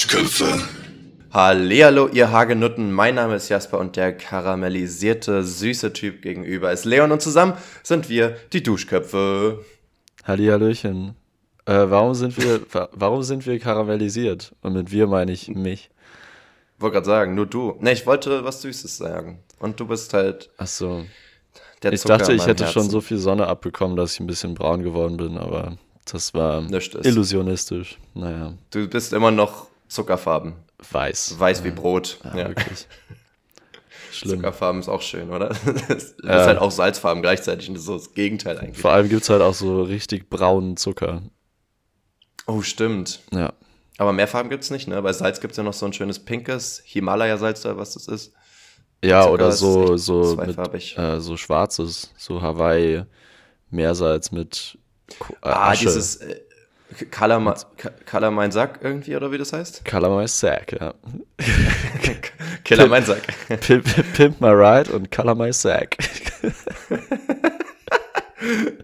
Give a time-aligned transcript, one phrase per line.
[0.00, 0.58] Duschköpfe.
[1.30, 2.90] Hallihallo, ihr Hagenutten.
[2.90, 7.52] Mein Name ist Jasper und der karamellisierte, süße Typ gegenüber ist Leon und zusammen
[7.82, 9.62] sind wir die Duschköpfe.
[10.24, 11.16] Hallihallöchen.
[11.66, 12.62] Äh, warum sind wir,
[12.92, 14.54] warum sind wir karamellisiert?
[14.62, 15.90] Und mit wir meine ich mich.
[16.78, 17.76] Wollte gerade sagen, nur du.
[17.80, 19.40] Ne, ich wollte was Süßes sagen.
[19.58, 20.48] Und du bist halt.
[20.56, 21.04] Ach so.
[21.82, 22.72] ich dachte, ich hätte Herzen.
[22.72, 25.76] schon so viel Sonne abbekommen, dass ich ein bisschen braun geworden bin, aber
[26.10, 26.64] das war
[27.04, 27.98] illusionistisch.
[28.14, 28.54] Naja.
[28.70, 30.54] Du bist immer noch zuckerfarben.
[30.90, 31.38] Weiß.
[31.38, 32.18] Weiß wie Brot.
[32.24, 32.48] Ja, ja.
[32.48, 32.86] wirklich.
[34.12, 34.38] Schlimm.
[34.38, 35.48] Zuckerfarben ist auch schön, oder?
[35.88, 36.46] Das ist ja.
[36.46, 38.78] halt auch Salzfarben gleichzeitig und das ist so das Gegenteil eigentlich.
[38.78, 41.22] Vor allem gibt es halt auch so richtig braunen Zucker.
[42.46, 43.20] Oh, stimmt.
[43.32, 43.52] Ja.
[43.98, 45.00] Aber mehr Farben gibt es nicht, ne?
[45.02, 48.32] Bei Salz gibt es ja noch so ein schönes pinkes Himalaya-Salz oder was das ist.
[49.04, 53.04] Ja, Zucker oder so, so, mit, äh, so schwarzes, so Hawaii
[53.70, 56.40] Meersalz mit äh, Ah, dieses äh,
[57.10, 59.84] Color, mein Sack irgendwie, oder wie das heißt?
[59.84, 60.94] Color my Sack, ja.
[62.64, 63.22] Killer mein Sack.
[63.60, 63.84] Pimp,
[64.14, 65.96] Pimp my Ride und Color my Sack.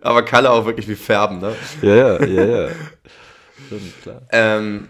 [0.02, 1.54] Aber Color auch wirklich wie Färben, ne?
[1.82, 2.68] Ja, ja, ja, ja.
[3.66, 4.22] Stimmt, klar.
[4.30, 4.88] Ähm,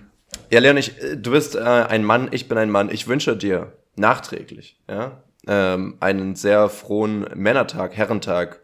[0.50, 2.90] ja, Leon, ich, du bist äh, ein Mann, ich bin ein Mann.
[2.90, 8.60] Ich wünsche dir nachträglich, ja, ähm, einen sehr frohen Männertag, Herrentag,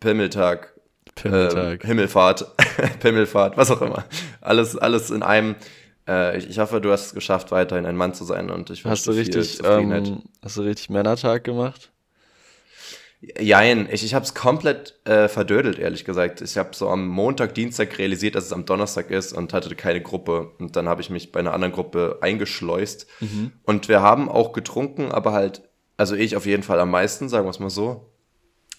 [0.00, 0.71] Pimmeltag,
[1.14, 1.84] Pimmeltag.
[1.84, 2.56] Äh, Himmelfahrt,
[3.00, 4.04] Pimmelfahrt, was auch immer.
[4.40, 5.56] Alles, alles in einem.
[6.08, 8.84] Äh, ich, ich, hoffe, du hast es geschafft, weiterhin ein Mann zu sein und ich
[8.84, 11.92] hast du richtig, ähm, Hast du richtig Männertag gemacht?
[13.38, 16.40] Jein, ich, ich habe es komplett äh, verdödelt, ehrlich gesagt.
[16.40, 20.00] Ich habe so am Montag, Dienstag realisiert, dass es am Donnerstag ist und hatte keine
[20.00, 20.50] Gruppe.
[20.58, 23.06] Und dann habe ich mich bei einer anderen Gruppe eingeschleust.
[23.20, 23.52] Mhm.
[23.62, 25.62] Und wir haben auch getrunken, aber halt,
[25.96, 28.12] also ich auf jeden Fall am meisten, sagen wir es mal so.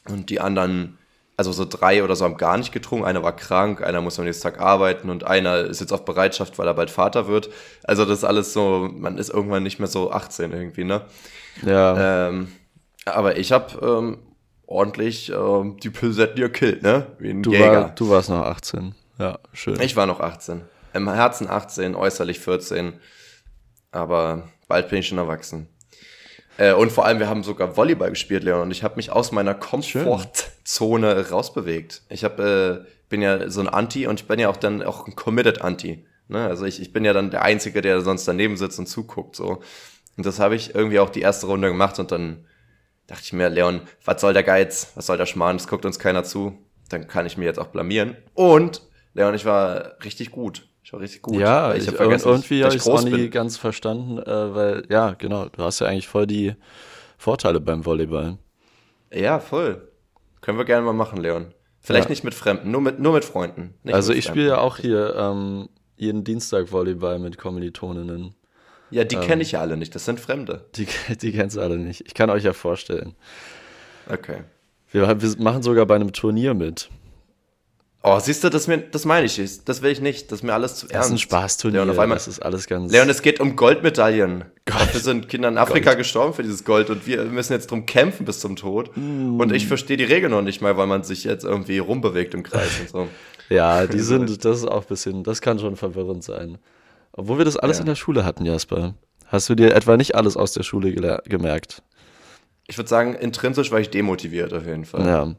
[0.10, 0.98] Und die anderen
[1.36, 3.06] also so drei oder so haben gar nicht getrunken.
[3.06, 6.60] Einer war krank, einer muss am nächsten Tag arbeiten und einer ist jetzt auf Bereitschaft,
[6.60, 7.50] weil er bald Vater wird.
[7.84, 11.02] Also das ist alles so, man ist irgendwann nicht mehr so 18 irgendwie, ne?
[11.66, 12.28] Ja.
[12.28, 12.52] Ähm,
[13.06, 14.18] aber ich habe ähm,
[14.68, 17.08] ordentlich ähm, die Pilsetten gekillt, ne?
[17.20, 17.72] Wie ein du Jäger.
[17.72, 18.96] War, du warst noch 18.
[19.20, 19.80] Ja, schön.
[19.82, 20.62] Ich war noch 18.
[20.94, 22.94] Im Herzen 18, äußerlich 14.
[23.92, 25.68] Aber bald bin ich schon erwachsen.
[26.58, 29.32] Äh, und vor allem, wir haben sogar Volleyball gespielt, Leon, und ich habe mich aus
[29.32, 32.04] meiner Komfortzone rausbewegt.
[32.10, 35.08] Ich hab, äh, bin ja so ein Anti und ich bin ja auch dann auch
[35.08, 36.06] ein Committed Anti.
[36.28, 36.46] Ne?
[36.46, 39.36] Also ich, ich bin ja dann der Einzige, der sonst daneben sitzt und zuguckt.
[39.36, 39.62] so.
[40.18, 42.46] Und das habe ich irgendwie auch die erste Runde gemacht und dann
[43.08, 44.92] dachte ich mir, Leon, was soll der Geiz?
[44.96, 45.56] Was soll der Schmarrn?
[45.56, 46.58] Es guckt uns keiner zu.
[46.90, 48.16] Dann kann ich mir jetzt auch blamieren.
[48.34, 48.82] Und,
[49.14, 50.68] Leon, ich war richtig gut.
[50.92, 51.36] War richtig gut.
[51.36, 55.14] Ja, ich, ich habe irgendwie habe ich es auch nie ganz verstanden, äh, weil, ja,
[55.14, 56.56] genau, du hast ja eigentlich voll die
[57.18, 58.38] Vorteile beim Volleyball.
[59.12, 59.88] Ja, voll.
[60.42, 61.54] Können wir gerne mal machen, Leon.
[61.80, 62.10] Vielleicht ja.
[62.10, 63.74] nicht mit Fremden, nur mit, nur mit Freunden.
[63.92, 68.36] also ich spiele ja auch hier ähm, jeden Dienstag Volleyball mit Kommilitoninnen.
[68.90, 70.66] Ja, die ähm, kenne ich ja alle nicht, das sind Fremde.
[70.76, 70.88] Die,
[71.22, 72.06] die kennst du alle nicht.
[72.06, 73.16] Ich kann euch ja vorstellen.
[74.08, 74.44] Okay.
[74.92, 76.90] Wir, wir machen sogar bei einem Turnier mit.
[78.06, 79.68] Oh, siehst du, das, mir, das meine ich nicht.
[79.70, 80.30] Das will ich nicht.
[80.30, 80.96] Das ist mir alles zu ernst.
[80.96, 81.86] Das ist ein Spaßturnier.
[81.86, 82.92] Leon, einmal, das ist alles ganz.
[82.92, 84.40] Leon, es geht um Goldmedaillen.
[84.66, 84.82] Gold.
[84.82, 86.00] Dafür sind Kinder in Afrika Gold.
[86.00, 88.92] gestorben für dieses Gold und wir müssen jetzt drum kämpfen bis zum Tod.
[88.98, 89.40] Mm.
[89.40, 92.44] Und ich verstehe die Regeln noch nicht mal, weil man sich jetzt irgendwie rumbewegt im
[92.44, 93.08] Kreis und so.
[93.50, 96.58] ja, die sind, das ist auch ein bisschen, das kann schon verwirrend sein.
[97.14, 97.84] Obwohl wir das alles ja.
[97.84, 98.96] in der Schule hatten, Jasper.
[99.28, 101.84] Hast du dir etwa nicht alles aus der Schule gemerkt?
[102.68, 105.06] Ich würde sagen, intrinsisch war ich demotiviert auf jeden Fall.
[105.06, 105.36] Ja.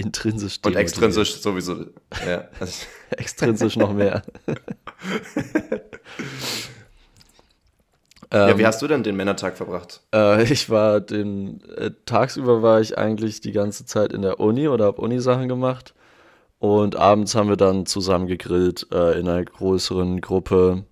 [0.00, 1.84] Intrinsisch Und extrinsisch sowieso.
[2.26, 2.48] Ja.
[3.10, 4.22] extrinsisch noch mehr.
[8.32, 10.00] ja, wie ähm, hast du denn den Männertag verbracht?
[10.14, 14.68] Äh, ich war den äh, tagsüber war ich eigentlich die ganze Zeit in der Uni
[14.68, 15.92] oder habe Uni-Sachen gemacht.
[16.58, 20.84] Und abends haben wir dann zusammen gegrillt äh, in einer größeren Gruppe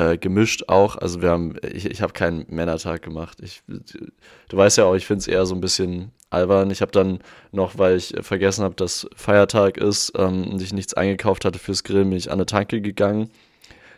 [0.00, 0.96] äh, gemischt auch.
[0.96, 3.38] Also wir haben, ich, ich habe keinen Männertag gemacht.
[3.42, 6.70] Ich, du weißt ja auch, ich finde es eher so ein bisschen albern.
[6.70, 7.18] Ich habe dann
[7.52, 11.84] noch, weil ich vergessen habe, dass Feiertag ist ähm, und ich nichts eingekauft hatte fürs
[11.84, 13.30] Grill, bin ich an eine Tanke gegangen.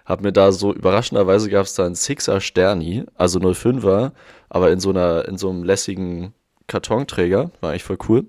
[0.05, 4.11] Hab mir da so, überraschenderweise gab es da einen Sixer Sterni, also 05er,
[4.49, 6.35] aber in so einer, in so einem lässigen
[6.67, 7.53] Kartonträger.
[7.61, 8.27] War eigentlich voll cool.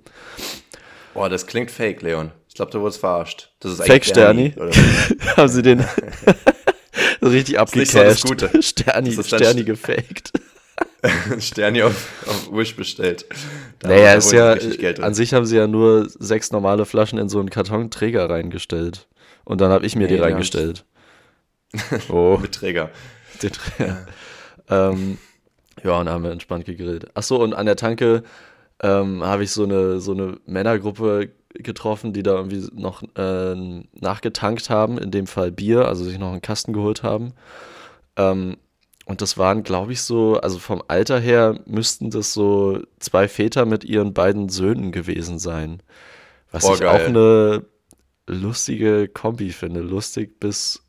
[1.15, 2.31] Boah, das klingt fake, Leon.
[2.47, 3.51] Ich glaube, du wurdest verarscht.
[3.61, 4.51] Das ist Fake Sterni?
[4.51, 4.73] Sterni
[5.37, 5.83] Haben sie den
[7.29, 8.27] richtig abgecasht.
[8.27, 10.31] So Sterni, Sterni gefaked.
[11.39, 13.25] Sterni auf, auf Wish bestellt.
[13.79, 14.53] Da naja, ist ja,
[15.01, 19.07] an sich haben sie ja nur sechs normale Flaschen in so einen Kartonträger reingestellt.
[19.43, 20.85] Und dann habe ich mir nee, die reingestellt.
[22.09, 22.37] Oh.
[22.39, 22.91] Mit Träger.
[23.41, 24.05] Den Träger.
[24.69, 24.89] Ja.
[24.89, 25.17] Ähm,
[25.83, 27.07] ja, und dann haben wir entspannt gegrillt.
[27.17, 28.21] Achso, und an der Tanke
[28.81, 33.55] ähm, habe ich so eine, so eine Männergruppe getroffen, die da irgendwie noch äh,
[33.93, 37.33] nachgetankt haben, in dem Fall Bier, also sich noch einen Kasten geholt haben.
[38.17, 38.57] Ähm,
[39.05, 43.65] und das waren, glaube ich, so, also vom Alter her müssten das so zwei Väter
[43.65, 45.83] mit ihren beiden Söhnen gewesen sein.
[46.51, 46.87] Was Oh, ich geil.
[46.87, 47.65] auch eine
[48.27, 49.81] lustige Kombi finde.
[49.81, 50.83] Lustig bis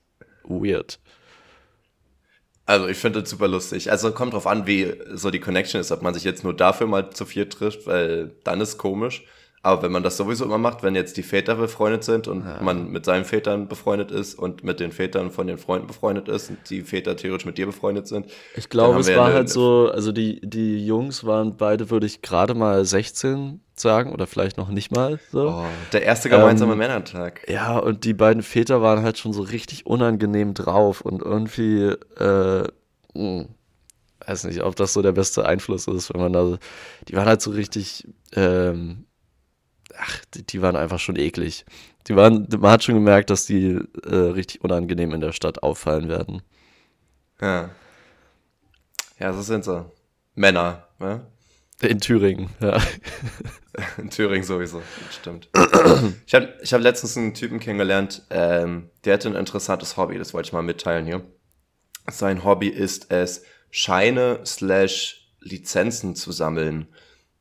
[0.44, 1.00] weird.
[2.67, 3.90] Also ich finde das super lustig.
[3.90, 6.87] Also kommt drauf an, wie so die Connection ist, ob man sich jetzt nur dafür
[6.87, 9.25] mal zu viert trifft, weil dann ist komisch.
[9.64, 12.90] Aber wenn man das sowieso immer macht, wenn jetzt die Väter befreundet sind und man
[12.93, 16.58] mit seinen Vätern befreundet ist und mit den Vätern von den Freunden befreundet ist und
[16.69, 18.26] die Väter theoretisch mit dir befreundet sind.
[18.56, 22.20] Ich glaube, es war eine- halt so, also die, die Jungs waren beide, würde ich
[22.20, 25.49] gerade mal 16 sagen oder vielleicht noch nicht mal so.
[25.49, 25.64] Oh,
[25.94, 27.49] der erste gemeinsame Ähm, Männertag.
[27.49, 31.84] Ja, und die beiden Väter waren halt schon so richtig unangenehm drauf und irgendwie,
[32.20, 32.69] äh,
[33.14, 33.46] mh,
[34.26, 36.58] weiß nicht, ob das so der beste Einfluss ist, wenn man da,
[37.08, 38.06] die waren halt so richtig,
[38.37, 39.06] ähm,
[39.99, 41.64] ach, die, die waren einfach schon eklig.
[42.06, 46.08] Die waren, man hat schon gemerkt, dass die äh, richtig unangenehm in der Stadt auffallen
[46.08, 46.43] werden.
[47.41, 47.70] Ja.
[49.19, 49.85] Ja, so sind sie.
[50.35, 51.26] Männer, ne?
[51.81, 52.81] In Thüringen, ja.
[53.99, 54.81] In Thüringen sowieso,
[55.11, 55.49] stimmt.
[56.26, 60.32] Ich habe ich hab letztens einen Typen kennengelernt, ähm, der hatte ein interessantes Hobby, das
[60.32, 61.23] wollte ich mal mitteilen hier.
[62.11, 66.87] Sein Hobby ist es, Scheine slash Lizenzen zu sammeln.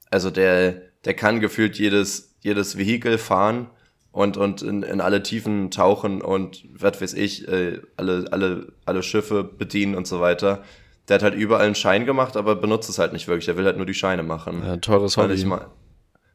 [0.09, 3.67] Also der, der kann gefühlt jedes, jedes Vehikel fahren
[4.11, 9.01] und, und in, in alle Tiefen tauchen und was weiß ich, äh, alle, alle, alle
[9.01, 10.63] Schiffe bedienen und so weiter.
[11.07, 13.45] Der hat halt überall einen Schein gemacht, aber benutzt es halt nicht wirklich.
[13.45, 14.61] Der will halt nur die Scheine machen.
[14.63, 15.33] ja ein teures Hobby.
[15.33, 15.67] ich mal.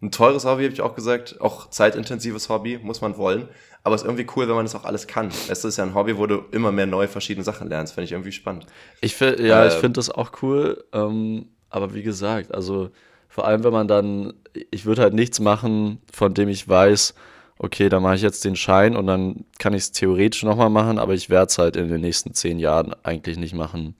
[0.02, 1.40] Ein teures Hobby, habe ich auch gesagt.
[1.40, 3.48] Auch zeitintensives Hobby, muss man wollen.
[3.82, 5.30] Aber es ist irgendwie cool, wenn man das auch alles kann.
[5.48, 7.94] Es ist ja ein Hobby, wo du immer mehr neue verschiedene Sachen lernst.
[7.94, 8.66] Finde ich irgendwie spannend.
[9.00, 9.80] Ich find, ja, ich Ähm.
[9.80, 10.84] finde das auch cool.
[10.92, 12.90] Ähm, aber wie gesagt, also
[13.38, 14.34] vor allem, wenn man dann,
[14.72, 17.14] ich würde halt nichts machen, von dem ich weiß,
[17.58, 20.98] okay, da mache ich jetzt den Schein und dann kann ich es theoretisch nochmal machen,
[20.98, 23.94] aber ich werde es halt in den nächsten zehn Jahren eigentlich nicht machen.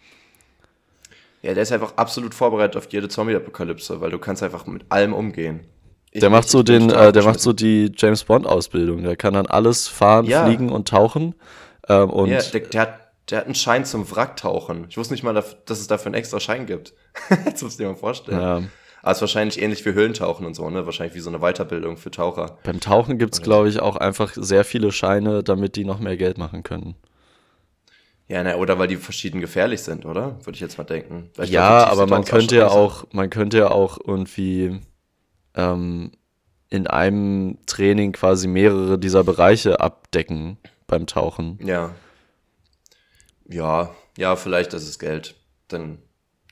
[1.43, 5.12] Ja, der ist einfach absolut vorbereitet auf jede Zombie-Apokalypse, weil du kannst einfach mit allem
[5.12, 5.61] umgehen.
[6.11, 9.05] Ich Der macht so den, äh, der macht so die James Bond Ausbildung.
[9.05, 10.46] Der kann dann alles fahren, Ja.
[10.46, 11.37] fliegen und tauchen.
[11.88, 12.99] Ähm, und Ja, der, der, hat,
[13.31, 14.87] der hat einen Schein zum Wracktauchen.
[14.88, 16.93] Ich wusste nicht mal, dass es dafür einen extra Schein gibt.
[17.46, 18.41] Jetzt musst du dir mal vorstellen.
[18.41, 18.62] ja,
[19.08, 20.84] Aber es ist wahrscheinlich ähnlich wie Höhlentauchen und so, ne?
[20.84, 22.58] Wahrscheinlich wie so eine Weiterbildung für Taucher.
[22.62, 26.19] beim Tauchen gibt es, glaube ich, auch einfach sehr viele Scheine, damit die noch mehr
[26.19, 26.94] Geld machen können.
[28.26, 30.37] Ja, na, oder weil die verschieden gefährlich sind, oder?
[30.44, 31.31] Würde ich jetzt mal denken.
[31.37, 34.78] Weil ich Ja, aber man ist könnte ja auch, man könnte ja auch irgendwie
[35.55, 36.12] ähm,
[36.69, 41.58] in einem Training quasi mehrere dieser Bereiche abdecken beim Tauchen.
[41.64, 41.94] Ja.
[43.49, 45.34] Ja, ja, vielleicht ist es Geld.
[45.69, 45.96] Dann,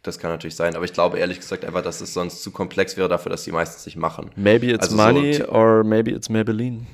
[0.06, 0.74] das kann natürlich sein.
[0.76, 3.52] Aber ich glaube ehrlich gesagt einfach, dass es sonst zu komplex wäre dafür, dass die
[3.52, 4.30] meistens nicht machen.
[4.36, 6.86] Maybe it's Also so money ti- or maybe it's Maybelline.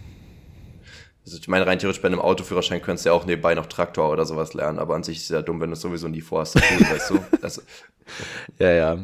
[1.25, 4.11] Also ich meine, rein theoretisch bei einem Autoführerschein könntest du ja auch nebenbei noch Traktor
[4.11, 6.21] oder sowas lernen, aber an sich ist es ja dumm, wenn du es sowieso nie
[6.21, 6.57] vorhast.
[6.57, 7.19] Cool, weißt du?
[7.41, 7.63] Das,
[8.59, 8.99] Ja, ja.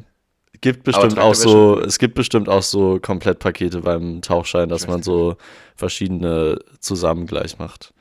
[0.60, 5.36] Gibt bestimmt auch so, es gibt bestimmt auch so Komplettpakete beim Tauchschein, dass man so
[5.76, 7.94] verschiedene zusammen gleich macht.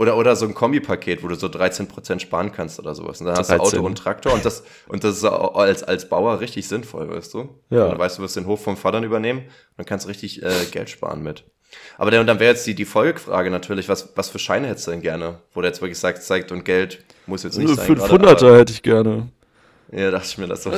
[0.00, 3.20] Oder, oder so ein Kombipaket, wo du so 13% sparen kannst oder sowas.
[3.20, 3.78] Und dann hast du 13.
[3.78, 7.50] Auto und Traktor und das, und das ist als, als Bauer richtig sinnvoll, weißt du?
[7.68, 7.84] Ja.
[7.84, 10.42] Und du weißt, du wirst den Hof vom Vater übernehmen und dann kannst du richtig
[10.42, 11.44] äh, Geld sparen mit.
[11.98, 14.92] Aber dann, dann wäre jetzt die, die Folgefrage natürlich, was, was für Scheine hättest du
[14.92, 15.40] denn gerne?
[15.52, 17.94] Wo der jetzt wirklich sagt, zeigt und Geld muss jetzt nicht Nur sein.
[17.94, 19.28] gerade, 500er hätte ich gerne.
[19.92, 20.72] Ja, dachte ich mir das so.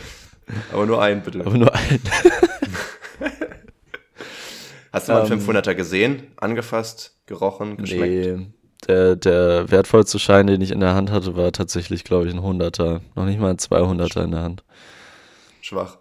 [0.72, 1.42] aber nur einen, bitte.
[1.46, 2.00] Aber nur einen.
[4.92, 8.26] Hast du mal einen Ähm, 500er gesehen, angefasst, gerochen, geschmeckt?
[8.38, 8.46] Nee,
[8.86, 12.40] der, der wertvollste Schein, den ich in der Hand hatte, war tatsächlich, glaube ich, ein
[12.40, 13.00] 100er.
[13.14, 14.64] Noch nicht mal ein 200er in der Hand.
[15.60, 15.98] Schwach.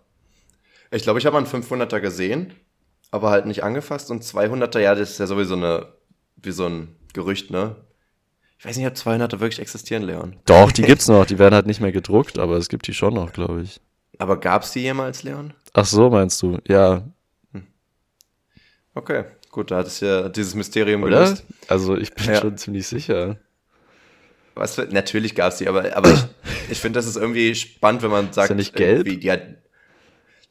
[0.91, 2.53] Ich glaube, ich habe einen 500er gesehen,
[3.11, 4.11] aber halt nicht angefasst.
[4.11, 5.87] Und 200er, ja, das ist ja sowieso eine,
[6.37, 7.75] wie so ein Gerücht, ne?
[8.59, 10.37] Ich weiß nicht, ob 200er wirklich existieren, Leon.
[10.45, 11.25] Doch, die gibt's noch.
[11.25, 13.81] Die werden halt nicht mehr gedruckt, aber es gibt die schon noch, glaube ich.
[14.19, 15.53] Aber gab's die jemals, Leon?
[15.73, 16.57] Ach so, meinst du?
[16.67, 17.03] Ja,
[18.97, 19.25] Okay,
[19.57, 21.23] gut, da hat es ja dieses Mysterium oder?
[21.23, 21.43] gelöst.
[21.67, 22.35] Also ich bin Ja.
[22.39, 23.37] schon ziemlich sicher.
[24.53, 26.19] Was für, natürlich gab's die, aber, aber ich,
[26.69, 29.05] ich finde, das ist irgendwie spannend, wenn man sagt, ja nicht gelb?
[29.19, 29.41] Die hat,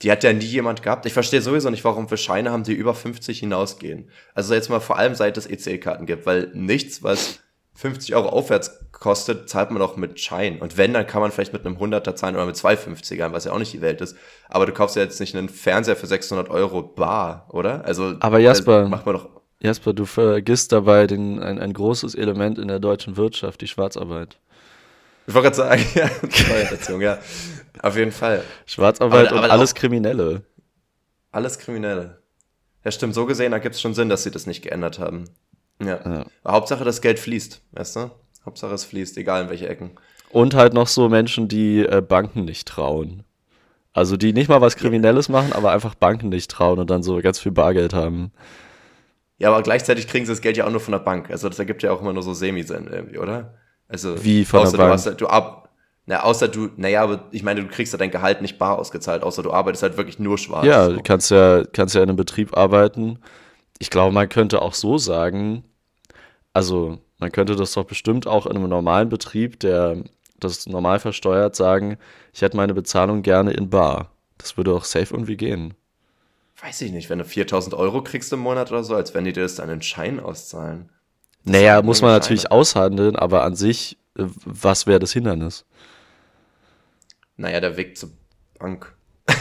[0.03, 1.07] die hat ja nie jemand gehabt.
[1.07, 4.11] Ich verstehe sowieso nicht, warum wir Scheine haben, die über 50 hinausgehen.
[4.35, 7.39] Also jetzt mal vor allem, seit es EC-Karten gibt, weil nichts, was
[7.77, 10.59] 50 Euro aufwärts kostet, zahlt man auch mit Schein.
[10.61, 13.45] Und wenn, dann kann man vielleicht mit einem 100er zahlen oder mit zwei 50ern, was
[13.45, 14.17] ja auch nicht die Welt ist.
[14.49, 17.85] Aber du kaufst ja jetzt nicht einen Fernseher für 600 Euro bar, oder?
[17.85, 19.29] Also, Aber Jasper- macht man doch,
[19.61, 24.39] Jasper, du vergisst dabei den, ein, ein großes Element in der deutschen Wirtschaft, die Schwarzarbeit.
[25.27, 27.19] ich wollte gerade sagen, ja, Steuerhinterziehung, ja.
[27.83, 28.43] Auf jeden Fall.
[28.67, 30.43] Schwarzarbeit Aber- und aber alles auch- Kriminelle.
[31.33, 32.23] Alles Kriminelle.
[32.85, 35.25] Ja, stimmt, so gesehen, da gibt es schon Sinn, dass sie das nicht geändert haben.
[35.81, 36.01] Ja.
[36.05, 36.27] Ja.
[36.45, 38.11] Aber Hauptsache, das Geld fließt, weißt du?
[38.45, 39.91] Hauptsache, es fließt, egal in welche Ecken.
[40.31, 43.25] Und halt noch so Menschen, die äh, Banken nicht trauen.
[43.93, 47.19] Also die nicht mal was Kriminelles machen, aber einfach Banken nicht trauen und dann so
[47.23, 48.31] ganz viel Bargeld haben.
[49.39, 51.31] Ja, aber gleichzeitig kriegen sie das Geld ja auch nur von der Bank.
[51.31, 53.55] Also das ergibt ja auch immer nur so Semi-Sinn irgendwie, oder?
[53.89, 54.89] Also Wie von der außer Bank?
[54.91, 55.71] Du hast, halt- du ab,
[56.07, 59.23] na, außer du, naja, aber ich meine, du kriegst ja dein Gehalt nicht bar ausgezahlt,
[59.23, 60.67] außer du arbeitest halt wirklich nur schwarz.
[60.67, 63.19] Ja, du kannst ja, kannst ja in einem Betrieb arbeiten.
[63.79, 65.65] Ich glaube, man könnte auch so sagen,
[66.53, 70.03] also man könnte das doch bestimmt auch in einem normalen Betrieb, der
[70.39, 71.99] das normal versteuert, sagen,
[72.33, 74.11] ich hätte meine Bezahlung gerne in bar.
[74.39, 75.75] Das würde auch safe irgendwie gehen.
[76.61, 79.33] Weiß ich nicht, wenn du 4000 Euro kriegst im Monat oder so, als wenn die
[79.33, 80.91] dir das dann in Schein auszahlen.
[81.45, 82.53] Naja, sind muss man nur natürlich Scheine.
[82.53, 85.65] aushandeln, aber an sich, äh, was wäre das Hindernis?
[87.37, 88.11] Naja, der Weg zur
[88.59, 88.95] Bank.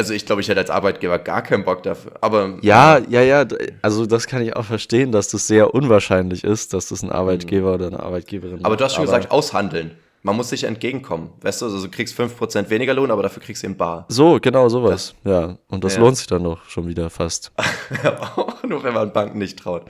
[0.00, 2.12] also ich glaube, ich hätte als Arbeitgeber gar keinen Bock dafür.
[2.22, 3.44] Aber Ja, ja, ja,
[3.82, 7.74] also das kann ich auch verstehen, dass das sehr unwahrscheinlich ist, dass das ein Arbeitgeber
[7.74, 9.90] oder eine Arbeitgeberin aber du hast schon gesagt, aushandeln.
[10.22, 11.30] Man muss sich entgegenkommen.
[11.42, 14.04] Weißt du, also du kriegst 5% weniger Lohn, aber dafür kriegst du ihn bar.
[14.08, 15.14] So, genau sowas.
[15.24, 16.00] ja, und das Ja.
[16.02, 17.52] lohnt sich dann doch schon wieder fast.
[18.68, 19.84] Nur, wenn man Banken nicht traut.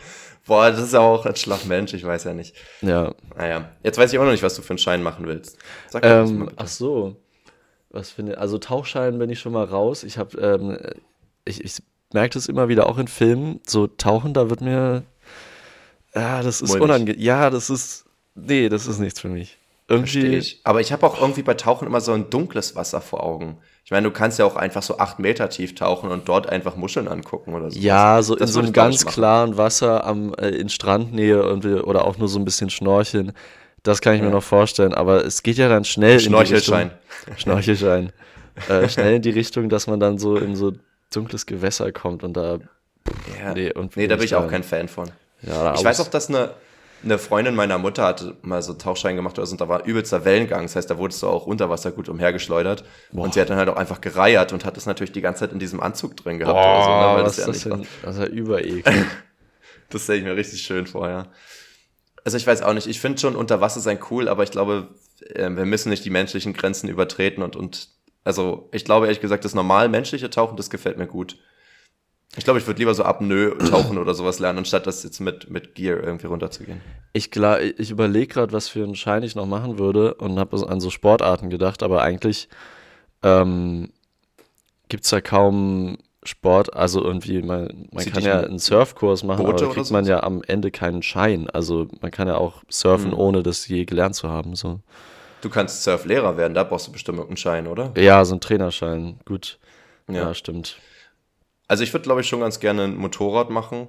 [0.47, 2.55] Boah, das ist ja auch ein Schlafmensch, ich weiß ja nicht.
[2.81, 3.12] Ja.
[3.37, 5.57] Naja, jetzt weiß ich auch noch nicht, was du für einen Schein machen willst.
[5.88, 6.57] Sag das mal Ähm, bitte.
[6.59, 7.17] ach so.
[7.90, 10.04] Was finde Also Tauchschein bin ich schon mal raus.
[10.04, 10.78] Ich habe, ähm,
[11.44, 11.82] ich, ich
[12.12, 13.61] merke das immer wieder auch in Filmen.
[13.66, 15.02] So Tauchen, da wird mir,
[16.14, 17.20] ja, das ist unangenehm.
[17.20, 18.04] Ja, das ist,
[18.35, 19.59] nee, das ist nichts für mich.
[19.88, 20.61] Irgendwie, ich.
[20.62, 23.59] Aber ich habe auch irgendwie bei Tauchen immer so ein dunkles Wasser vor Augen.
[23.85, 26.76] Ich meine, du kannst ja auch einfach so acht Meter tief tauchen und dort einfach
[26.76, 27.78] Muscheln angucken oder so.
[27.80, 31.75] ja, so in Das so würde einem ganz klaren Wasser am, äh, in Strandnähe irgendwie,
[31.75, 33.32] oder auch nur so ein bisschen schnorcheln.
[33.83, 34.33] Das kann ich mir Ja.
[34.35, 36.91] noch vorstellen, aber es geht ja dann schnell in die Schnorchelschein.
[37.27, 38.13] Richtung, Schnorchelschein.
[38.69, 40.73] äh, schnell in die Richtung, dass man dann so in so
[41.13, 42.59] dunkles Gewässer kommt und da
[43.41, 43.55] Ja.
[43.55, 45.11] Nee, Nee, und da bin ich auch kein Fan von.
[45.43, 46.51] Ja, Ich weiß auch, dass eine,
[47.03, 50.25] eine Freundin meiner Mutter hatte mal so Tauchschein gemacht oder so, und da war übelster
[50.27, 50.63] Wellengang.
[50.65, 52.85] Das heißt, da wurdest du auch unter Wasser gut umhergeschleudert.
[53.13, 55.53] Und sie hat dann halt auch einfach gereiert und hat das natürlich die ganze Zeit
[55.53, 57.79] in diesem Anzug drin gehabt oder so, ne, Boah, weil was das ist ja das
[57.81, 58.03] nicht denn?
[58.03, 58.85] Das ist ja übereklig.
[59.93, 61.27] Das stelle ich mir richtig schön vor, ja.
[62.25, 64.89] Also ich weiß auch nicht, ich finde schon unter Wasser sein cool, aber ich glaube,
[65.27, 67.89] äh, wir müssen nicht die menschlichen Grenzen übertreten und, und
[68.25, 71.37] also ich glaube ehrlich gesagt, das normal menschliche Tauchen, das gefällt mir gut.
[72.37, 75.50] Ich glaube, ich würde lieber so Apnoe tauchen oder sowas lernen, anstatt das jetzt mit,
[75.50, 76.81] mit Gear irgendwie runterzugehen.
[77.12, 80.81] Ich, ich überlege gerade, was für einen Schein ich noch machen würde und habe an
[80.81, 82.49] so Sportarten gedacht, aber eigentlich
[83.25, 83.91] ähm,
[84.89, 89.45] gibt es ja kaum Sport, also irgendwie, man, man kann ja ein einen Surfkurs machen,
[89.45, 90.19] Boote aber kriegt man sowas?
[90.21, 91.49] ja am Ende keinen Schein.
[91.49, 93.19] Also man kann ja auch surfen, Hm.
[93.19, 94.55] ohne das je gelernt zu haben.
[94.55, 94.81] So.
[95.41, 97.93] Du kannst Surflehrer werden, da brauchst du bestimmt irgendeinen Schein, oder?
[97.97, 99.59] Ja, so ein Trainerschein, gut.
[100.09, 100.35] Ja, Ja.
[100.35, 100.79] stimmt.
[101.69, 103.89] Also ich würde, glaube ich, schon ganz gerne ein Motorrad machen.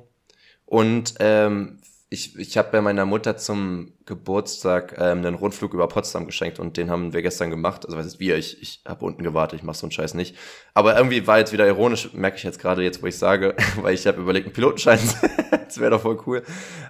[0.65, 1.81] Und ähm,
[2.13, 6.75] ich, ich habe bei meiner Mutter zum Geburtstag ähm, einen Rundflug über Potsdam geschenkt und
[6.75, 7.85] den haben wir gestern gemacht.
[7.85, 8.35] Also was ist wir?
[8.35, 10.35] Ich, ich habe unten gewartet, ich mache so einen Scheiß nicht.
[10.73, 13.93] Aber irgendwie war jetzt wieder ironisch, merke ich jetzt gerade jetzt, wo ich sage, weil
[13.93, 14.99] ich habe überlegt, einen Pilotenschein,
[15.51, 16.43] das wäre doch voll cool.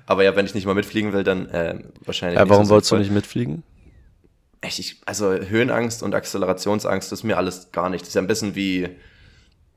[0.07, 2.91] Aber ja, wenn ich nicht mal mitfliegen will, dann ähm, wahrscheinlich Ja, warum so wolltest
[2.91, 3.61] du nicht mitfliegen?
[4.61, 8.01] Echt, ich, also Höhenangst und Akzelerationsangst ist mir alles gar nicht.
[8.01, 8.85] Das ist ja ein bisschen wie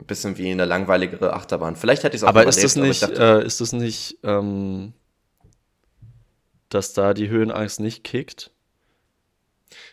[0.00, 1.76] ein bisschen wie eine langweiligere Achterbahn.
[1.76, 4.94] Vielleicht hätte ich es auch Aber ist das nicht, dachte, äh, ist das nicht, ähm,
[6.74, 8.50] dass da die Höhenangst nicht kickt?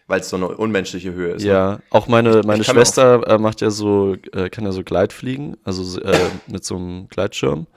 [0.08, 1.44] weil es so eine unmenschliche Höhe ist.
[1.44, 1.50] ne?
[1.50, 6.00] Ja, auch meine, meine Schwester äh, macht ja so, äh, kann ja so Gleitfliegen, also
[6.02, 7.68] äh, mit so einem Gleitschirm.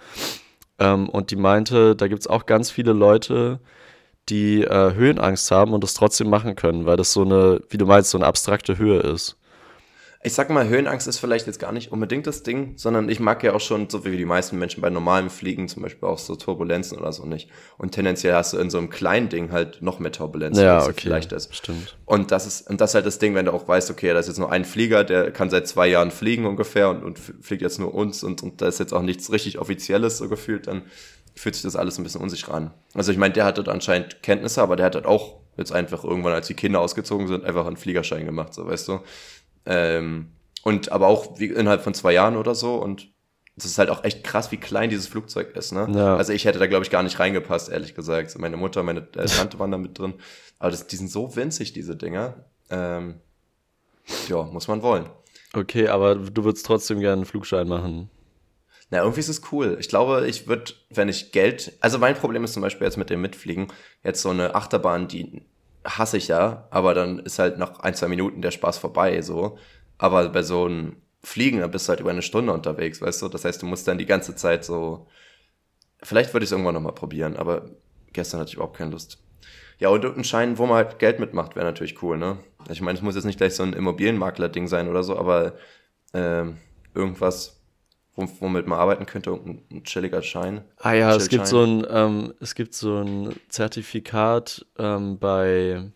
[0.78, 3.60] Ähm, und die meinte, da gibt es auch ganz viele Leute,
[4.28, 7.86] die äh, Höhenangst haben und das trotzdem machen können, weil das so eine, wie du
[7.86, 9.36] meinst, so eine abstrakte Höhe ist.
[10.26, 13.42] Ich sag mal, Höhenangst ist vielleicht jetzt gar nicht unbedingt das Ding, sondern ich mag
[13.42, 16.34] ja auch schon, so wie die meisten Menschen bei normalem Fliegen, zum Beispiel auch so
[16.34, 17.50] Turbulenzen oder so nicht.
[17.76, 20.88] Und tendenziell hast du in so einem kleinen Ding halt noch mehr Turbulenzen, Ja, als
[20.88, 21.02] okay.
[21.02, 21.54] vielleicht ist.
[21.54, 21.98] Stimmt.
[22.06, 24.18] Und das ist, und das ist halt das Ding, wenn du auch weißt, okay, da
[24.18, 27.60] ist jetzt nur ein Flieger, der kann seit zwei Jahren fliegen ungefähr und, und fliegt
[27.60, 30.84] jetzt nur uns und, und da ist jetzt auch nichts richtig Offizielles so gefühlt, dann
[31.34, 32.70] fühlt sich das alles ein bisschen unsicher an.
[32.94, 36.04] Also ich meine, der hat dort anscheinend Kenntnisse, aber der hat halt auch jetzt einfach
[36.04, 39.00] irgendwann, als die Kinder ausgezogen sind, einfach einen Fliegerschein gemacht, so weißt du.
[39.66, 43.08] Ähm, und aber auch wie innerhalb von zwei Jahren oder so und
[43.56, 45.86] es ist halt auch echt krass, wie klein dieses Flugzeug ist, ne?
[45.94, 46.16] Ja.
[46.16, 48.36] Also ich hätte da, glaube ich, gar nicht reingepasst, ehrlich gesagt.
[48.38, 50.14] Meine Mutter, meine äh, Tante waren da mit drin.
[50.58, 52.34] Aber das, die sind so winzig, diese Dinger.
[52.70, 53.20] Ähm,
[54.28, 55.08] ja, muss man wollen.
[55.52, 58.10] Okay, aber du würdest trotzdem gerne einen Flugschein machen.
[58.90, 59.76] Na, irgendwie ist es cool.
[59.78, 63.08] Ich glaube, ich würde, wenn ich Geld, also mein Problem ist zum Beispiel jetzt mit
[63.08, 63.68] dem Mitfliegen,
[64.02, 65.42] jetzt so eine Achterbahn, die
[65.84, 69.58] hasse ich ja, aber dann ist halt nach ein, zwei Minuten der Spaß vorbei, so.
[69.98, 73.28] Aber bei so einem Fliegen, da bist du halt über eine Stunde unterwegs, weißt du?
[73.28, 75.06] Das heißt, du musst dann die ganze Zeit so,
[76.02, 77.70] vielleicht würde ich es irgendwann nochmal probieren, aber
[78.12, 79.18] gestern hatte ich überhaupt keine Lust.
[79.78, 82.38] Ja, und ein Schein, wo man halt Geld mitmacht, wäre natürlich cool, ne?
[82.70, 85.54] Ich meine, es muss jetzt nicht gleich so ein Immobilienmakler-Ding sein oder so, aber
[86.12, 86.58] ähm,
[86.94, 87.63] irgendwas,
[88.16, 90.62] womit man arbeiten könnte, ein chilliger Schein.
[90.78, 95.90] Ah ja, es gibt so ein, ähm, es gibt so ein Zertifikat ähm, bei,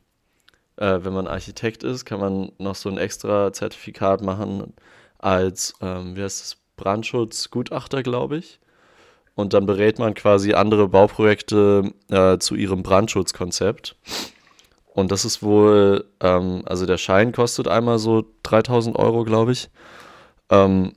[0.76, 4.74] äh, wenn man Architekt ist, kann man noch so ein extra Zertifikat machen
[5.18, 8.60] als, ähm, wie heißt das, Brandschutzgutachter, glaube ich.
[9.34, 13.96] Und dann berät man quasi andere Bauprojekte äh, zu ihrem Brandschutzkonzept.
[14.86, 19.70] Und das ist wohl, ähm, also der Schein kostet einmal so 3000 Euro, glaube ich.
[20.50, 20.94] Ähm,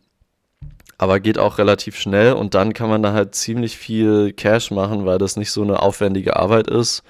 [1.01, 5.03] aber geht auch relativ schnell und dann kann man da halt ziemlich viel Cash machen,
[5.03, 7.01] weil das nicht so eine aufwendige Arbeit ist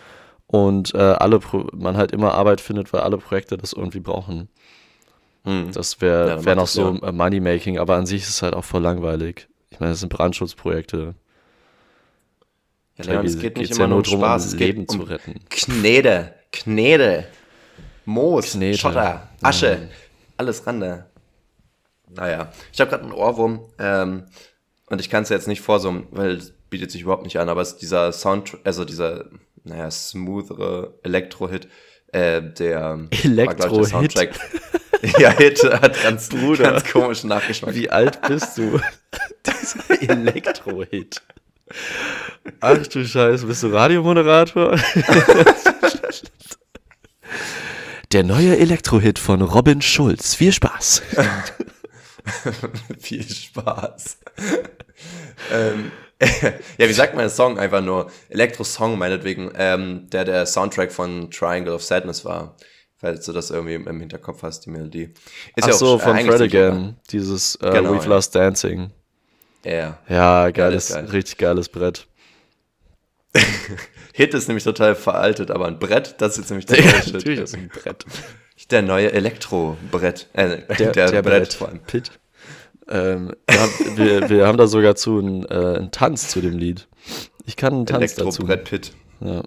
[0.47, 4.47] und äh, alle Pro man halt immer Arbeit findet, weil alle Projekte das irgendwie brauchen.
[5.43, 5.71] Hm.
[5.73, 7.11] Das wäre ja, wär noch so ja.
[7.11, 9.49] Moneymaking, aber an sich ist es halt auch voll langweilig.
[9.71, 11.13] Ich meine, das sind Brandschutzprojekte.
[12.97, 15.41] Ja, Leon, es geht nicht immer ja nur darum, Spaß, um Leben um zu retten.
[15.49, 17.25] Knete, Knete,
[18.05, 18.77] Moos, Knete.
[18.77, 19.89] Schotter, Asche,
[20.37, 21.10] alles ran da.
[22.15, 24.25] Naja, ich habe gerade einen Ohrwurm ähm,
[24.87, 27.61] und ich kann es jetzt nicht vorsummen, weil es bietet sich überhaupt nicht an, aber
[27.61, 29.25] es ist dieser Sound, also dieser,
[29.63, 31.67] naja, smoothere Elektro-Hit,
[32.07, 34.15] äh, der Elektro-Hit?
[35.19, 36.71] ja, Hit hat ganz, Bruder.
[36.71, 37.75] ganz komischen Nachgeschmack.
[37.75, 38.79] Wie alt bist du?
[39.45, 41.21] dieser Elektro-Hit.
[42.59, 44.77] Ach du Scheiße, bist du Radiomoderator?
[48.11, 50.35] Der neue Elektro-Hit von Robin Schulz.
[50.35, 51.01] Viel Spaß.
[52.99, 54.19] Viel Spaß.
[55.51, 55.91] ähm,
[56.77, 57.57] ja, wie sagt man den Song?
[57.57, 62.55] Einfach nur Elektro-Song meinetwegen, ähm, der der Soundtrack von Triangle of Sadness war.
[62.97, 65.13] Falls du das irgendwie im Hinterkopf hast, die Melodie.
[65.55, 66.97] Ist Ach ja so, von Fred Again.
[67.09, 68.09] Dieses uh, genau, We've ja.
[68.09, 68.91] Lost Dancing.
[69.63, 69.97] Ja.
[70.07, 71.05] Ja, geiles, geil.
[71.05, 72.07] richtig geiles Brett.
[74.13, 77.13] Hit ist nämlich total veraltet, aber ein Brett, das ist jetzt nämlich der Shit.
[77.13, 78.05] Natürlich ist ein Brett.
[78.69, 80.27] Der neue Elektro-Brett.
[80.33, 81.57] Äh, der, der, der Brett.
[81.59, 81.87] Brett.
[81.87, 82.11] Pit.
[82.87, 83.31] Ähm,
[83.95, 86.87] wir, wir haben da sogar zu einen, äh, einen Tanz zu dem Lied.
[87.45, 88.43] Ich kann einen Tanz dazu.
[88.43, 88.91] Brett Pit.
[89.21, 89.43] Ja.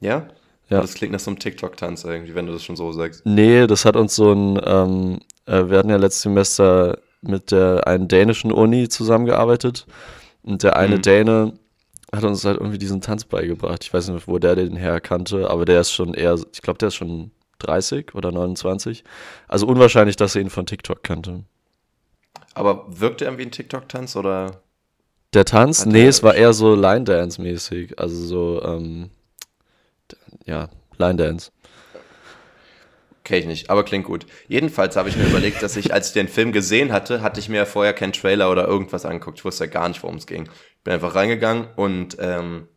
[0.00, 0.28] Ja?
[0.68, 0.82] Ja.
[0.82, 3.24] Das klingt nach so einem TikTok-Tanz irgendwie, wenn du das schon so sagst.
[3.24, 7.86] Nee, das hat uns so ein, ähm, äh, wir hatten ja letztes Semester mit der
[7.86, 9.86] einen dänischen Uni zusammengearbeitet
[10.42, 11.02] und der eine mhm.
[11.02, 11.52] Däne
[12.12, 13.84] hat uns halt irgendwie diesen Tanz beigebracht.
[13.84, 16.88] Ich weiß nicht, wo der den herkannte, aber der ist schon eher, ich glaube, der
[16.88, 19.04] ist schon 30 oder 29.
[19.46, 21.44] Also unwahrscheinlich, dass er ihn von TikTok kannte.
[22.54, 24.62] Aber wirkte er wie ein TikTok-Tanz oder?
[25.34, 25.86] Der Tanz?
[25.86, 27.98] Nee, es war eher so Line-Dance-mäßig.
[27.98, 29.10] Also so, ähm,
[30.46, 31.52] ja, Line-Dance.
[33.28, 34.24] Kenn ich nicht, aber klingt gut.
[34.48, 37.50] Jedenfalls habe ich mir überlegt, dass ich, als ich den Film gesehen hatte, hatte ich
[37.50, 39.38] mir vorher keinen Trailer oder irgendwas angeguckt.
[39.38, 40.48] Ich wusste ja gar nicht, worum es ging.
[40.82, 42.68] Bin einfach reingegangen und ähm,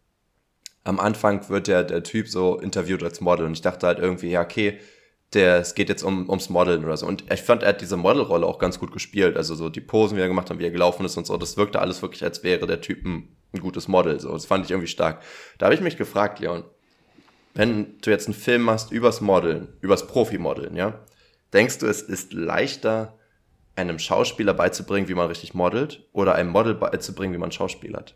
[0.84, 4.30] am Anfang wird der, der Typ so interviewt als Model und ich dachte halt irgendwie,
[4.30, 4.80] ja, okay,
[5.34, 7.06] der, es geht jetzt um, ums Modeln oder so.
[7.06, 9.38] Und ich fand, er hat diese Modelrolle auch ganz gut gespielt.
[9.38, 11.38] Also so die Posen, wie er gemacht hat, wie er gelaufen ist und so.
[11.38, 14.20] Das wirkte alles wirklich, als wäre der Typ ein, ein gutes Model.
[14.20, 15.22] So, das fand ich irgendwie stark.
[15.58, 16.66] Da habe ich mich gefragt, Leon,
[17.54, 21.00] wenn du jetzt einen Film machst übers Modeln, übers Profi-Modeln, ja,
[21.54, 23.18] denkst du, es ist leichter,
[23.76, 28.16] einem Schauspieler beizubringen, wie man richtig modelt, oder einem Model beizubringen, wie man schauspielert?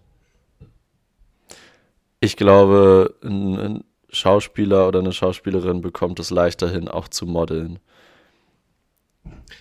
[2.25, 7.79] Ich glaube, ein, Schauspieler oder eine Schauspielerin bekommt es leichter hin, auch zu modeln.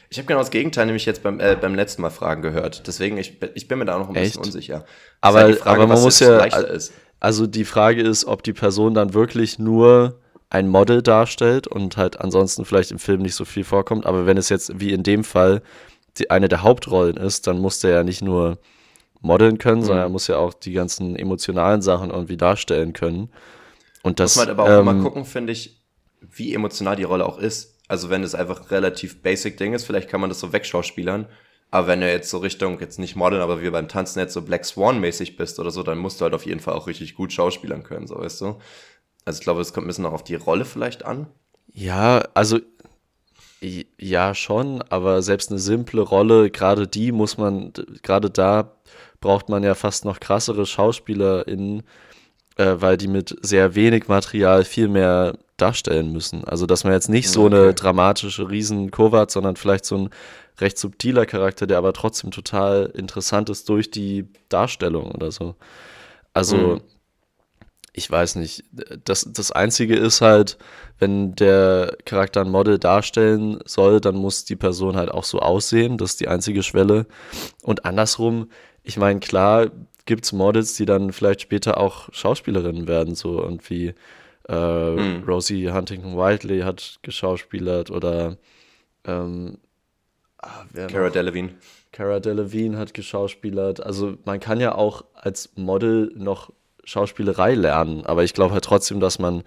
[0.09, 2.87] Ich habe genau das Gegenteil nämlich jetzt beim, äh, beim letzten Mal Fragen gehört.
[2.87, 4.35] Deswegen, ich, ich bin mir da auch noch ein Echt?
[4.35, 4.85] bisschen unsicher.
[5.21, 6.47] Aber, halt Frage, aber man muss ja.
[7.21, 12.21] Also die Frage ist, ob die Person dann wirklich nur ein Model darstellt und halt
[12.21, 14.07] ansonsten vielleicht im Film nicht so viel vorkommt.
[14.07, 15.63] Aber wenn es jetzt wie in dem Fall
[16.17, 18.59] die, eine der Hauptrollen ist, dann muss der ja nicht nur
[19.25, 19.87] modeln können, mhm.
[19.87, 23.31] sondern er muss ja auch die ganzen emotionalen Sachen irgendwie darstellen können.
[24.03, 25.81] Und das, muss man aber auch ähm, immer gucken, finde ich,
[26.21, 27.79] wie emotional die Rolle auch ist.
[27.89, 31.27] Also wenn es einfach relativ basic Ding ist, vielleicht kann man das so wegschauspielern.
[31.71, 34.43] Aber wenn du jetzt so Richtung, jetzt nicht Modeln, aber wie beim Tanzen jetzt so
[34.43, 37.33] Black Swan-mäßig bist oder so, dann musst du halt auf jeden Fall auch richtig gut
[37.33, 38.59] schauspielern können, so weißt du.
[39.25, 41.27] Also ich glaube, es kommt ein bisschen auch auf die Rolle vielleicht an.
[41.73, 42.61] Ja, also
[43.99, 48.77] ja schon, aber selbst eine simple Rolle, gerade die muss man, gerade da
[49.25, 51.83] braucht man ja fast noch krassere SchauspielerInnen,
[52.57, 56.45] äh, weil die mit sehr wenig Material viel mehr darstellen müssen.
[56.45, 57.55] Also, dass man jetzt nicht so okay.
[57.55, 60.11] eine dramatische Riesenkurve hat, sondern vielleicht so ein
[60.61, 65.55] recht subtiler Charakter, der aber trotzdem total interessant ist durch die Darstellung oder so.
[66.35, 66.81] Also, mhm.
[67.95, 68.65] ich weiß nicht.
[69.05, 70.59] Das, das Einzige ist halt,
[70.99, 75.97] wenn der Charakter ein Model darstellen soll, dann muss die Person halt auch so aussehen.
[75.97, 77.07] Das ist die einzige Schwelle.
[77.63, 78.51] Und andersrum,
[78.85, 79.71] ich meine, klar
[80.07, 83.95] gibt es Models, die dann vielleicht später auch Schauspielerinnen werden, so irgendwie.
[84.49, 85.25] Äh, Hm.
[85.27, 88.37] Rosie Huntington Whiteley hat geschauspielert oder
[89.07, 89.59] ähm,
[90.39, 91.13] ah, Cara noch?
[91.13, 91.55] Delevingne.
[91.93, 93.81] Cara Delevingne hat geschauspielert.
[93.83, 96.53] Also man kann ja auch als Model noch
[96.85, 99.43] Schauspielerei lernen, aber ich glaube halt trotzdem, dass man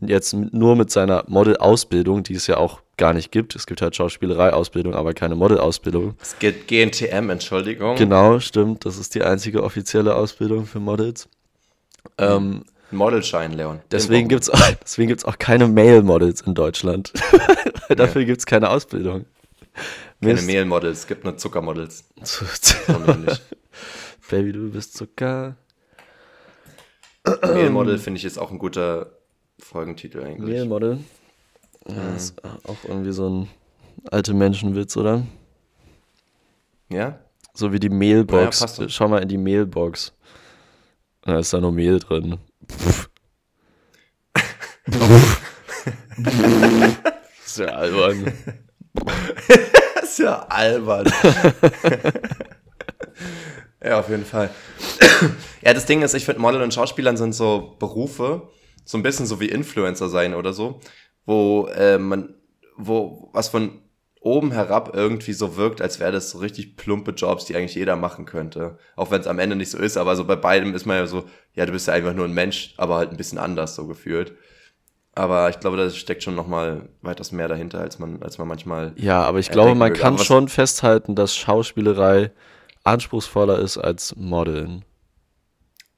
[0.00, 3.96] jetzt nur mit seiner Model-Ausbildung, die es ja auch gar nicht gibt, es gibt halt
[3.96, 6.14] Schauspielerei-Ausbildung, aber keine Model-Ausbildung.
[6.20, 7.96] Es gibt GNTM, Entschuldigung.
[7.96, 11.28] Genau, stimmt, das ist die einzige offizielle Ausbildung für Models.
[12.18, 13.80] Ähm, Modelschein, Leon.
[13.90, 17.12] deswegen gibt es auch, deswegen gibt's auch keine Male-Models in Deutschland.
[17.88, 19.26] Weil Dafür gibt es keine Ausbildung.
[20.20, 20.46] Keine Mist.
[20.46, 22.04] Mehlmodels, es gibt nur Zuckermodels.
[24.30, 25.56] Baby, du bist Zucker.
[27.42, 29.12] Mehlmodel finde ich ist auch ein guter
[29.58, 30.50] Folgentitel eigentlich.
[30.50, 30.98] Mehlmodel.
[31.88, 33.48] Ja, ist auch irgendwie so ein
[34.10, 35.26] alte Menschenwitz, oder?
[36.88, 37.18] Ja?
[37.54, 38.78] So wie die Mailbox.
[38.78, 38.88] Ja.
[38.88, 40.12] Schau mal in die Mailbox.
[41.22, 42.38] Da ist da nur Mehl drin.
[47.44, 48.32] ist ja albern.
[48.94, 51.12] Das ist ja albern.
[53.82, 54.50] ja, auf jeden Fall.
[55.62, 58.48] ja, das Ding ist, ich finde, Model und Schauspielern sind so Berufe,
[58.84, 60.80] so ein bisschen so wie Influencer sein oder so,
[61.26, 62.34] wo äh, man,
[62.76, 63.80] wo was von
[64.20, 67.96] oben herab irgendwie so wirkt, als wäre das so richtig plumpe Jobs, die eigentlich jeder
[67.96, 68.78] machen könnte.
[68.94, 71.06] Auch wenn es am Ende nicht so ist, aber so bei beidem ist man ja
[71.06, 73.86] so, ja, du bist ja einfach nur ein Mensch, aber halt ein bisschen anders so
[73.86, 74.34] gefühlt.
[75.14, 78.46] Aber ich glaube, da steckt schon noch mal weitaus mehr dahinter, als man, als man
[78.46, 82.30] manchmal Ja, aber ich glaube, man kann schon festhalten, dass Schauspielerei
[82.84, 84.84] anspruchsvoller ist als Modeln.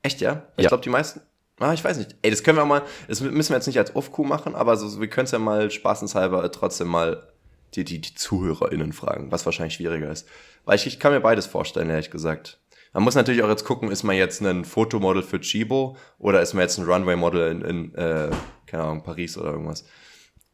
[0.02, 0.42] Echt, ja?
[0.56, 0.68] Ich Ja.
[0.68, 1.20] glaube, die meisten.
[1.60, 2.16] Ah, ich weiß nicht.
[2.22, 2.82] Ey, das können wir mal.
[3.08, 5.70] Das müssen wir jetzt nicht als Off-Coup machen, aber so, wir können es ja mal
[5.70, 7.28] spaßenshalber trotzdem mal
[7.74, 10.26] die, die, die ZuhörerInnen fragen, was wahrscheinlich schwieriger ist.
[10.64, 12.58] Weil ich, ich kann mir beides vorstellen, ehrlich gesagt.
[12.92, 16.52] Man muss natürlich auch jetzt gucken, ist man jetzt ein Fotomodel für Chibo oder ist
[16.52, 18.30] man jetzt ein Runway-Model in, in äh,
[18.66, 19.84] keine Ahnung, Paris oder irgendwas.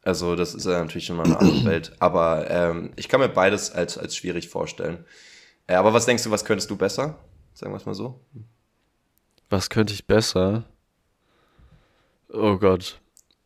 [0.03, 1.91] Also, das ist ja natürlich schon mal eine andere Welt.
[1.99, 5.05] Aber ähm, ich kann mir beides als, als schwierig vorstellen.
[5.69, 7.19] Äh, aber was denkst du, was könntest du besser?
[7.53, 8.19] Sagen wir es mal so.
[9.49, 10.65] Was könnte ich besser?
[12.33, 12.99] Oh Gott.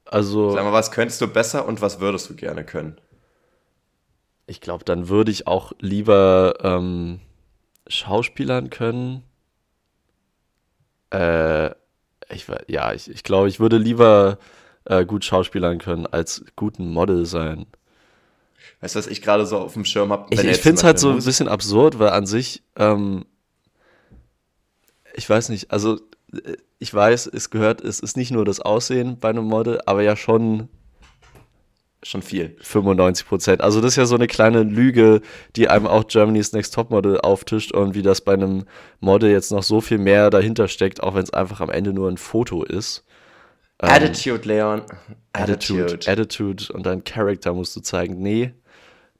[0.05, 2.99] Also, Sag mal, was könntest du besser und was würdest du gerne können?
[4.45, 7.21] ich glaube, dann würde ich auch lieber ähm,
[7.88, 9.23] Schauspielern können.
[11.12, 11.71] Äh,
[12.29, 14.38] ich, ja, ich, ich glaube, ich würde lieber
[14.86, 17.65] äh, gut Schauspielern können, als guten Model sein.
[18.84, 20.26] Weißt du, was ich gerade so auf dem Schirm habe?
[20.32, 23.24] Ich, ich finde es halt so ein bisschen absurd, weil an sich, ähm,
[25.15, 26.02] ich weiß nicht, also
[26.34, 30.04] äh, ich weiß, es gehört, es ist nicht nur das Aussehen bei einem Model, aber
[30.04, 30.67] ja schon
[32.06, 32.58] Schon viel.
[32.60, 33.62] 95 Prozent.
[33.62, 35.22] Also das ist ja so eine kleine Lüge,
[35.56, 38.65] die einem auch Germany's Next Topmodel auftischt und wie das bei einem
[39.00, 42.10] Model jetzt noch so viel mehr dahinter steckt, auch wenn es einfach am Ende nur
[42.10, 43.06] ein Foto ist.
[43.82, 44.82] Ähm, Attitude, Leon.
[45.32, 48.22] Attitude, Attitude und dein Charakter musst du zeigen.
[48.22, 48.54] Nee,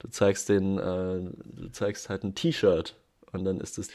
[0.04, 1.22] du zeigst den, äh,
[1.62, 2.96] du zeigst halt ein T-Shirt
[3.32, 3.90] und dann ist es.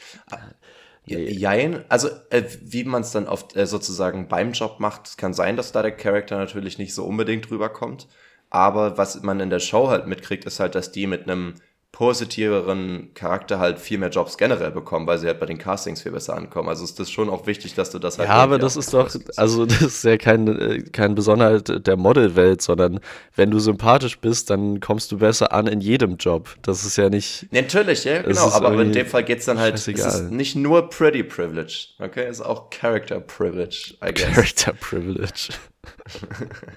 [1.05, 1.31] Nee.
[1.31, 1.85] Jein.
[1.89, 5.55] Also, äh, wie man es dann oft äh, sozusagen beim Job macht, es kann sein,
[5.55, 8.07] dass da der Charakter natürlich nicht so unbedingt rüberkommt.
[8.51, 11.55] Aber was man in der Show halt mitkriegt, ist halt, dass die mit einem
[11.91, 16.11] positiveren Charakter halt viel mehr Jobs generell bekommen, weil sie halt bei den Castings viel
[16.11, 16.69] besser ankommen.
[16.69, 18.29] Also ist das schon auch wichtig, dass du das halt.
[18.29, 22.61] Ja, aber das ist doch, also das ist ja kein, äh, kein Besonderheit der Modelwelt,
[22.61, 22.99] sondern
[23.35, 26.55] wenn du sympathisch bist, dann kommst du besser an in jedem Job.
[26.61, 28.51] Das ist ja nicht, Nee, Natürlich, ja, Es genau.
[28.51, 32.25] Aber in dem Fall geht's dann halt, es ist nicht nur Pretty Privilege, okay?
[32.25, 34.33] Es ist auch Character Privilege, I guess.
[34.33, 35.49] Character Privilege.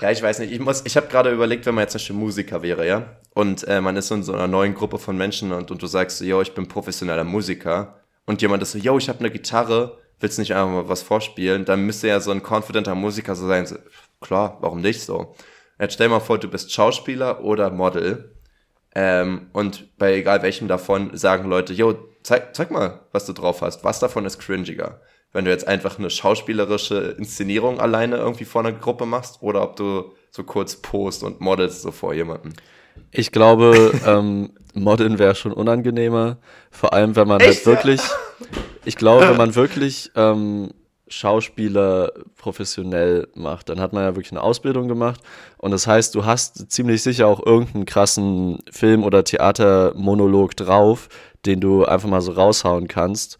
[0.00, 0.52] Ja, ich weiß nicht.
[0.52, 3.66] Ich muss, ich habe gerade überlegt, wenn man jetzt zum Beispiel Musiker wäre, ja, und
[3.66, 6.24] äh, man ist in so einer neuen Gruppe von Menschen und, und du sagst so,
[6.24, 10.38] yo, ich bin professioneller Musiker, und jemand ist so, yo, ich habe eine Gitarre, willst
[10.38, 11.64] du nicht einfach mal was vorspielen?
[11.64, 13.76] Dann müsste ja so ein confidenter Musiker so sein, so,
[14.20, 15.34] klar, warum nicht so?
[15.78, 18.34] Jetzt stell mal vor, du bist Schauspieler oder Model,
[18.94, 23.60] ähm, und bei egal welchem davon sagen Leute, yo, zeig, zeig mal, was du drauf
[23.60, 23.82] hast.
[23.84, 25.00] Was davon ist cringiger?
[25.34, 29.76] Wenn du jetzt einfach eine schauspielerische Inszenierung alleine irgendwie vor einer Gruppe machst oder ob
[29.76, 32.54] du so kurz post und modelst so vor jemandem.
[33.10, 36.38] Ich glaube, ähm, Modeln wäre schon unangenehmer.
[36.70, 38.00] Vor allem, wenn man Echt, halt wirklich,
[38.84, 40.70] ich glaube, wenn man wirklich ähm,
[41.08, 45.20] Schauspieler professionell macht, dann hat man ja wirklich eine Ausbildung gemacht.
[45.58, 51.08] Und das heißt, du hast ziemlich sicher auch irgendeinen krassen Film- oder Theatermonolog drauf,
[51.44, 53.38] den du einfach mal so raushauen kannst.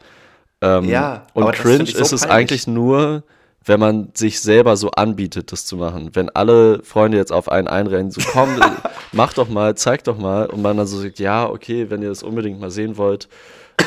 [0.60, 2.30] Ähm, Ja, und cringe so ist es peinlich.
[2.36, 3.22] eigentlich nur,
[3.64, 6.10] wenn man sich selber so anbietet, das zu machen.
[6.12, 8.60] Wenn alle Freunde jetzt auf einen einrennen, so komm,
[9.12, 10.46] mach doch mal, zeig doch mal.
[10.46, 13.28] Und man dann so sagt, ja, okay, wenn ihr das unbedingt mal sehen wollt,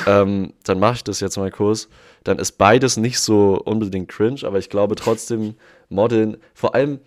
[0.06, 1.88] ähm, dann mache ich das jetzt mal kurz.
[2.24, 5.56] Dann ist beides nicht so unbedingt cringe, aber ich glaube trotzdem,
[5.90, 7.00] Modeln, vor allem,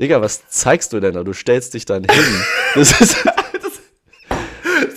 [0.00, 1.22] Digga, was zeigst du denn da?
[1.22, 2.24] Du stellst dich dann hin.
[2.74, 3.24] Das ist.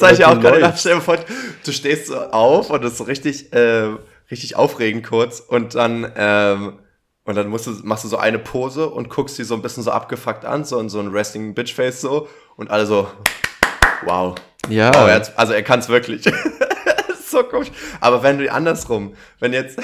[0.03, 0.73] Das sag ich auch gerade.
[0.77, 1.17] Stell dir vor,
[1.65, 3.89] du stehst so auf und das ist so richtig, äh,
[4.29, 6.79] richtig aufregend kurz und dann, ähm,
[7.25, 9.83] und dann musst du, machst du so eine Pose und guckst die so ein bisschen
[9.83, 13.07] so abgefuckt an, so in so ein Resting Bitchface so und alle so,
[14.05, 14.35] wow.
[14.69, 14.89] Ja.
[14.93, 16.23] Wow, er also er kann es wirklich.
[17.33, 17.71] so komisch.
[17.99, 19.79] Aber wenn du andersrum, wenn jetzt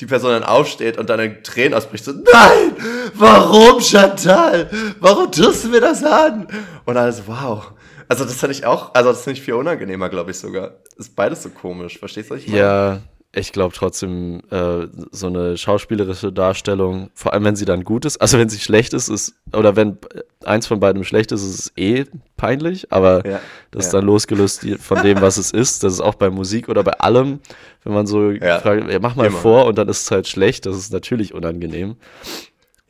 [0.00, 2.76] die Person dann aufsteht und dann in Tränen ausbricht, so, nein,
[3.14, 4.70] warum Chantal?
[4.98, 6.48] Warum tust du mir das an?
[6.84, 7.72] Und alles, wow.
[8.10, 10.72] Also das finde ich auch, also das finde ich viel unangenehmer, glaube ich sogar.
[10.96, 12.34] Ist beides so komisch, verstehst du?
[12.34, 12.58] Ich meine?
[12.58, 13.00] Ja,
[13.32, 18.20] ich glaube trotzdem, äh, so eine schauspielerische Darstellung, vor allem wenn sie dann gut ist,
[18.20, 19.96] also wenn sie schlecht ist, ist, oder wenn
[20.44, 24.66] eins von beiden schlecht ist, ist es eh peinlich, aber ja, das ist dann losgelöst
[24.80, 25.84] von dem, was es ist.
[25.84, 27.38] Das ist auch bei Musik oder bei allem,
[27.84, 28.58] wenn man so ja.
[28.58, 29.38] fragt, ja, mach mal Immer.
[29.38, 31.94] vor und dann ist es halt schlecht, das ist natürlich unangenehm.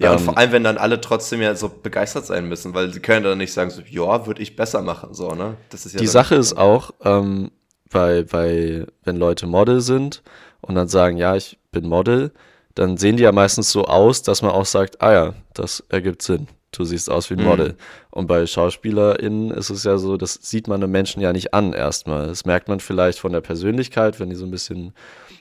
[0.00, 2.90] Ja, und ähm, vor allem, wenn dann alle trotzdem ja so begeistert sein müssen, weil
[2.92, 5.56] sie können dann nicht sagen, so, ja, würde ich besser machen, so, ne?
[5.68, 7.50] Das ist ja die Sache ist auch, ähm,
[7.90, 10.22] bei, bei, wenn Leute Model sind
[10.62, 12.32] und dann sagen, ja, ich bin Model,
[12.74, 16.22] dann sehen die ja meistens so aus, dass man auch sagt, ah ja, das ergibt
[16.22, 16.48] Sinn.
[16.72, 17.46] Du siehst aus wie ein mhm.
[17.46, 17.68] Model.
[17.68, 17.76] Mhm.
[18.10, 21.72] Und bei SchauspielerInnen ist es ja so, das sieht man einem Menschen ja nicht an
[21.72, 22.28] erstmal.
[22.28, 24.92] Das merkt man vielleicht von der Persönlichkeit, wenn die so ein bisschen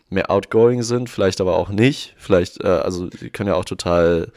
[0.09, 2.15] mehr outgoing sind, vielleicht aber auch nicht.
[2.17, 4.31] Vielleicht, äh, also die können ja auch total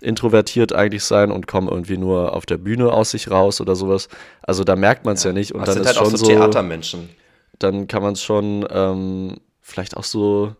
[0.00, 4.08] introvertiert eigentlich sein und kommen irgendwie nur auf der Bühne aus sich raus oder sowas.
[4.40, 5.30] Also da merkt man es ja.
[5.30, 5.34] ja.
[5.34, 5.52] nicht.
[5.52, 7.10] Und das dann sind ist halt schon auch so Theatermenschen
[7.58, 10.54] dann kann man es schon ähm, vielleicht auch so,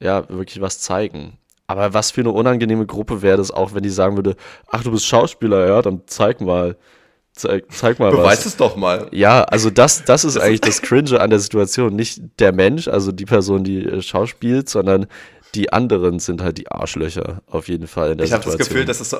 [0.00, 1.38] ja, wirklich was zeigen.
[1.72, 4.36] Aber was für eine unangenehme Gruppe wäre das auch, wenn die sagen würde,
[4.68, 6.76] ach, du bist Schauspieler, ja, dann zeig mal.
[7.34, 8.46] Zeig, zeig mal Beweis was.
[8.46, 9.08] Es doch mal.
[9.10, 11.96] Ja, also das, das ist eigentlich das Cringe an der Situation.
[11.96, 15.06] Nicht der Mensch, also die Person, die äh, schauspielt, sondern
[15.54, 18.52] die anderen sind halt die Arschlöcher auf jeden Fall in der ich Situation.
[18.52, 19.16] Ich habe das Gefühl, das ist, so,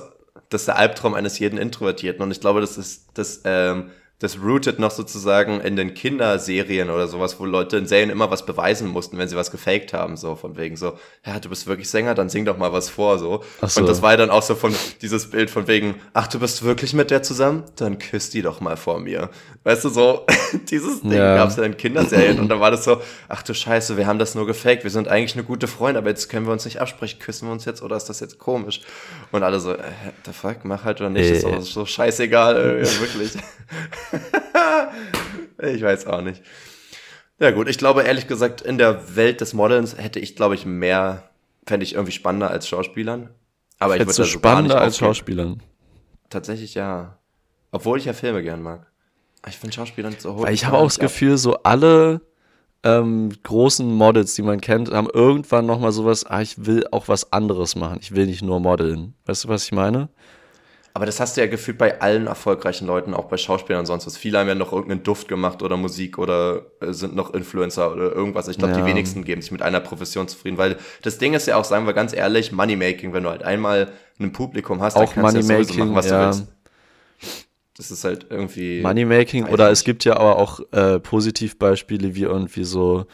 [0.51, 3.91] das ist der Albtraum eines jeden Introvertierten und ich glaube, das ist das ähm,
[4.23, 8.47] das rooted noch sozusagen in den Kinderserien oder sowas, wo Leute in Serien immer was
[8.47, 11.91] beweisen mussten, wenn sie was gefaked haben, so von wegen so, ja, du bist wirklich
[11.91, 13.43] Sänger, dann sing doch mal was vor, so.
[13.61, 13.81] so.
[13.81, 16.95] Und das war dann auch so von dieses Bild von wegen, ach, du bist wirklich
[16.95, 17.65] mit der zusammen?
[17.75, 19.29] Dann küss die doch mal vor mir.
[19.65, 20.25] Weißt du, so,
[20.71, 21.37] dieses Ding ja.
[21.37, 24.21] gab es ja in Kinderserien und dann war das so, ach du Scheiße, wir haben
[24.21, 26.81] das nur gefaked, wir sind eigentlich eine gute Freunde, aber jetzt können wir uns nicht
[26.81, 28.83] absprechen, küssen wir uns jetzt oder ist das jetzt komisch?
[29.33, 29.83] Und alle so, äh,
[30.25, 31.59] the fuck, mach halt oder nicht, äh.
[31.59, 33.33] ist so scheißegal, äh, ja, wirklich.
[35.59, 36.43] ich weiß auch nicht.
[37.39, 40.65] Ja gut, ich glaube ehrlich gesagt, in der Welt des Modelns hätte ich, glaube ich,
[40.65, 41.31] mehr,
[41.67, 43.31] fände ich irgendwie spannender als Schauspielern.
[43.79, 45.63] Aber Hättest ich würde spannender als Schauspielern.
[46.31, 47.19] Tatsächlich ja.
[47.73, 48.87] Obwohl ich ja Filme gern mag.
[49.49, 50.45] Ich finde Schauspielern so hoch.
[50.45, 52.21] Weil ich habe auch das Gefühl, so alle
[52.85, 57.33] ähm, großen Models, die man kennt, haben irgendwann nochmal sowas, ah, ich will auch was
[57.33, 57.99] anderes machen.
[58.01, 59.15] Ich will nicht nur modeln.
[59.27, 60.09] Weißt du, was ich meine?
[60.95, 64.07] Aber das hast du ja gefühlt bei allen erfolgreichen Leuten, auch bei Schauspielern und sonst
[64.07, 64.19] was.
[64.19, 68.13] Viele haben ja noch irgendeinen Duft gemacht oder Musik oder äh, sind noch Influencer oder
[68.13, 68.49] irgendwas.
[68.49, 68.81] Ich glaube, ja.
[68.81, 71.87] die wenigsten geben sich mit einer Profession zufrieden, weil das Ding ist ja auch, sagen
[71.87, 75.55] wir ganz ehrlich, Moneymaking, wenn du halt einmal ein Publikum hast, auch dann kannst du
[75.55, 76.31] ja sowieso machen, was ja.
[76.31, 76.53] du willst.
[77.79, 78.83] Das ist halt irgendwie.
[78.83, 83.07] Moneymaking oder es gibt ja aber auch äh, Positivbeispiele wie irgendwie so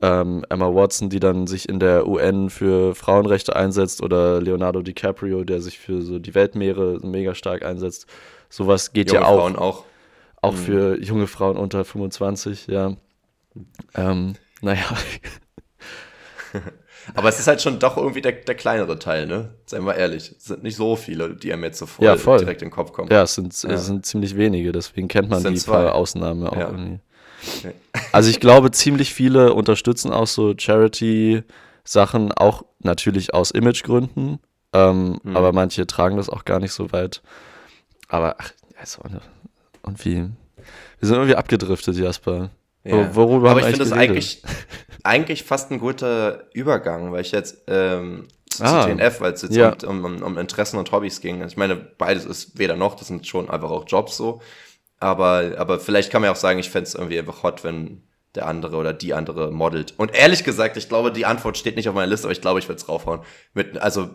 [0.00, 5.44] ähm, Emma Watson, die dann sich in der UN für Frauenrechte einsetzt, oder Leonardo DiCaprio,
[5.44, 8.06] der sich für so die Weltmeere mega stark einsetzt.
[8.48, 9.38] Sowas geht junge ja auch.
[9.38, 9.84] Frauen auch.
[10.40, 10.56] Auch mhm.
[10.56, 12.94] für junge Frauen unter 25, ja.
[13.94, 14.84] Ähm, naja.
[17.14, 19.54] Aber es ist halt schon doch irgendwie der, der kleinere Teil, ne?
[19.66, 20.34] Seien wir ehrlich.
[20.36, 22.92] Es sind nicht so viele, die einem jetzt so voll, ja, direkt in den Kopf
[22.92, 23.10] kommen.
[23.10, 23.70] Ja, es sind, ja.
[23.70, 25.72] es sind ziemlich wenige, deswegen kennt man die zwei.
[25.72, 26.68] paar Ausnahmen auch ja.
[26.68, 27.00] irgendwie.
[28.12, 34.38] Also ich glaube, ziemlich viele unterstützen auch so Charity-Sachen, auch natürlich aus Imagegründen.
[34.72, 35.36] Ähm, mhm.
[35.36, 37.22] Aber manche tragen das auch gar nicht so weit.
[38.08, 39.02] Aber ach, also,
[39.82, 40.16] und wie?
[41.00, 42.50] Wir sind irgendwie abgedriftet, Jasper.
[42.84, 43.14] Ja.
[43.14, 44.42] Worüber Aber ich finde das eigentlich,
[45.02, 49.56] eigentlich fast ein guter Übergang, weil ich jetzt ähm, zu ah, CTNF, weil es jetzt
[49.56, 49.74] ja.
[49.86, 51.44] um, um, um Interessen und Hobbys ging.
[51.44, 54.40] Ich meine, beides ist weder noch, das sind schon einfach auch Jobs so.
[55.00, 58.02] Aber, aber vielleicht kann man ja auch sagen, ich fände es irgendwie einfach hot, wenn
[58.34, 59.94] der andere oder die andere modelt.
[59.96, 62.58] Und ehrlich gesagt, ich glaube, die Antwort steht nicht auf meiner Liste, aber ich glaube,
[62.58, 63.20] ich würde es draufhauen.
[63.54, 64.10] Mit, also,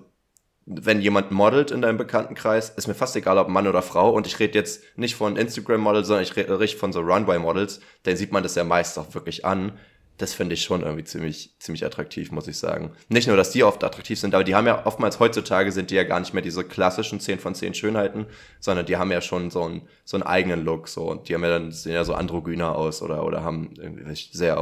[0.65, 4.11] wenn jemand modelt in deinem Bekanntenkreis, ist mir fast egal, ob Mann oder Frau.
[4.11, 7.81] Und ich rede jetzt nicht von Instagram-Models, sondern ich rede richtig von so Runway-Models.
[8.03, 9.77] Dann sieht man das ja meist auch wirklich an.
[10.23, 12.93] Das finde ich schon irgendwie ziemlich, ziemlich attraktiv, muss ich sagen.
[13.09, 15.95] Nicht nur, dass die oft attraktiv sind, aber die haben ja oftmals heutzutage sind die
[15.95, 18.27] ja gar nicht mehr diese klassischen 10 von 10 Schönheiten,
[18.61, 21.03] sondern die haben ja schon so einen, so einen eigenen Look, so.
[21.11, 24.55] Und die haben ja dann, sehen ja so androgyner aus oder, oder haben irgendwie sehr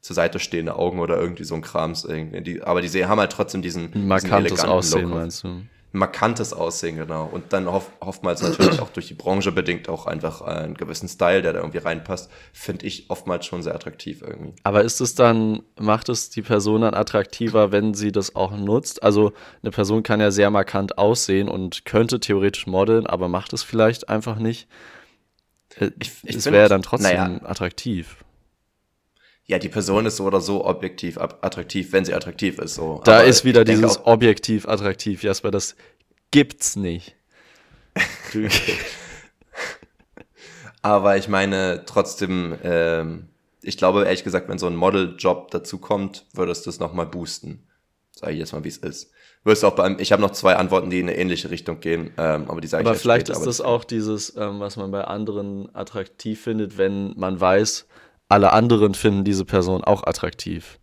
[0.00, 2.40] zur Seite stehende Augen oder irgendwie so ein Krams irgendwie.
[2.42, 5.14] Die, aber die haben halt trotzdem diesen, markantes diesen Aussehen, Look.
[5.14, 5.62] meinst du?
[5.92, 7.26] Markantes Aussehen, genau.
[7.26, 11.42] Und dann hoff, oftmals natürlich auch durch die Branche bedingt auch einfach einen gewissen Style,
[11.42, 14.54] der da irgendwie reinpasst, finde ich oftmals schon sehr attraktiv irgendwie.
[14.62, 19.02] Aber ist es dann, macht es die Person dann attraktiver, wenn sie das auch nutzt?
[19.02, 23.62] Also eine Person kann ja sehr markant aussehen und könnte theoretisch modeln, aber macht es
[23.62, 24.68] vielleicht einfach nicht.
[25.78, 28.24] Äh, ich, ich es wäre dann trotzdem naja, attraktiv.
[29.48, 32.74] Ja, die Person ist so oder so objektiv attraktiv, wenn sie attraktiv ist.
[32.74, 33.00] So.
[33.04, 35.76] Da Aber ist wieder dieses auch, objektiv attraktiv, Jasper, das
[36.32, 37.14] gibt's nicht.
[40.82, 43.28] Aber ich meine, trotzdem, ähm,
[43.62, 47.66] ich glaube ehrlich gesagt, wenn so ein Modeljob dazu kommt, würde es das nochmal boosten.
[48.12, 49.10] Sag ich jetzt mal, wie es ist.
[49.44, 52.46] Wirst auch beim, ich habe noch zwei Antworten, die in eine ähnliche Richtung gehen, ähm,
[52.48, 55.04] aber die sage ich Aber vielleicht später, ist das auch dieses, ähm, was man bei
[55.04, 57.86] anderen attraktiv findet, wenn man weiß,
[58.28, 60.78] alle anderen finden diese Person auch attraktiv.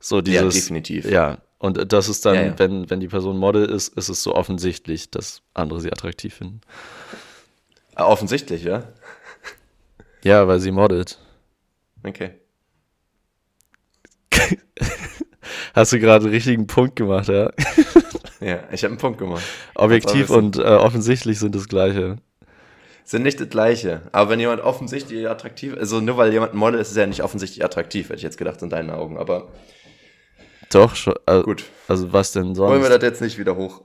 [0.00, 1.10] So dieses, ja, definitiv.
[1.10, 2.58] Ja, und das ist dann, ja, ja.
[2.58, 6.60] Wenn, wenn die Person Model ist, ist es so offensichtlich, dass andere sie attraktiv finden.
[7.94, 8.92] Ah, offensichtlich, ja?
[10.22, 11.18] Ja, weil sie modelt.
[12.02, 12.32] Okay.
[15.74, 17.50] Hast du gerade einen richtigen Punkt gemacht, ja?
[18.40, 19.42] ja, ich habe einen Punkt gemacht.
[19.74, 22.16] Objektiv und äh, offensichtlich sind das Gleiche
[23.04, 24.02] sind nicht das Gleiche.
[24.12, 27.22] Aber wenn jemand offensichtlich attraktiv, also nur weil jemand ein Model ist, ist er nicht
[27.22, 29.18] offensichtlich attraktiv, hätte ich jetzt gedacht in deinen Augen.
[29.18, 29.48] Aber
[30.70, 31.14] doch schon.
[31.26, 31.64] Also, Gut.
[31.86, 32.70] Also was denn sonst?
[32.70, 33.82] Wollen wir das jetzt nicht wieder hoch?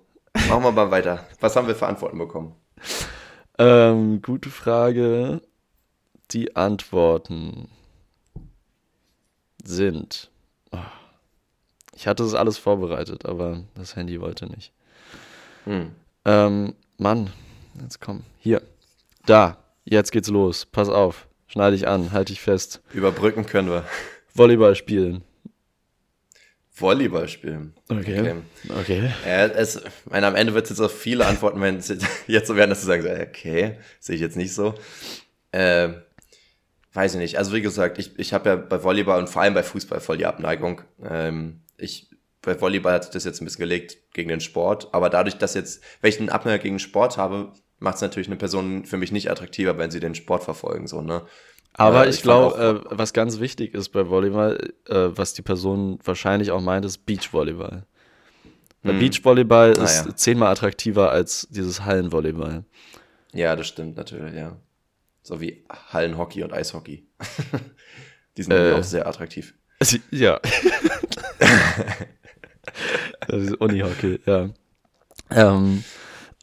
[0.48, 1.26] Machen wir mal weiter.
[1.40, 2.56] Was haben wir für Antworten bekommen?
[3.58, 5.42] Ähm, gute Frage.
[6.32, 7.68] Die Antworten
[9.64, 10.32] sind.
[10.72, 10.78] Oh,
[11.96, 14.72] ich hatte das alles vorbereitet, aber das Handy wollte nicht.
[15.66, 15.92] Hm.
[16.26, 17.32] Ähm, Mann,
[17.82, 18.24] jetzt komm.
[18.38, 18.62] Hier.
[19.30, 20.66] Da, jetzt geht's los.
[20.66, 21.28] Pass auf.
[21.46, 22.82] Schneide ich an, halte ich fest.
[22.94, 23.86] Überbrücken können wir.
[24.34, 25.24] Volleyball spielen.
[26.72, 27.76] Volleyball spielen.
[27.90, 28.22] Okay.
[28.22, 28.36] Okay.
[28.70, 29.14] okay.
[29.28, 31.80] Ja, es, meine, am Ende wird es jetzt auch viele Antworten wenn
[32.28, 34.74] jetzt so werden, dass du sagst, okay, sehe ich jetzt nicht so.
[35.52, 35.90] Äh,
[36.94, 37.38] weiß ich nicht.
[37.38, 40.18] Also wie gesagt, ich, ich habe ja bei Volleyball und vor allem bei Fußball voll
[40.18, 40.82] die Abneigung.
[41.08, 42.10] Ähm, ich,
[42.42, 45.54] bei Volleyball hat sich das jetzt ein bisschen gelegt gegen den Sport, aber dadurch, dass
[45.54, 49.12] jetzt, wenn ich einen Abneigung gegen Sport habe, macht es natürlich eine Person für mich
[49.12, 51.24] nicht attraktiver, wenn sie den Sport verfolgen, so, ne?
[51.74, 55.42] Aber äh, ich, ich glaube, äh, was ganz wichtig ist bei Volleyball, äh, was die
[55.42, 57.86] Person wahrscheinlich auch meint, ist Beachvolleyball.
[58.84, 59.00] Weil hm.
[59.00, 60.16] Beachvolleyball ah, ist ja.
[60.16, 62.64] zehnmal attraktiver als dieses Hallenvolleyball.
[63.34, 64.58] Ja, das stimmt natürlich, ja.
[65.22, 67.08] So wie Hallenhockey und Eishockey.
[68.38, 69.54] die sind äh, auch sehr attraktiv.
[70.12, 70.42] Ja.
[73.28, 74.50] das ist Unihockey, ja.
[75.32, 75.86] Ähm,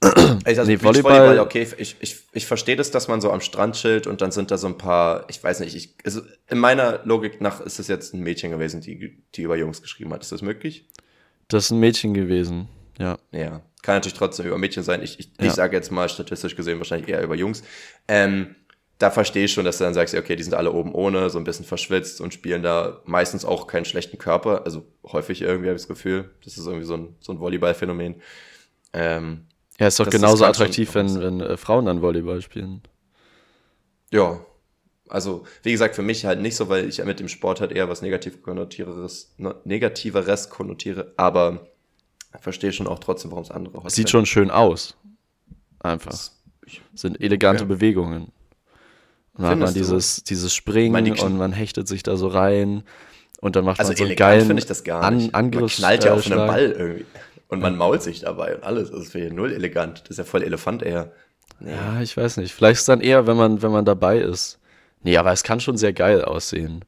[0.03, 3.41] ich, also nee, Volleyball, Volleyball, okay, ich, ich, ich verstehe das, dass man so am
[3.41, 6.59] Strand chillt und dann sind da so ein paar, ich weiß nicht, ich, also in
[6.59, 10.23] meiner Logik nach ist es jetzt ein Mädchen gewesen, die, die über Jungs geschrieben hat.
[10.23, 10.89] Ist das möglich?
[11.49, 13.19] Das ist ein Mädchen gewesen, ja.
[13.33, 15.03] Ja, kann natürlich trotzdem über Mädchen sein.
[15.03, 15.47] Ich, ich, ja.
[15.47, 17.63] ich sage jetzt mal statistisch gesehen wahrscheinlich eher über Jungs.
[18.07, 18.55] Ähm,
[18.99, 21.39] da verstehe ich schon, dass du dann sagst, okay, die sind alle oben ohne, so
[21.39, 24.65] ein bisschen verschwitzt und spielen da meistens auch keinen schlechten Körper.
[24.65, 28.23] Also häufig irgendwie habe ich das Gefühl, das ist irgendwie so ein, so ein Volleyball-Phänomen.
[28.93, 29.47] Ähm,
[29.79, 32.83] ja, ist doch genauso attraktiv, wenn, wenn äh, Frauen dann Volleyball spielen.
[34.11, 34.41] Ja,
[35.09, 37.89] also wie gesagt, für mich halt nicht so, weil ich mit dem Sport halt eher
[37.89, 41.67] was negativ konnotieres, ne, negativeres konnotiere, aber
[42.41, 44.97] verstehe schon auch trotzdem, warum es andere heute Sieht schon schön aus.
[45.81, 46.11] Einfach.
[46.11, 46.43] Das,
[46.95, 47.69] Sind elegante ja.
[47.69, 48.33] Bewegungen.
[49.35, 52.85] Und dann hat man dieses, dieses Springen und man hechtet sich da so rein
[53.41, 55.35] und dann macht also man so einen geilen finde ich das gar nicht.
[55.35, 57.05] An Angriffs man knallt ja auf einen Ball irgendwie.
[57.49, 58.91] Und man mault sich dabei und alles.
[58.91, 60.03] Das ist für null elegant.
[60.03, 61.13] Das ist ja voll Elefant eher.
[61.61, 61.73] Nee.
[61.73, 62.53] Ja, ich weiß nicht.
[62.53, 64.59] Vielleicht ist es dann eher, wenn man, wenn man dabei ist.
[65.03, 66.85] Nee, aber es kann schon sehr geil aussehen.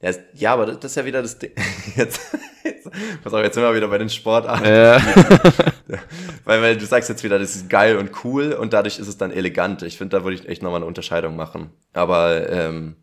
[0.00, 1.52] Ja, ja aber das ist ja wieder das Ding.
[1.96, 2.20] Jetzt,
[2.64, 2.90] jetzt,
[3.22, 4.64] pass auf, jetzt sind wir wieder bei den Sportarten.
[4.64, 5.00] Ja.
[6.44, 9.16] weil, weil du sagst jetzt wieder, das ist geil und cool und dadurch ist es
[9.16, 9.82] dann elegant.
[9.82, 11.70] Ich finde, da würde ich echt nochmal eine Unterscheidung machen.
[11.92, 12.96] Aber, ähm,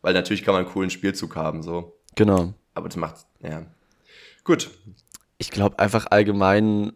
[0.00, 1.98] weil natürlich kann man einen coolen Spielzug haben, so.
[2.14, 2.54] Genau.
[2.74, 3.66] Aber das macht, ja.
[4.44, 4.70] Gut,
[5.38, 6.92] ich glaube einfach allgemein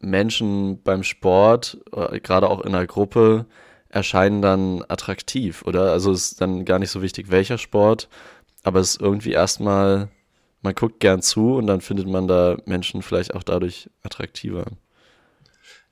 [0.00, 3.46] Menschen beim Sport, äh, gerade auch in einer Gruppe,
[3.88, 5.92] erscheinen dann attraktiv, oder?
[5.92, 8.08] Also ist dann gar nicht so wichtig, welcher Sport,
[8.64, 10.08] aber es ist irgendwie erstmal,
[10.62, 14.66] man guckt gern zu und dann findet man da Menschen vielleicht auch dadurch attraktiver.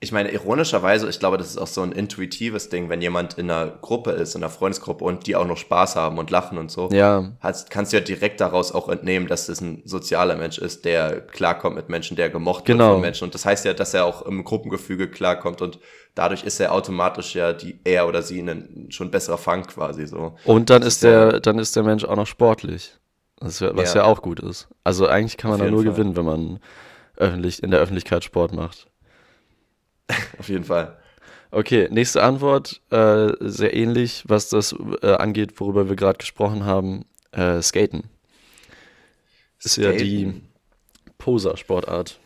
[0.01, 3.49] Ich meine, ironischerweise, ich glaube, das ist auch so ein intuitives Ding, wenn jemand in
[3.49, 6.69] einer Gruppe ist, in einer Freundesgruppe und die auch noch Spaß haben und lachen und
[6.69, 6.89] so.
[6.91, 7.31] Ja.
[7.39, 11.21] Hast, kannst du ja direkt daraus auch entnehmen, dass das ein sozialer Mensch ist, der
[11.21, 12.83] klarkommt mit Menschen, der gemocht Genau.
[12.83, 13.23] wird von Menschen.
[13.23, 15.79] Und das heißt ja, dass er auch im Gruppengefüge klarkommt und
[16.13, 20.35] dadurch ist er automatisch ja die, er oder sie ein schon besserer Fang quasi so.
[20.43, 22.97] Und dann ist der, dann ist der Mensch auch noch sportlich.
[23.39, 24.01] Das was ja.
[24.01, 24.07] Ja.
[24.07, 24.67] auch gut ist.
[24.83, 25.91] Also eigentlich kann man da nur Fall.
[25.91, 26.59] gewinnen, wenn man
[27.17, 28.87] öffentlich, in der Öffentlichkeit Sport macht.
[30.39, 30.97] Auf jeden Fall.
[31.51, 37.05] Okay, nächste Antwort, äh, sehr ähnlich, was das äh, angeht, worüber wir gerade gesprochen haben.
[37.31, 38.09] Äh, Skaten.
[39.63, 40.41] Ist ja die.
[41.17, 42.19] Poser-Sportart.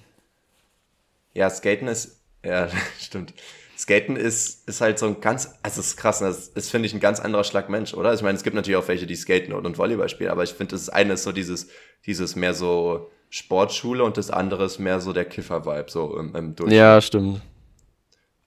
[1.34, 2.70] Ja, Skaten ist, ja,
[3.00, 3.34] stimmt.
[3.78, 6.94] Skaten ist, ist halt so ein ganz, also es ist krass, das ist, finde ich,
[6.94, 8.14] ein ganz anderer Schlag Mensch, oder?
[8.14, 10.52] Ich meine, es gibt natürlich auch welche, die skaten und, und Volleyball spielen, aber ich
[10.52, 11.70] finde, das eine ist so dieses,
[12.06, 16.56] dieses mehr so Sportschule und das andere ist mehr so der Kiffer-Vibe, so im, im
[16.56, 16.78] Durchschnitt.
[16.78, 17.42] Ja, stimmt.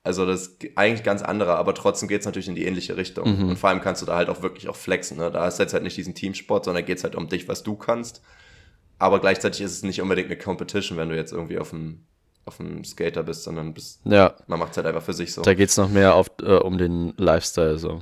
[0.04, 3.38] Also das ist eigentlich ganz andere, aber trotzdem geht's natürlich in die ähnliche Richtung.
[3.38, 3.48] Mhm.
[3.50, 5.16] Und vor allem kannst du da halt auch wirklich auch flexen.
[5.18, 5.30] Ne?
[5.30, 8.20] Da ist jetzt halt nicht diesen Teamsport, sondern geht's halt um dich, was du kannst.
[8.98, 12.04] Aber gleichzeitig ist es nicht unbedingt eine Competition, wenn du jetzt irgendwie auf dem,
[12.46, 15.42] auf dem Skater bist, sondern bist, Ja, man macht's halt einfach für sich so.
[15.42, 18.00] da geht's noch mehr auf, äh, um den Lifestyle so.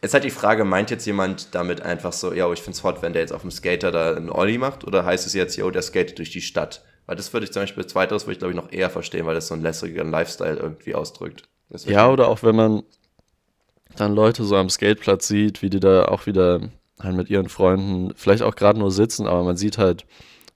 [0.00, 3.12] Ist halt die Frage, meint jetzt jemand damit einfach so, ja, ich find's hot, wenn
[3.12, 4.84] der jetzt auf dem Skater da einen Ollie macht?
[4.84, 6.84] Oder heißt es jetzt, yo, der skatet durch die Stadt?
[7.06, 9.34] Weil das würde ich zum Beispiel, zweiteres würde ich glaube ich noch eher verstehen, weil
[9.34, 11.44] das so einen lässigeren Lifestyle irgendwie ausdrückt.
[11.70, 12.82] Das Ja, oder auch wenn man
[13.96, 16.60] dann Leute so am Skateplatz sieht, wie die da auch wieder
[17.00, 20.04] halt mit ihren Freunden vielleicht auch gerade nur sitzen, aber man sieht halt,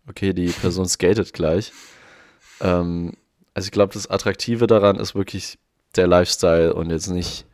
[0.09, 1.73] okay, die Person skatet gleich.
[2.61, 3.15] Ähm,
[3.55, 5.59] also ich glaube, das Attraktive daran ist wirklich
[5.97, 7.47] der Lifestyle und jetzt nicht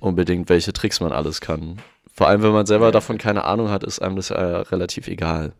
[0.00, 1.80] unbedingt, welche Tricks man alles kann.
[2.12, 5.52] Vor allem, wenn man selber davon keine Ahnung hat, ist einem das ja relativ egal,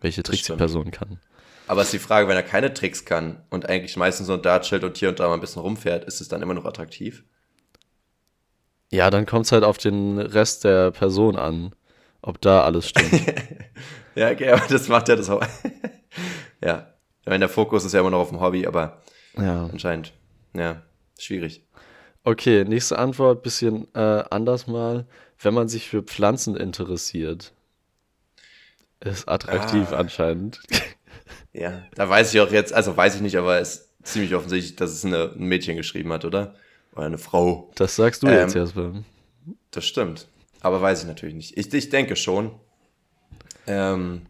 [0.00, 0.56] welche Tricks die.
[0.56, 1.18] Person kann.
[1.72, 4.66] Aber ist die Frage, wenn er keine Tricks kann und eigentlich meistens so ein Dart
[4.66, 7.24] chillt und hier und da mal ein bisschen rumfährt, ist es dann immer noch attraktiv?
[8.90, 11.74] Ja, dann kommt es halt auf den Rest der Person an,
[12.20, 13.10] ob da alles stimmt.
[14.14, 15.42] Ja, okay, aber das macht ja das auch.
[16.62, 16.92] ja.
[17.22, 19.00] Ich meine, der Fokus ist ja immer noch auf dem Hobby, aber
[19.38, 19.70] ja.
[19.72, 20.12] anscheinend,
[20.54, 20.82] ja,
[21.18, 21.64] schwierig.
[22.22, 25.06] Okay, nächste Antwort, bisschen äh, anders mal.
[25.40, 27.54] Wenn man sich für Pflanzen interessiert,
[29.00, 29.96] ist attraktiv Ah.
[29.96, 30.60] anscheinend.
[31.52, 34.76] Ja, da weiß ich auch jetzt, also weiß ich nicht, aber es ist ziemlich offensichtlich,
[34.76, 36.54] dass es eine, ein Mädchen geschrieben hat, oder?
[36.94, 37.70] Oder eine Frau.
[37.74, 38.92] Das sagst du Ähm, jetzt, Jasper.
[39.70, 40.28] Das stimmt.
[40.60, 41.58] Aber weiß ich natürlich nicht.
[41.58, 42.52] Ich, ich denke schon.
[43.66, 44.22] Ähm,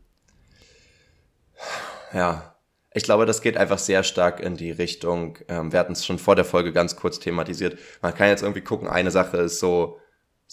[2.12, 2.48] ja.
[2.94, 6.18] Ich glaube, das geht einfach sehr stark in die Richtung, ähm, wir hatten es schon
[6.18, 7.78] vor der Folge ganz kurz thematisiert.
[8.02, 9.98] Man kann jetzt irgendwie gucken, eine Sache ist so,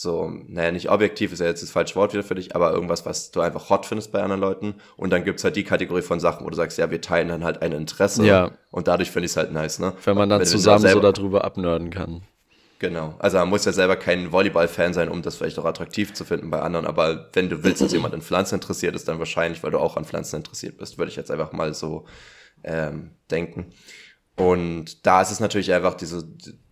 [0.01, 3.05] so, naja, nicht objektiv ist ja jetzt das falsche Wort wieder für dich, aber irgendwas,
[3.05, 4.75] was du einfach hot findest bei anderen Leuten.
[4.95, 7.43] Und dann gibt's halt die Kategorie von Sachen, wo du sagst, ja, wir teilen dann
[7.43, 8.25] halt ein Interesse.
[8.25, 8.51] Ja.
[8.71, 9.91] Und dadurch finde ich es halt nice, ne?
[10.05, 12.21] Wenn man dann Wenn zusammen so selber- darüber abnörden kann.
[12.79, 13.15] Genau.
[13.19, 16.49] Also man muss ja selber kein Volleyball-Fan sein, um das vielleicht auch attraktiv zu finden
[16.49, 16.85] bei anderen.
[16.87, 19.97] Aber wenn du willst, dass jemand in Pflanzen interessiert ist, dann wahrscheinlich, weil du auch
[19.97, 22.05] an Pflanzen interessiert bist, würde ich jetzt einfach mal so
[22.63, 23.73] ähm, denken.
[24.37, 26.25] Und da ist es natürlich einfach diese,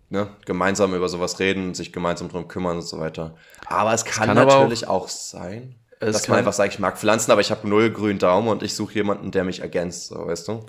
[0.10, 3.36] ne, gemeinsam über sowas reden, sich gemeinsam drum kümmern und so weiter.
[3.68, 6.98] Aber es kann, kann natürlich auch, sein, Es dass kann- man einfach sagt, ich mag
[6.98, 10.16] Pflanzen, aber ich habe null grünen Daumen und ich suche jemanden, der mich ergänzt, so,
[10.28, 10.66] weißt du?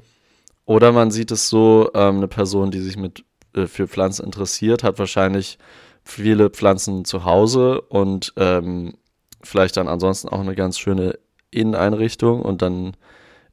[0.64, 3.24] Oder man sieht es so, ähm, eine Person, die sich mit
[3.54, 5.58] äh, für Pflanzen interessiert, hat wahrscheinlich
[6.04, 8.94] viele Pflanzen zu Hause und ähm,
[9.42, 11.18] vielleicht dann ansonsten auch eine ganz schöne
[11.50, 12.96] Inneneinrichtung und dann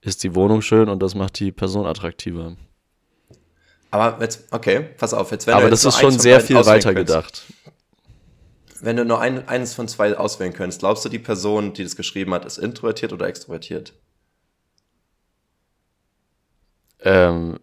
[0.02, 2.56] ist die Wohnung schön und das macht die Person attraktiver.
[3.96, 7.44] Aber jetzt, okay, pass auf, jetzt wenn Aber das ist schon sehr viel weiter gedacht.
[8.82, 11.96] Wenn du nur ein, eines von zwei auswählen könntest, glaubst du, die Person, die das
[11.96, 13.94] geschrieben hat, ist introvertiert oder extrovertiert?
[17.02, 17.60] Ähm,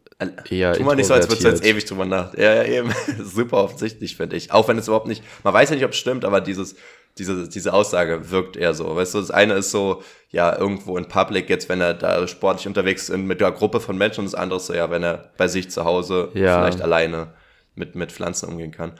[0.48, 2.32] eher Tu mal nicht so, als würdest du jetzt ewig drüber nach.
[2.34, 2.92] Ja, ja, eben.
[3.22, 4.52] Super offensichtlich, finde ich.
[4.52, 6.76] Auch wenn es überhaupt nicht, man weiß ja nicht, ob es stimmt, aber dieses,
[7.18, 8.96] diese, diese Aussage wirkt eher so.
[8.96, 12.66] Weißt du, das eine ist so, ja, irgendwo in Public, jetzt, wenn er da sportlich
[12.66, 15.30] unterwegs ist mit einer Gruppe von Menschen und das andere ist so, ja, wenn er
[15.36, 16.58] bei sich zu Hause Ja.
[16.60, 17.34] vielleicht alleine
[17.74, 18.92] mit, mit Pflanzen umgehen kann.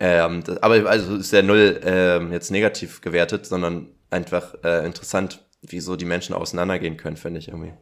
[0.00, 5.44] Ähm, das, aber also ist ja null ähm, jetzt negativ gewertet, sondern einfach äh, interessant,
[5.62, 7.72] wieso die Menschen auseinandergehen können, finde ich irgendwie.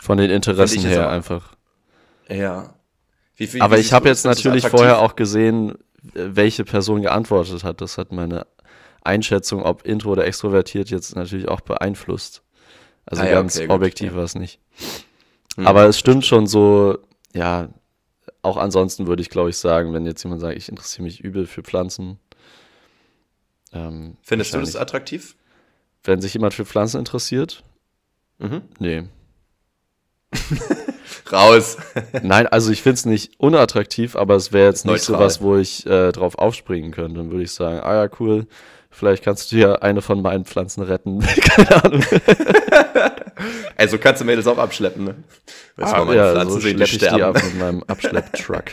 [0.00, 1.54] Von den Interessen her auch- einfach.
[2.28, 2.74] Ja.
[3.36, 5.74] Wie, wie, Aber wie ich habe jetzt natürlich vorher auch gesehen,
[6.14, 7.80] welche Person geantwortet hat.
[7.80, 8.46] Das hat meine
[9.04, 12.42] Einschätzung, ob intro oder extrovertiert, jetzt natürlich auch beeinflusst.
[13.04, 14.16] Also Ah ja, ganz okay, gut, objektiv ja.
[14.16, 14.60] war es nicht.
[15.56, 16.98] Hm, Aber es stimmt schon so,
[17.34, 17.68] ja,
[18.42, 21.46] auch ansonsten würde ich, glaube ich, sagen, wenn jetzt jemand sagt, ich interessiere mich übel
[21.46, 22.18] für Pflanzen.
[23.72, 25.36] Ähm, Findest du das attraktiv?
[26.04, 27.62] Wenn sich jemand für Pflanzen interessiert?
[28.38, 28.62] Mhm.
[28.78, 29.04] Nee.
[31.32, 31.76] Raus.
[32.22, 35.18] Nein, also ich finde es nicht unattraktiv, aber es wäre jetzt nicht Neutral.
[35.18, 37.18] sowas, wo ich äh, drauf aufspringen könnte.
[37.18, 38.46] Dann würde ich sagen, ah ja, cool,
[38.92, 41.20] vielleicht kannst du dir eine von meinen Pflanzen retten.
[41.40, 42.04] Keine Ahnung.
[43.76, 45.14] Also kannst du Mädels auch abschleppen, ne?
[45.76, 47.22] Du mal meine ja, Pflanzen so sehen, die ich die sterben?
[47.22, 48.64] ab mit meinem Abschlepptruck.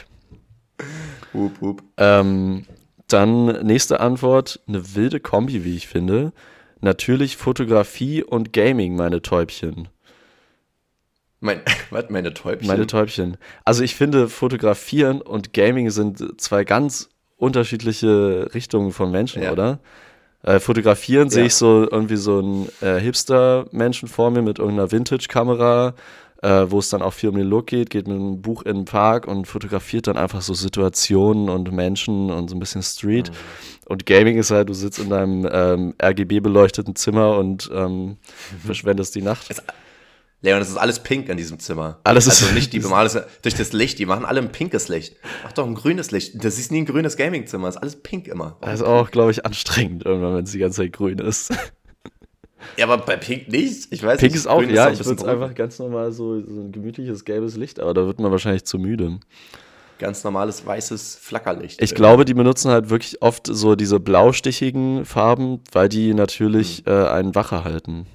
[1.33, 1.83] Hup, hup.
[1.97, 2.65] ähm,
[3.07, 6.33] dann nächste Antwort, eine wilde Kombi, wie ich finde.
[6.81, 9.87] Natürlich Fotografie und Gaming, meine Täubchen.
[11.39, 12.67] Mein, was, meine Täubchen?
[12.67, 13.37] Meine Täubchen.
[13.65, 19.51] Also ich finde, Fotografieren und Gaming sind zwei ganz unterschiedliche Richtungen von Menschen, Ja.
[19.51, 19.79] oder?
[20.43, 21.47] Äh, fotografieren sehe Ja.
[21.47, 25.93] ich so irgendwie so einen äh, Hipster-Menschen vor mir mit irgendeiner Vintage-Kamera,
[26.41, 28.77] äh, wo es dann auch viel um den Look geht, geht mit einem Buch in
[28.77, 33.29] den Park und fotografiert dann einfach so Situationen und Menschen und so ein bisschen Street.
[33.31, 33.35] Mhm.
[33.87, 38.17] Und Gaming ist halt, du sitzt in deinem ähm, RGB-beleuchteten Zimmer und ähm, Mhm.
[38.65, 39.49] verschwendest die Nacht.
[40.41, 41.99] Leon, das ist alles pink in diesem Zimmer.
[42.05, 43.09] Alles ist- also nicht die bemalen,
[43.41, 45.17] durch das Licht, die machen alle ein pinkes Licht.
[45.43, 46.43] Mach doch ein grünes Licht.
[46.43, 48.57] Das ist nie ein grünes Gaming-Zimmer, ist alles pink immer.
[48.61, 51.53] Das ist auch, glaube ich, anstrengend irgendwann, wenn es die ganze Zeit grün ist.
[52.75, 53.87] Ja, aber bei Pink nicht.
[53.91, 54.39] Ich weiß Pink nicht.
[54.41, 56.73] ist auch, Grün ja, doch ein ich würde es einfach ganz normal so, so ein
[56.73, 59.21] gemütliches gelbes Licht, aber da wird man wahrscheinlich zu müde.
[59.97, 61.81] Ganz normales weißes Flackerlicht.
[61.81, 66.93] Ich glaube, die benutzen halt wirklich oft so diese blaustichigen Farben, weil die natürlich Hm.
[66.93, 68.07] äh, einen wacher halten.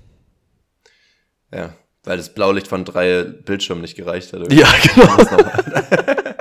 [1.52, 1.74] Ja,
[2.04, 4.40] weil das Blaulicht von drei Bildschirmen nicht gereicht hat.
[4.40, 4.60] irgendwie.
[4.60, 5.16] Ja, genau.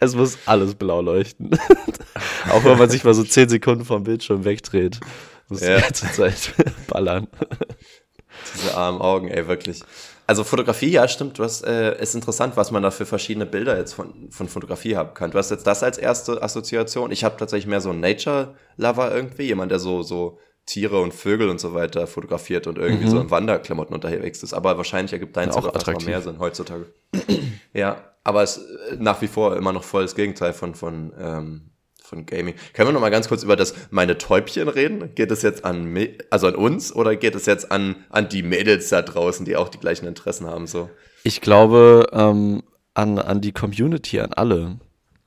[0.00, 1.50] es muss alles blau leuchten.
[2.50, 5.00] auch wenn man sich mal so 10 Sekunden vom Bildschirm wegdreht.
[5.48, 5.76] Muss Ja.
[5.76, 6.52] die ganze Zeit
[6.88, 7.26] ballern.
[8.54, 9.82] Diese armen Augen, ey, wirklich.
[10.26, 11.38] Also Fotografie, ja, stimmt.
[11.38, 14.94] Du hast, äh, ist interessant, was man da für verschiedene Bilder jetzt von, von Fotografie
[14.94, 15.30] haben kann.
[15.30, 17.10] Du hast jetzt das als erste Assoziation.
[17.10, 20.38] Ich habe tatsächlich mehr so einen Nature-Lover irgendwie, jemand, der so, so
[20.68, 23.10] Tiere und Vögel und so weiter fotografiert und irgendwie Mhm.
[23.10, 24.52] so in Wanderklamotten unterwegs ist.
[24.52, 26.06] Aber wahrscheinlich ergibt deins Ja, auch attraktiv.
[26.06, 26.86] mehr Sinn heutzutage.
[27.72, 31.12] ja, aber es ist äh, nach wie vor immer noch voll das Gegenteil von, von,
[31.18, 31.70] ähm,
[32.02, 32.54] von Gaming.
[32.74, 35.14] Können wir noch mal ganz kurz über das meine Täubchen reden?
[35.14, 35.98] Geht es jetzt an
[36.30, 39.68] also an uns oder geht es jetzt an, an die Mädels da draußen, die auch
[39.70, 40.66] die gleichen Interessen haben?
[40.66, 40.90] So?
[41.24, 42.62] Ich glaube ähm,
[42.94, 44.76] an, an die Community, an alle.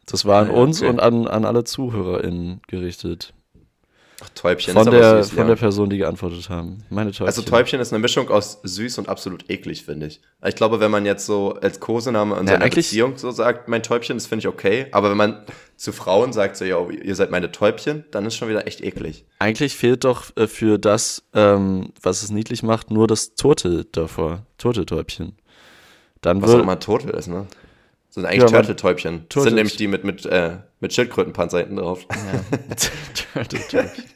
[0.06, 0.90] Das war an Ah ja, uns okay.
[0.92, 3.34] und an, an alle ZuhörerInnen gerichtet.
[4.24, 5.48] Ach, Täubchen Von ist aber der, süß, von ja.
[5.48, 6.84] der Person, die geantwortet haben.
[6.90, 7.26] Meine Täubchen.
[7.28, 10.22] Also Täubchen ist eine Mischung aus süß und absolut eklig, finde ich.
[10.46, 13.82] Ich glaube, wenn man jetzt so als Kosename in Ja, seiner Beziehung so sagt, mein
[13.82, 14.88] Täubchen, das finde ich okay.
[14.92, 15.44] Aber wenn man
[15.76, 19.26] zu Frauen sagt, so, yo, ihr seid meine Täubchen, dann ist schon wieder echt eklig.
[19.40, 24.46] Eigentlich fehlt doch äh, für das, ähm, was es niedlich macht, nur das Turtle davor.
[24.60, 25.36] Turteltäubchen.
[26.22, 27.48] Dann Was auch immer Turtle ist, ne?
[28.08, 29.26] Das sind eigentlich Ja, Turtle-Täubchen.
[29.30, 32.06] Das sind nämlich die mit, mit, äh, mit Schildkrötenpanzer hinten drauf.
[33.34, 34.04] Turteltäubchen.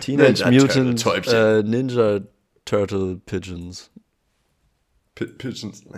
[0.00, 2.20] Teenage Ninja Mutant äh, Ninja
[2.64, 3.90] Turtle Pigeons.
[5.14, 5.84] P Pigeons.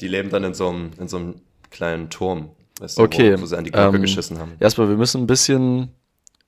[0.00, 1.40] die leben dann in so einem, in so einem
[1.70, 2.50] kleinen Turm.
[2.80, 4.52] Weißt du, Okay, Wo, wo sie an die Glocke ähm, geschissen haben.
[4.60, 5.90] Erstmal, wir müssen ein bisschen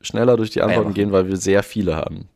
[0.01, 0.95] schneller durch die Antworten machen.
[0.95, 2.29] gehen, weil wir sehr viele haben.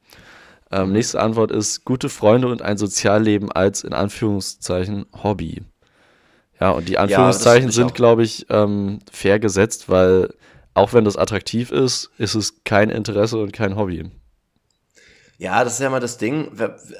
[0.74, 5.62] Ähm, nächste Antwort ist gute Freunde und ein Sozialleben als in Anführungszeichen Hobby.
[6.60, 10.34] Ja, und die Anführungszeichen ich sind, glaube ich, ähm, fair gesetzt, weil
[10.74, 14.10] auch wenn das attraktiv ist, ist es kein Interesse und kein Hobby.
[15.36, 16.52] Ja, das ist ja mal das Ding.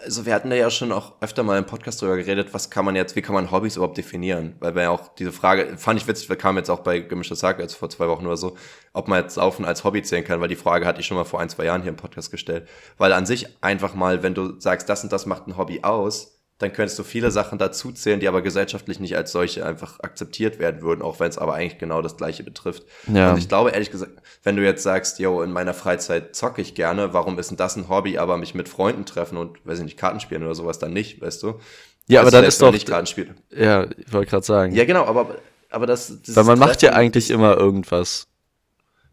[0.04, 2.84] Also wir hatten da ja schon auch öfter mal im Podcast drüber geredet, was kann
[2.84, 4.56] man jetzt, wie kann man Hobbys überhaupt definieren?
[4.58, 7.60] Weil wir ja auch diese Frage, fand ich witzig, kamen jetzt auch bei Gemischtes Sack
[7.60, 8.56] jetzt vor zwei Wochen oder so,
[8.92, 11.24] ob man jetzt Saufen als Hobby zählen kann, weil die Frage hatte ich schon mal
[11.24, 12.68] vor ein, zwei Jahren hier im Podcast gestellt.
[12.98, 16.33] Weil an sich einfach mal, wenn du sagst, das und das macht ein Hobby aus,
[16.58, 20.60] dann könntest du viele Sachen dazu zählen, die aber gesellschaftlich nicht als solche einfach akzeptiert
[20.60, 22.84] werden würden, auch wenn es aber eigentlich genau das Gleiche betrifft.
[23.12, 23.32] Ja.
[23.32, 24.12] Und ich glaube, ehrlich gesagt,
[24.44, 27.76] wenn du jetzt sagst, yo, in meiner Freizeit zocke ich gerne, warum ist denn das
[27.76, 30.78] ein Hobby, aber mich mit Freunden treffen und, weiß ich nicht, Karten spielen oder sowas
[30.78, 31.58] dann nicht, weißt du?
[32.06, 33.34] Ja, aber dann ist doch, nicht Karten spielt.
[33.50, 35.38] ja, ich wollte gerade sagen, Ja, genau, aber,
[35.70, 38.28] aber das, weil man macht ja eigentlich immer irgendwas.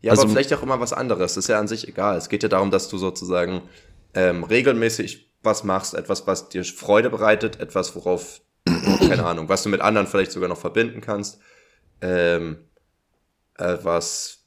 [0.01, 1.33] Ja, also- aber vielleicht auch immer was anderes.
[1.35, 2.17] Das ist ja an sich egal.
[2.17, 3.61] Es geht ja darum, dass du sozusagen
[4.13, 8.41] ähm, regelmäßig was machst, etwas, was dir Freude bereitet, etwas, worauf,
[8.99, 11.39] keine Ahnung, was du mit anderen vielleicht sogar noch verbinden kannst,
[12.01, 12.59] ähm,
[13.57, 14.45] äh, was,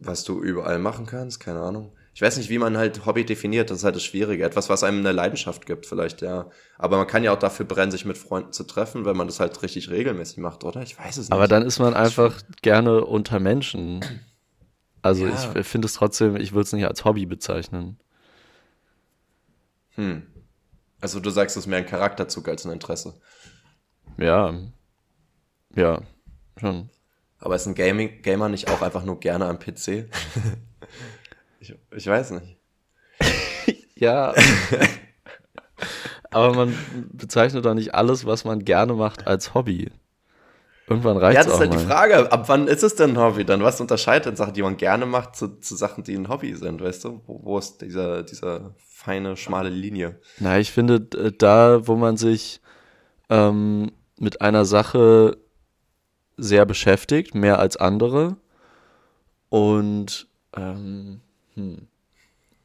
[0.00, 1.92] was du überall machen kannst, keine Ahnung.
[2.14, 4.42] Ich weiß nicht, wie man halt Hobby definiert, das ist halt das Schwierige.
[4.42, 6.48] Etwas, was einem eine Leidenschaft gibt, vielleicht, ja.
[6.78, 9.38] Aber man kann ja auch dafür brennen, sich mit Freunden zu treffen, wenn man das
[9.38, 10.80] halt richtig regelmäßig macht, oder?
[10.80, 11.32] Ich weiß es nicht.
[11.32, 14.02] Aber dann ist man einfach gerne unter Menschen.
[15.02, 15.54] Also Ja.
[15.56, 17.98] ich finde es trotzdem, ich würde es nicht als Hobby bezeichnen.
[19.96, 20.22] Hm.
[21.00, 23.14] Also du sagst, es ist mehr ein Charakterzug als ein Interesse.
[24.18, 24.54] Ja.
[25.74, 26.02] Ja,
[26.58, 26.90] schon.
[27.38, 30.08] Aber ist ein Gaming Gamer nicht auch einfach nur gerne am PC?
[31.60, 32.56] ich, ich weiß nicht.
[33.98, 34.34] Ja.
[36.30, 36.76] Aber man
[37.14, 39.90] bezeichnet doch nicht alles, was man gerne macht, als Hobby.
[40.88, 41.78] Irgendwann reicht es Ja, das ist halt mal.
[41.78, 42.32] die Frage.
[42.32, 43.44] Ab wann ist es denn ein Hobby?
[43.44, 46.54] Dann was unterscheidet denn Sachen, die man gerne macht, zu, zu Sachen, die ein Hobby
[46.54, 47.22] sind, weißt du?
[47.26, 50.20] Wo, wo ist dieser, dieser feine, schmale Linie?
[50.38, 52.60] Na, ich finde, d- da, wo man sich
[53.30, 55.36] ähm, mit einer Sache
[56.36, 58.36] sehr beschäftigt, mehr als andere,
[59.48, 60.26] und
[60.56, 61.20] ähm,
[61.54, 61.86] hm,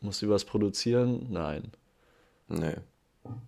[0.02, 1.28] muss sie was produzieren?
[1.30, 1.72] Nein.
[2.48, 2.76] Nee.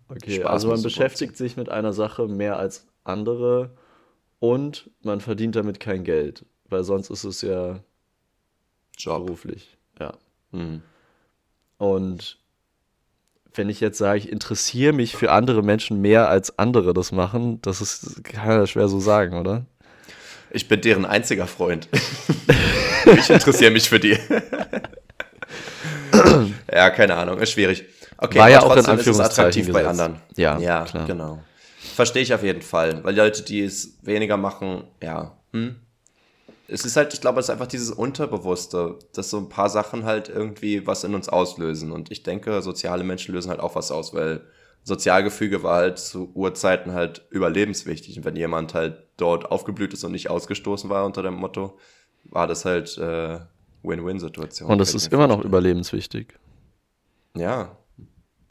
[0.07, 3.71] Okay, Spaß also man beschäftigt sich mit einer Sache mehr als andere
[4.43, 7.79] und man verdient damit kein Geld, weil sonst ist es ja
[8.97, 9.25] Job.
[9.25, 9.77] beruflich.
[9.97, 10.15] Ja.
[10.51, 10.81] Mhm.
[11.77, 12.39] Und
[13.53, 17.61] wenn ich jetzt sage, ich interessiere mich für andere Menschen mehr als andere das machen,
[17.61, 19.65] das ist, kann ja schwer so sagen, oder?
[20.51, 21.87] Ich bin deren einziger Freund.
[23.05, 24.17] ich interessiere mich für die.
[26.69, 27.85] ja, keine Ahnung, ist schwierig.
[28.17, 30.01] Okay, War ja aber auch in Anführungszeichen attraktiv bei gesetzt.
[30.01, 30.21] anderen.
[30.35, 31.07] Ja, ja klar.
[31.07, 31.41] genau.
[31.93, 35.75] Verstehe ich auf jeden Fall, weil die Leute, die es weniger machen, ja, hm.
[36.67, 40.05] Es ist halt, ich glaube, es ist einfach dieses Unterbewusste, dass so ein paar Sachen
[40.05, 41.91] halt irgendwie was in uns auslösen.
[41.91, 44.41] Und ich denke, soziale Menschen lösen halt auch was aus, weil
[44.83, 48.17] Sozialgefüge war halt zu Urzeiten halt überlebenswichtig.
[48.17, 51.77] Und wenn jemand halt dort aufgeblüht ist und nicht ausgestoßen war unter dem Motto,
[52.23, 53.39] war das halt äh,
[53.83, 54.71] Win-Win-Situation.
[54.71, 56.33] Und ich ist immer noch überlebenswichtig.
[57.35, 57.77] Ja,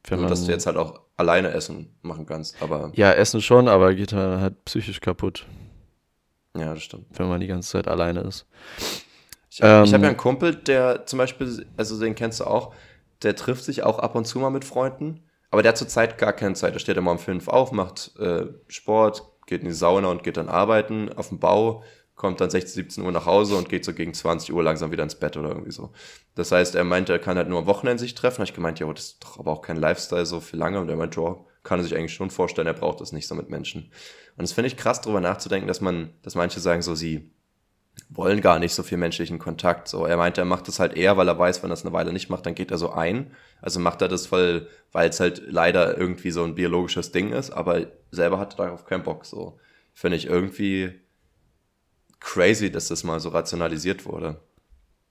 [0.09, 2.61] Wenn nur dass du jetzt halt auch alleine Essen machen kannst.
[2.61, 5.46] Aber ja, Essen schon, aber geht dann halt psychisch kaputt,
[6.57, 7.07] ja, das stimmt.
[7.12, 8.46] wenn man die ganze Zeit alleine ist.
[9.48, 12.74] Ich, ich habe Ähm, ja einen Kumpel, der zum Beispiel, also den kennst du auch,
[13.22, 16.32] der trifft sich auch ab und zu mal mit Freunden, aber der hat zurzeit gar
[16.32, 16.74] keine Zeit.
[16.74, 20.36] Der steht immer um fünf auf, macht äh, Sport, geht in die Sauna und geht
[20.36, 21.84] dann arbeiten auf dem Bau,
[22.23, 25.03] kommt dann 16, 17 Uhr nach Hause und geht so gegen 20 Uhr langsam wieder
[25.03, 25.91] ins Bett oder irgendwie so.
[26.37, 28.37] Das heißt, er meinte, er kann halt nur am Wochenende sich treffen.
[28.37, 30.79] Da ich gemeint, ja, das ist doch aber auch kein Lifestyle so für lange.
[30.79, 33.35] Und er meinte, ja, kann er sich eigentlich schon vorstellen, er braucht das nicht so
[33.35, 33.91] mit Menschen.
[34.37, 37.33] Und das finde ich krass, darüber nachzudenken, dass man, dass manche sagen, so sie
[38.09, 39.89] wollen gar nicht so viel menschlichen Kontakt.
[39.89, 41.93] So, er meinte, er macht das halt eher, weil er weiß, wenn er es eine
[41.93, 43.33] Weile nicht macht, dann geht er so ein.
[43.61, 47.51] Also macht er das voll, weil es halt leider irgendwie so ein biologisches Ding ist,
[47.51, 49.27] aber selber hat er darauf keinen Bock.
[49.27, 49.59] So
[49.93, 51.03] finde ich irgendwie
[52.23, 54.41] crazy, dass das mal so rationalisiert wurde.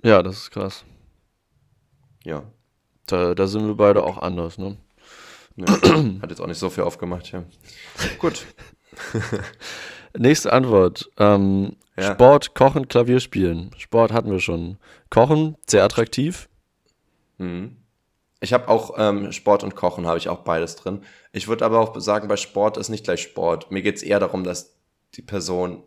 [0.03, 0.84] Ja, das ist krass.
[2.24, 2.43] Ja.
[3.05, 4.78] Da, da sind wir beide auch anders, ne?
[5.57, 5.68] ja.
[6.22, 7.45] Hat jetzt auch nicht so viel aufgemacht hier.
[8.20, 8.45] Gut.
[10.18, 11.09] Nächste Antwort.
[11.18, 12.14] Ähm, Ja.
[12.14, 13.72] Sport, Kochen, Klavier spielen.
[13.78, 14.78] Sport hatten wir schon.
[15.09, 16.47] Kochen, sehr attraktiv.
[17.38, 17.78] Mhm.
[18.39, 21.03] Ich habe auch ähm, Sport und Kochen, habe ich auch beides drin.
[21.32, 23.72] Ich würde aber auch sagen, bei Sport ist nicht gleich Sport.
[23.72, 24.74] Mir geht's eher darum, dass
[25.16, 25.84] die Person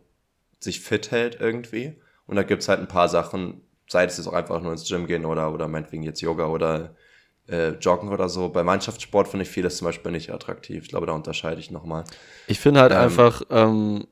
[0.65, 1.95] sich fit hält irgendwie.
[2.27, 5.07] Und da gibt's halt ein paar Sachen, sei es jetzt auch einfach nur ins Gym
[5.07, 6.95] gehen oder, oder meinetwegen jetzt Yoga oder
[7.47, 8.49] äh, Joggen oder so.
[8.49, 10.83] Bei Mannschaftssport finde ich vieles zum Beispiel nicht attraktiv.
[10.83, 12.03] Ich glaube, da unterscheide ich nochmal.
[12.47, 12.97] Ich finde halt Ähm.
[12.97, 14.07] einfach ähm,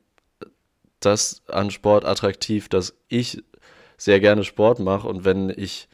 [1.00, 3.44] das an Sport attraktiv, dass ich
[3.98, 5.88] sehr gerne Sport mache und wenn ich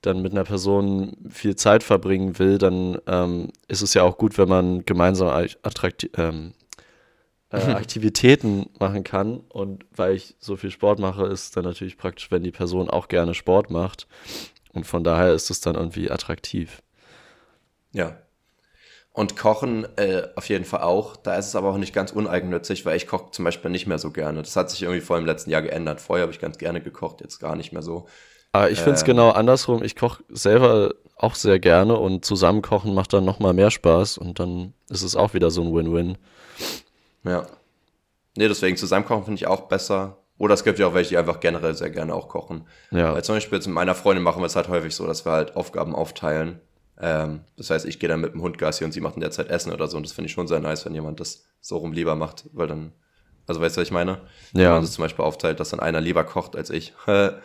[0.00, 4.36] dann mit einer Person viel Zeit verbringen will, dann ähm, ist es ja auch gut,
[4.36, 5.28] wenn man gemeinsam
[5.62, 6.52] attrakti ähm,
[7.54, 9.40] äh, Aktivitäten machen kann.
[9.48, 12.90] Und weil ich so viel Sport mache, ist es dann natürlich praktisch, wenn die Person
[12.90, 14.06] auch gerne Sport macht.
[14.72, 16.82] Und von daher ist es dann irgendwie attraktiv.
[17.92, 18.18] Ja.
[19.12, 21.14] Und Kochen äh, auf jeden Fall auch.
[21.14, 24.00] Da ist es aber auch nicht ganz uneigennützig, weil ich koche zum Beispiel nicht mehr
[24.00, 24.42] so gerne.
[24.42, 26.00] Das hat sich irgendwie vor im letzten Jahr geändert.
[26.00, 28.06] Vorher habe ich ganz gerne gekocht, jetzt gar nicht mehr so.
[28.50, 29.06] Aber ich finde es Ähm.
[29.06, 29.84] genau andersrum.
[29.84, 34.40] Ich koche selber auch sehr gerne und zusammen kochen macht dann nochmal mehr Spaß und
[34.40, 36.18] dann ist es auch wieder so ein Win-Win.
[37.24, 37.46] Ja.
[38.36, 40.18] Nee, deswegen zusammenkochen finde ich auch besser.
[40.38, 42.66] Oder es gibt ja auch welche, die einfach generell sehr gerne auch kochen.
[42.90, 43.14] Ja.
[43.14, 45.30] Weil zum Beispiel jetzt mit meiner Freundin machen wir es halt häufig so, dass wir
[45.32, 46.60] halt Aufgaben aufteilen.
[47.00, 49.30] Ähm, das heißt, ich gehe dann mit dem Hund Gassi und sie macht in der
[49.30, 49.96] Zeit Essen oder so.
[49.96, 52.66] Und das finde ich schon sehr nice, wenn jemand das so rum lieber macht, weil
[52.66, 52.92] dann,
[53.46, 54.20] also weißt du, was ich meine?
[54.52, 54.72] Wenn Ja.
[54.72, 56.92] man das zum Beispiel aufteilt, dass dann einer lieber kocht als ich.
[57.04, 57.40] finde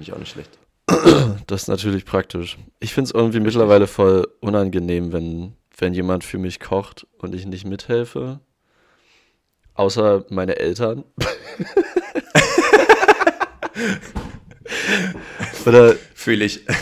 [0.00, 0.58] ich auch nicht schlecht.
[1.46, 2.56] Das ist natürlich praktisch.
[2.80, 7.44] Ich finde es irgendwie mittlerweile voll unangenehm, wenn, wenn jemand für mich kocht und ich
[7.46, 8.40] nicht mithelfe.
[9.74, 11.04] Außer meine Eltern.
[15.66, 16.64] Oder Fühle ich.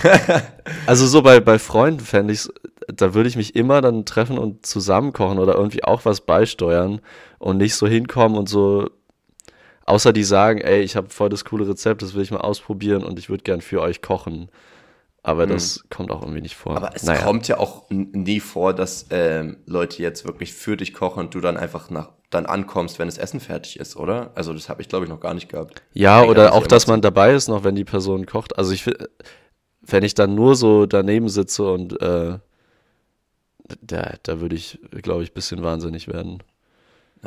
[0.86, 2.49] Also so bei, bei Freunden fände ich
[2.88, 7.01] da würde ich mich immer dann treffen und zusammen kochen oder irgendwie auch was beisteuern
[7.38, 8.90] und nicht so hinkommen und so,
[9.86, 13.05] außer die sagen, ey, ich habe voll das coole Rezept, das will ich mal ausprobieren
[13.05, 14.49] und ich würde gern für euch kochen.
[15.24, 16.76] Aber das kommt auch irgendwie nicht vor.
[16.76, 17.22] Aber es Naja.
[17.22, 21.40] kommt ja auch nie vor, dass ähm, Leute jetzt wirklich für dich kochen und du
[21.40, 24.32] dann einfach nach dann ankommst, wenn das Essen fertig ist, oder?
[24.34, 25.82] Also das habe ich glaube ich noch gar nicht gehabt.
[25.92, 28.58] Ja, oder auch, dass man dabei ist noch, wenn die Person kocht.
[28.58, 28.90] Also ich
[29.82, 32.38] wenn ich dann nur so daneben sitze und äh,
[33.80, 36.42] da, da würde ich, glaube ich, ein bisschen wahnsinnig werden.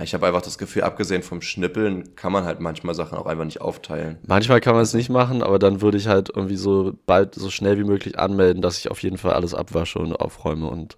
[0.02, 3.46] Ich habe einfach das Gefühl, abgesehen vom Schnippeln kann man halt manchmal Sachen auch einfach
[3.46, 4.18] nicht aufteilen.
[4.28, 7.50] Manchmal kann man es nicht machen, aber dann würde ich halt irgendwie so bald, so
[7.50, 10.98] schnell wie möglich anmelden, dass ich auf jeden Fall alles abwasche und aufräume und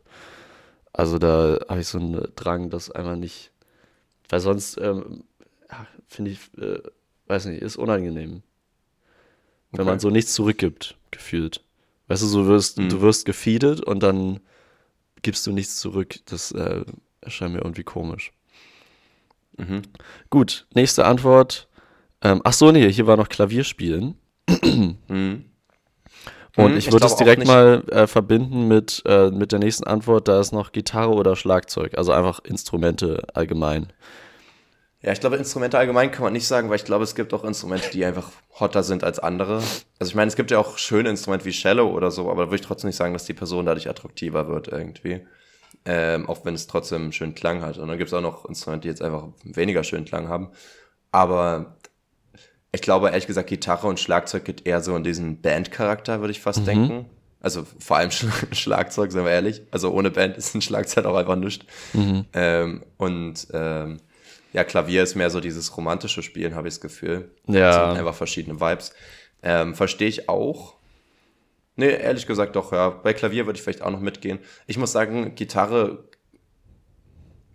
[0.93, 3.51] also da habe ich so einen Drang, das einfach nicht,
[4.29, 5.25] weil sonst ähm,
[5.69, 6.81] ja, finde ich, äh,
[7.27, 8.41] weiß nicht, ist unangenehm.
[9.71, 9.89] Wenn okay.
[9.89, 11.63] man so nichts zurückgibt, gefühlt.
[12.07, 12.89] Weißt du, so wirst, mhm.
[12.89, 14.39] du wirst gefeedet und dann
[15.21, 16.15] gibst du nichts zurück.
[16.25, 16.83] Das äh,
[17.21, 18.31] erscheint mir irgendwie komisch.
[19.57, 19.81] Mhm.
[20.29, 21.67] Gut, nächste Antwort.
[22.21, 24.15] Ähm, ach so, nee, hier war noch Klavierspielen.
[25.07, 25.45] mhm.
[26.55, 30.39] Und ich würde es direkt mal äh, verbinden mit, äh, mit der nächsten Antwort, da
[30.39, 33.93] ist noch Gitarre oder Schlagzeug, also einfach Instrumente allgemein.
[35.03, 37.43] Ja, ich glaube, Instrumente allgemein kann man nicht sagen, weil ich glaube, es gibt auch
[37.43, 39.57] Instrumente, die einfach hotter sind als andere.
[39.99, 42.47] Also ich meine, es gibt ja auch schöne Instrumente wie Cello oder so, aber da
[42.49, 45.21] würde ich trotzdem nicht sagen, dass die Person dadurch attraktiver wird irgendwie.
[45.85, 47.77] Ähm, auch wenn es trotzdem schönen Klang hat.
[47.77, 50.49] Und dann gibt es auch noch Instrumente, die jetzt einfach weniger schönen Klang haben.
[51.11, 51.77] Aber
[52.71, 56.41] ich glaube, ehrlich gesagt, Gitarre und Schlagzeug geht eher so in diesen Bandcharakter, würde ich
[56.41, 56.65] fast mhm.
[56.65, 57.05] denken.
[57.39, 58.11] Also vor allem
[58.51, 59.61] Schlagzeug, sind wir ehrlich.
[59.71, 61.65] Also ohne Band ist ein Schlagzeug auch einfach nichts.
[61.93, 62.25] Mhm.
[62.33, 63.97] Ähm, und ähm,
[64.53, 67.31] ja, Klavier ist mehr so dieses romantische Spielen, habe ich das Gefühl.
[67.47, 67.67] Ja.
[67.67, 68.93] Das sind einfach verschiedene Vibes.
[69.43, 70.76] Ähm, Verstehe ich auch.
[71.77, 72.89] Nee, ehrlich gesagt doch, ja.
[72.89, 74.39] Bei Klavier würde ich vielleicht auch noch mitgehen.
[74.65, 76.03] Ich muss sagen, Gitarre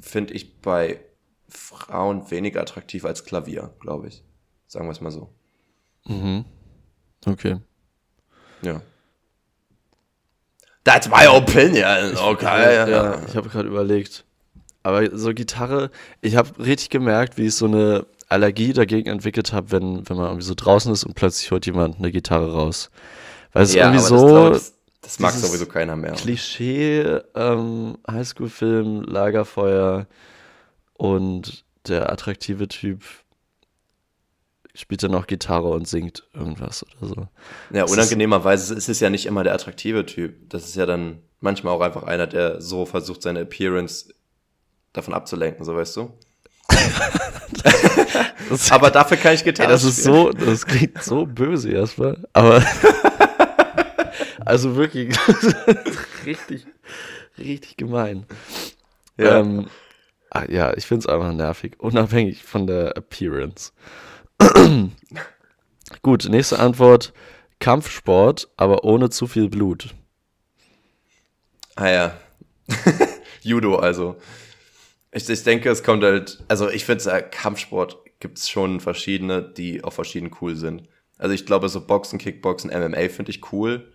[0.00, 1.00] finde ich bei
[1.48, 4.22] Frauen weniger attraktiv als Klavier, glaube ich.
[4.68, 5.28] Sagen wir es mal so.
[6.06, 6.44] Mhm.
[7.26, 7.58] Okay.
[8.62, 8.80] Ja.
[10.84, 12.16] That's my opinion.
[12.16, 12.74] Okay.
[12.74, 13.22] ja, ja.
[13.26, 14.24] ich habe gerade überlegt.
[14.84, 19.72] Aber so Gitarre, ich habe richtig gemerkt, wie ich so eine Allergie dagegen entwickelt habe,
[19.72, 22.90] wenn, wenn man irgendwie so draußen ist und plötzlich holt jemand eine Gitarre raus.
[23.52, 24.50] Weil es ja, irgendwie so.
[24.50, 26.12] Das, das mag sowieso keiner mehr.
[26.12, 30.06] Klischee, ähm, Highschool-Film, Lagerfeuer
[30.94, 33.02] und der attraktive Typ
[34.74, 37.28] spielt dann noch Gitarre und singt irgendwas oder so.
[37.76, 40.48] Ja, unangenehmerweise ist es ja nicht immer der attraktive Typ.
[40.48, 44.14] Das ist ja dann manchmal auch einfach einer, der so versucht, seine Appearance
[44.92, 46.12] davon abzulenken, so weißt du.
[48.70, 52.64] aber dafür kann ich Gitarre ey, das ist so, das klingt so böse erstmal, aber
[54.44, 55.16] also wirklich
[56.26, 56.66] richtig,
[57.38, 58.26] richtig gemein.
[59.16, 59.66] Ja, ähm,
[60.30, 63.72] ah, ja ich finde es einfach nervig, unabhängig von der Appearance.
[66.02, 67.12] Gut, nächste Antwort.
[67.60, 69.94] Kampfsport, aber ohne zu viel Blut.
[71.76, 72.18] Ah ja.
[73.42, 74.16] Judo also.
[75.12, 79.42] Ich, ich denke, es kommt halt, also ich finde, äh, Kampfsport gibt es schon verschiedene,
[79.42, 80.88] die auch verschieden cool sind.
[81.18, 83.92] Also ich glaube, so Boxen, Kickboxen, MMA finde ich cool.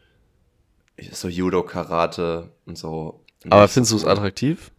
[1.11, 3.23] So Judo, Karate und so.
[3.49, 4.71] Aber findest du es attraktiv?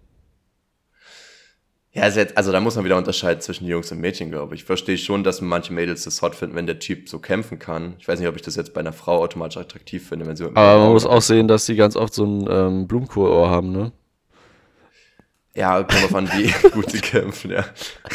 [1.92, 4.60] Ja, also, da muss man wieder unterscheiden zwischen Jungs und Mädchen, glaube ich.
[4.60, 7.94] Ich verstehe schon, dass manche Mädels das hot finden, wenn der Typ so kämpfen kann.
[7.98, 10.44] Ich weiß nicht, ob ich das jetzt bei einer Frau automatisch attraktiv finde, wenn sie.
[10.44, 13.92] Aber man muss auch sehen, dass sie ganz oft so ein ähm, Blumenkohlohr haben, ne?
[15.56, 17.64] Ja, kommt drauf an, wie gut sie kämpfen, ja.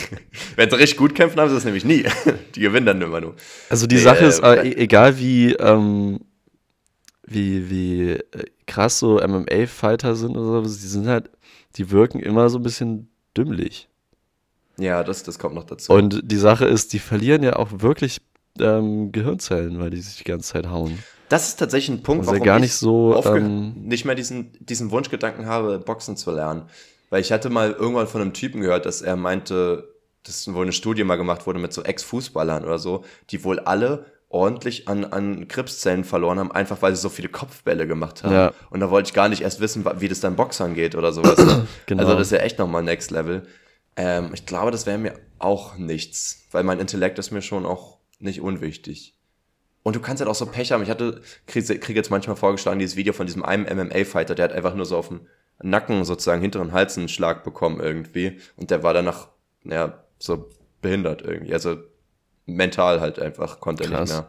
[0.56, 2.06] Wenn sie richtig gut kämpfen, haben sie das nämlich nie.
[2.56, 3.36] Die gewinnen dann immer nur.
[3.70, 6.22] Also die Sache äh, ist, äh, egal wie, ähm,
[7.26, 11.30] wie, wie äh, krass so MMA-Fighter sind oder so, die sind halt,
[11.76, 13.90] die wirken immer so ein bisschen dümmlich.
[14.78, 15.94] Ja, das, das kommt noch dazu.
[15.94, 18.22] Und die Sache ist, die verlieren ja auch wirklich
[18.60, 20.98] ähm, Gehirnzellen, weil die sich die ganze Zeit hauen.
[21.30, 24.52] Das ist tatsächlich ein Punkt, also warum gar nicht ich so, ähm, nicht mehr diesen,
[24.60, 26.64] diesen Wunschgedanken habe, Boxen zu lernen.
[27.10, 29.88] Weil ich hatte mal irgendwann von einem Typen gehört, dass er meinte,
[30.24, 34.06] dass wohl eine Studie mal gemacht wurde mit so Ex-Fußballern oder so, die wohl alle
[34.34, 38.34] ordentlich an, an Krebszellen verloren haben, einfach weil sie so viele Kopfbälle gemacht haben.
[38.34, 38.54] Ja.
[38.72, 41.38] Und da wollte ich gar nicht erst wissen, wie das dann Boxern geht oder sowas.
[41.86, 42.02] genau.
[42.02, 43.44] Also das ist ja echt nochmal Next Level.
[43.96, 48.00] Ähm, ich glaube, das wäre mir auch nichts, weil mein Intellekt ist mir schon auch
[48.20, 49.16] nicht unwichtig.
[49.84, 50.82] Und du kannst halt auch so Pech haben.
[50.82, 54.54] Ich hatte, kriege krieg jetzt manchmal vorgeschlagen, dieses Video von diesem einen MMA-Fighter, der hat
[54.54, 55.28] einfach nur so auf dem
[55.62, 58.40] Nacken sozusagen hinteren Hals einen Schlag bekommen irgendwie.
[58.56, 59.28] Und der war danach,
[59.62, 60.50] naja, so
[60.82, 61.54] behindert irgendwie.
[61.54, 61.78] Also
[62.46, 64.28] mental halt einfach, konnte er nicht mehr.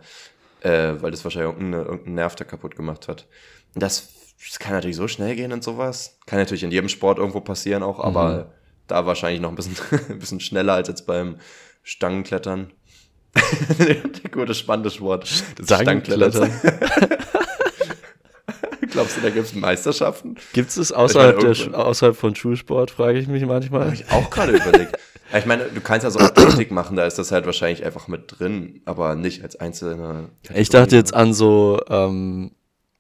[0.61, 3.27] Äh, weil das wahrscheinlich irgendein, irgendein Nerv da kaputt gemacht hat.
[3.75, 4.09] Das,
[4.47, 6.19] das kann natürlich so schnell gehen und sowas.
[6.27, 8.45] Kann natürlich in jedem Sport irgendwo passieren auch, aber mhm.
[8.87, 9.77] da wahrscheinlich noch ein bisschen,
[10.09, 11.37] ein bisschen schneller als jetzt beim
[11.83, 12.73] Stangenklettern.
[14.31, 15.27] Gutes, spannendes Wort.
[15.27, 16.51] Stangenklettern.
[18.91, 20.37] Glaubst du, da gibt es Meisterschaften?
[20.53, 23.87] Gibt es außerhalb, meine, außerhalb von Schulsport, frage ich mich manchmal.
[23.87, 24.97] Habe ich auch gerade überlegt.
[25.39, 28.39] Ich meine, du kannst ja so Athletik machen, da ist das halt wahrscheinlich einfach mit
[28.39, 30.29] drin, aber nicht als einzelne.
[30.55, 32.53] Ich dachte jetzt an so, ähm,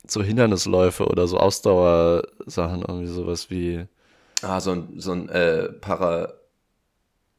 [0.07, 3.87] so Hindernisläufe oder so Ausdauersachen, irgendwie sowas wie.
[4.43, 6.35] Ah, so ein, so ein äh, Para.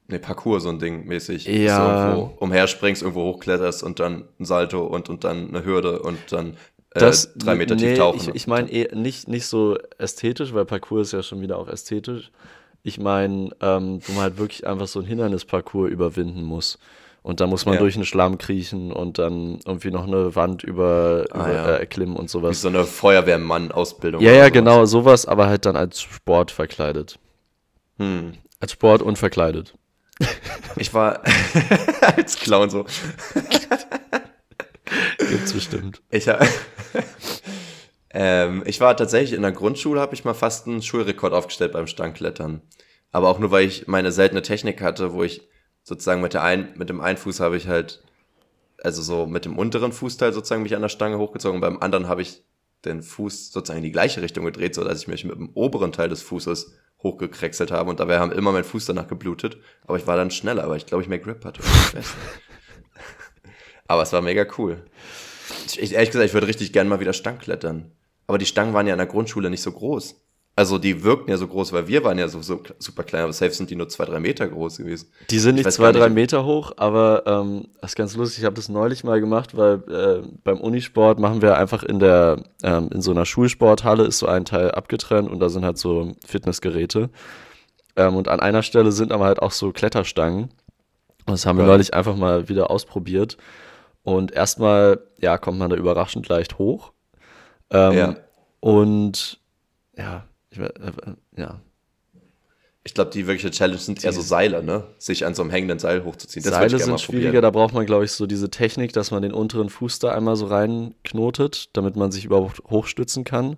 [0.08, 1.46] Ne, Parcours, so ein Ding mäßig.
[1.46, 1.78] Ja.
[1.78, 6.20] So irgendwo umherspringst, irgendwo hochkletterst und dann ein Salto und, und dann eine Hürde und
[6.32, 6.58] dann
[6.92, 8.30] äh, Das, drei Meter nee, tief tauchen.
[8.30, 12.32] Ich, ich meine nicht, nicht so ästhetisch, weil Parcours ist ja schon wieder auch ästhetisch.
[12.88, 16.78] Ich meine, ähm, wo man halt wirklich einfach so ein Hindernisparcours überwinden muss.
[17.24, 17.80] Und da muss man Ja.
[17.80, 21.78] durch den Schlamm kriechen und dann irgendwie noch eine Wand über, Ah, über ja.
[21.80, 22.62] äh, und Wie sowas.
[22.62, 24.22] so eine Feuerwehrmann-Ausbildung.
[24.22, 24.52] Ja, ja, sowas.
[24.54, 27.18] genau, sowas, aber halt dann als Sport verkleidet.
[27.98, 28.34] Hm.
[28.60, 29.74] Als Sport und verkleidet.
[30.78, 31.22] Ich war
[32.16, 32.86] als Clown so.
[35.18, 36.02] Gibt's bestimmt.
[36.12, 36.40] Ich, ha-
[38.18, 41.86] ähm, ich war tatsächlich in der Grundschule, habe ich mal fast einen Schulrekord aufgestellt beim
[41.86, 42.62] Stangklettern.
[43.12, 45.42] Aber auch nur, weil ich meine seltene Technik hatte, wo ich
[45.84, 48.02] sozusagen mit, der ein, mit dem einen Fuß habe ich halt,
[48.82, 52.08] also so mit dem unteren Fußteil sozusagen mich an der Stange hochgezogen und beim anderen
[52.08, 52.42] habe ich
[52.86, 55.92] den Fuß sozusagen in die gleiche Richtung gedreht, so dass ich mich mit dem oberen
[55.92, 60.08] Teil des Fußes hochgekrächselt habe und dabei haben immer mein Fuß danach geblutet, aber ich
[60.08, 61.62] war dann schneller, weil ich glaube ich mehr Grip hatte.
[63.88, 64.84] Aber es war mega cool.
[65.68, 67.92] Ich, ich, ehrlich gesagt, ich würde richtig gern mal wieder Stangklettern.
[68.28, 70.16] Aber die Stangen waren ja in der Grundschule nicht so groß.
[70.58, 73.34] Also die wirkten ja so groß, weil wir waren ja so, so super klein, aber
[73.34, 75.12] safe sind die nur zwei, drei Meter groß gewesen.
[75.30, 78.40] Die sind Ich nicht zwei, drei Meter hoch, aber ähm, das ist ganz lustig.
[78.40, 82.42] Ich habe das neulich mal gemacht, weil äh, beim Unisport machen wir einfach in der
[82.64, 86.14] ähm, in so einer Schulsporthalle ist so ein Teil abgetrennt und da sind halt so
[86.26, 87.10] Fitnessgeräte.
[87.98, 90.44] Ähm, und an einer Stelle sind aber halt auch so Kletterstangen.
[91.26, 93.36] Und das haben wir neulich einfach mal wieder ausprobiert.
[94.04, 96.92] Und erstmal, ja, kommt man da überraschend leicht hoch.
[97.72, 98.16] Ähm, Ja.
[98.60, 99.40] Und
[99.98, 101.60] ja, ich, we- äh, ja,
[102.84, 104.84] Ich glaube, die wirkliche Challenge sind eher so Seile, ne?
[105.00, 106.44] Sich an so einem hängenden Seil hochzuziehen.
[106.44, 107.42] Das Seile sind mal schwieriger, probieren.
[107.42, 110.36] da braucht man, glaube ich, so diese Technik, dass man den unteren Fuß da einmal
[110.36, 113.58] so reinknotet, damit man sich überhaupt hochstützen kann.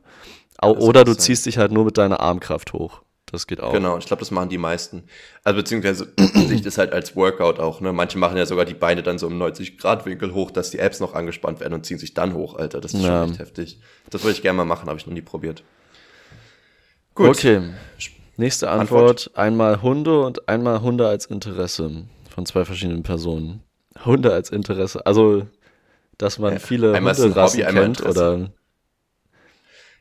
[0.59, 1.19] Das oder du sein.
[1.19, 3.01] ziehst dich halt nur mit deiner Armkraft hoch.
[3.29, 3.73] Das geht auch.
[3.73, 5.03] Genau, ich glaube, das machen die meisten.
[5.43, 6.13] Also beziehungsweise
[6.47, 7.91] sich das halt als Workout auch, ne?
[7.91, 11.13] Manche machen ja sogar die Beine dann so im 90-Grad-Winkel hoch, dass die Apps noch
[11.13, 12.79] angespannt werden und ziehen sich dann hoch, Alter.
[12.79, 13.23] Das ist Ja.
[13.23, 13.79] schon echt heftig.
[14.09, 15.61] Das würde ich gerne mal machen, habe ich noch nie probiert.
[17.15, 17.61] Okay.
[18.37, 19.09] Nächste Antwort.
[19.27, 19.31] Antwort.
[19.37, 22.03] Einmal Hunde und einmal Hunde als Interesse
[22.33, 23.63] von zwei verschiedenen Personen.
[24.05, 25.05] Hunde als Interesse.
[25.05, 25.47] Also,
[26.17, 28.51] dass man Ja, viele Hunderassen Hobby, einmal kennt oder.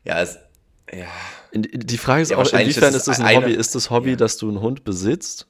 [0.04, 0.38] Ja, es,
[0.92, 1.06] ja.
[1.62, 3.52] Die Frage ist Ja, auch, inwiefern ist das ein eine- Hobby?
[3.52, 4.16] Ist das Hobby, Ja.
[4.16, 5.46] dass du einen Hund besitzt?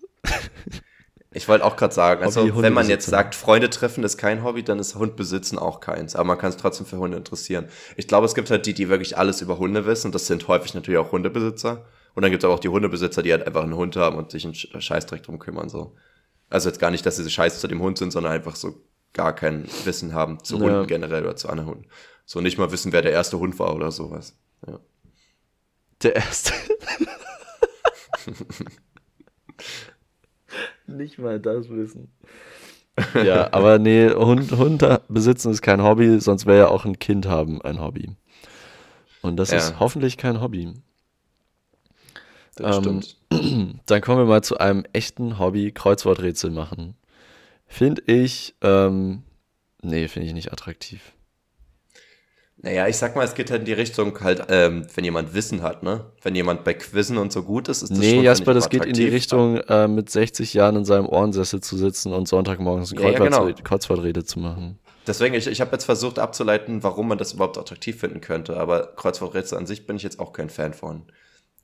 [1.33, 4.43] Ich wollte auch gerade sagen, also Hobby, wenn man jetzt sagt, Freunde treffen ist kein
[4.43, 6.17] Hobby, dann ist Hund besitzen auch keins.
[6.17, 7.67] Aber man kann es trotzdem für Hunde interessieren.
[7.97, 10.07] Ich glaube, es gibt halt die, die wirklich alles über Hunde wissen.
[10.09, 11.85] Und das sind häufig natürlich auch Hundebesitzer.
[12.15, 14.31] Und dann gibt es aber auch die Hundebesitzer, die halt einfach einen Hund haben und
[14.31, 15.69] sich einen Sch- Scheißdreck drum kümmern.
[15.69, 15.95] So.
[16.49, 18.83] Also jetzt gar nicht, dass sie scheiße zu dem Hund sind, sondern einfach so
[19.13, 20.63] gar kein Wissen haben zu Ja.
[20.63, 21.85] Hunden generell oder zu anderen Hunden.
[22.25, 24.35] So nicht mal wissen, wer der erste Hund war oder sowas.
[24.67, 24.81] Ja.
[26.03, 26.53] Der erste.
[30.87, 32.13] Nicht mal das wissen.
[33.15, 37.27] Ja, aber nee, Hund, Hund besitzen ist kein Hobby, sonst wäre ja auch ein Kind
[37.27, 38.11] haben ein Hobby.
[39.21, 39.59] Und das Ja.
[39.59, 40.73] ist hoffentlich kein Hobby.
[42.55, 43.81] Das Ähm, stimmt.
[43.87, 46.95] Dann kommen wir mal zu einem echten Hobby, Kreuzworträtsel machen.
[47.67, 49.25] Finde ich, ähm,
[49.83, 51.13] nee, finde ich nicht attraktiv.
[52.63, 55.63] Naja, ich sag mal, es geht halt in die Richtung halt, ähm, wenn jemand Wissen
[55.63, 56.07] hat, ne?
[56.23, 58.65] Wenn jemand bei Quizzen und so gut ist, ist das Nee, schon, Jasper, finde ich,
[58.65, 59.09] das geht in die.
[59.09, 63.19] Richtung, äh, mit 60 Jahren in seinem Ohrensessel zu sitzen und Sonntagmorgens eine Ja, ja,
[63.19, 63.53] genau.
[63.63, 64.79] Kreuzwortrede zu machen.
[65.07, 68.87] Deswegen, ich, ich habe jetzt versucht abzuleiten, warum man das überhaupt attraktiv finden könnte, aber
[68.97, 71.03] Kreuzworträtsel an sich bin ich jetzt auch kein Fan von.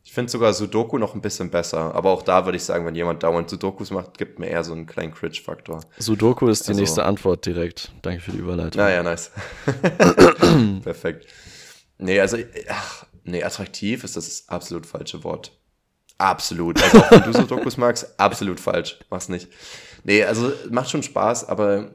[0.05, 2.95] Ich finde sogar Sudoku noch ein bisschen besser, aber auch da würde ich sagen, wenn
[2.95, 5.81] jemand dauernd Sudokus macht, gibt mir eher so einen kleinen Cringe-Faktor.
[5.99, 7.93] Sudoku ist die Also- nächste Antwort direkt.
[8.03, 8.83] Danke für die Überleitung.
[8.83, 9.31] Naja, nice.
[10.83, 11.27] Perfekt.
[11.99, 12.37] Nee, also,
[12.69, 15.53] ach, nee, attraktiv ist das absolut falsche Wort.
[16.19, 16.83] Absolut.
[16.83, 18.99] Also auch wenn du Sudokus magst, absolut falsch.
[19.11, 19.49] Mach's nicht.
[20.05, 21.93] Nee, also macht schon Spaß, aber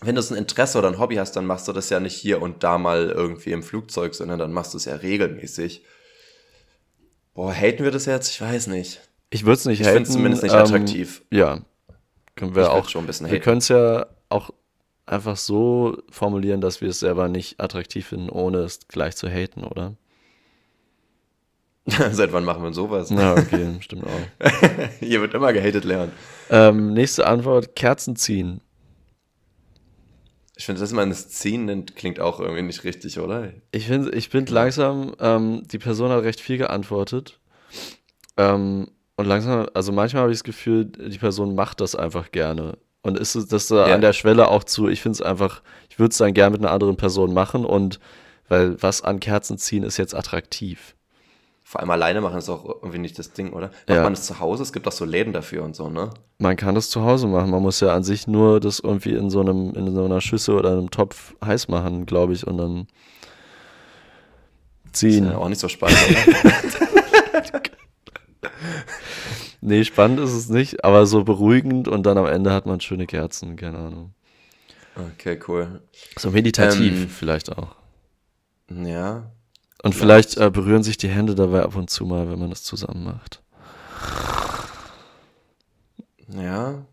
[0.00, 2.14] wenn du so ein Interesse oder ein Hobby hast, dann machst du das ja nicht
[2.14, 5.84] hier und da mal irgendwie im Flugzeug, sondern dann machst du es ja regelmäßig.
[7.34, 8.30] Boah, haten wir das jetzt?
[8.30, 9.00] Ich weiß nicht.
[9.30, 9.96] Ich würde es nicht Ich haten.
[9.98, 11.22] find's zumindest nicht ähm, attraktiv.
[11.30, 11.60] Ja.
[12.36, 12.88] Können wir Ich auch.
[12.88, 13.42] schon ein bisschen wir haten.
[13.44, 14.50] können es ja auch
[15.06, 19.64] einfach so formulieren, dass wir es selber nicht attraktiv finden, ohne es gleich zu haten,
[19.64, 19.94] oder?
[22.12, 23.10] Seit wann machen wir sowas?
[23.10, 24.50] Ja, okay, stimmt auch.
[25.00, 26.12] Hier wird immer gehatet lernen.
[26.50, 28.60] Ähm, nächste Antwort: Kerzen ziehen.
[30.60, 33.48] Ich finde, dass man das Ziehen nennt, klingt auch irgendwie nicht richtig, oder?
[33.72, 37.40] Ich finde, ich bin langsam, ähm, die Person hat recht viel geantwortet.
[38.36, 42.76] Ähm, und langsam, also manchmal habe ich das Gefühl, die Person macht das einfach gerne.
[43.00, 43.94] Und ist es das da Ja.
[43.94, 46.60] an der Schwelle auch zu, ich finde es einfach, ich würde es dann gerne mit
[46.60, 47.98] einer anderen Person machen und
[48.50, 50.94] Weil was an Kerzen ziehen ist jetzt attraktiv.
[51.70, 53.68] Vor allem alleine machen ist auch irgendwie nicht das Ding, oder?
[53.68, 54.02] Macht Ja.
[54.02, 54.64] man es zu Hause?
[54.64, 56.10] Es gibt auch so Läden dafür und so, ne?
[56.38, 57.48] Man kann das zu Hause machen.
[57.52, 60.56] Man muss ja an sich nur das irgendwie in so einem, in so einer Schüssel
[60.56, 62.88] oder einem Topf heiß machen, glaube ich, und dann
[64.86, 65.26] Ist ziehen.
[65.26, 67.60] ja auch nicht so spannend, oder?
[69.60, 73.06] Nee, spannend ist es nicht, aber so beruhigend und dann am Ende hat man schöne
[73.06, 74.14] Kerzen, keine Ahnung.
[74.96, 75.82] Okay, cool.
[76.18, 77.76] So meditativ Ähm, vielleicht auch.
[78.70, 79.30] Ja.
[79.82, 82.62] Und vielleicht äh, berühren sich die Hände dabei ab und zu mal, wenn man das
[82.62, 83.42] zusammen macht.
[86.28, 86.84] Ja.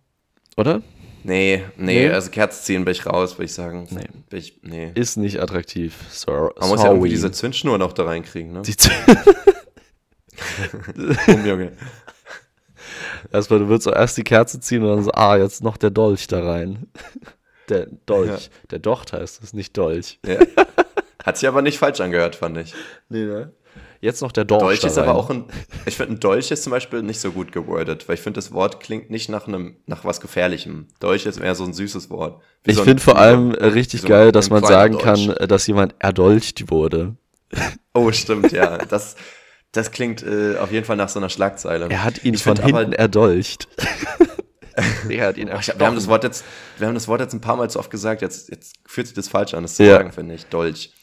[0.55, 0.81] Oder?
[1.23, 2.09] Nee, nee, Nee?
[2.09, 3.87] also Kerzen ziehen bin ich raus, würde ich sagen.
[3.91, 4.37] Nee.
[4.37, 4.91] Ich, nee.
[4.95, 5.95] Ist nicht attraktiv.
[6.09, 8.61] So, Man muss ja irgendwie diese Zündschnur noch da reinkriegen, ne?
[8.61, 8.75] Die
[11.25, 11.71] Bumm, Junge.
[13.31, 15.89] Erstmal, du würdest auch erst die Kerze ziehen und dann so, ah, jetzt noch der
[15.89, 16.87] Dolch da rein.
[17.67, 18.49] Der Dolch.
[18.71, 20.19] Der Docht heißt es, nicht Dolch.
[20.25, 20.37] Ja.
[21.27, 22.73] Hat sich aber nicht falsch angehört, fand ich.
[23.09, 23.51] Nee, ne?
[23.99, 24.61] Jetzt noch der Dolch.
[24.61, 25.45] Dolch da ist aber auch ein,
[25.87, 28.51] ich finde, ein Dolch ist zum Beispiel nicht so gut gewordet, weil ich finde, das
[28.51, 30.87] Wort klingt nicht nach einem, nach was Gefährlichem.
[30.99, 32.41] Dolch ist eher so ein süßes Wort.
[32.63, 35.03] Wie Ich so finde vor allem äh, richtig so geil, dass man sagen Dolch.
[35.03, 37.15] kann, dass jemand erdolcht wurde.
[37.93, 38.77] Oh, stimmt, ja.
[38.77, 39.15] Das,
[39.71, 41.87] das klingt äh, auf jeden Fall nach so einer Schlagzeile.
[41.89, 43.67] Er hat ihn Ich von find aber- hinten erdolcht.
[45.09, 46.43] er hat ihn Ich hab, wir haben das Wort jetzt,
[46.77, 49.15] wir haben das Wort jetzt ein paar Mal zu oft gesagt, jetzt, jetzt fühlt sich
[49.15, 49.93] das falsch an, das zu Ja.
[49.97, 50.45] sagen, finde ich.
[50.45, 50.93] Dolch.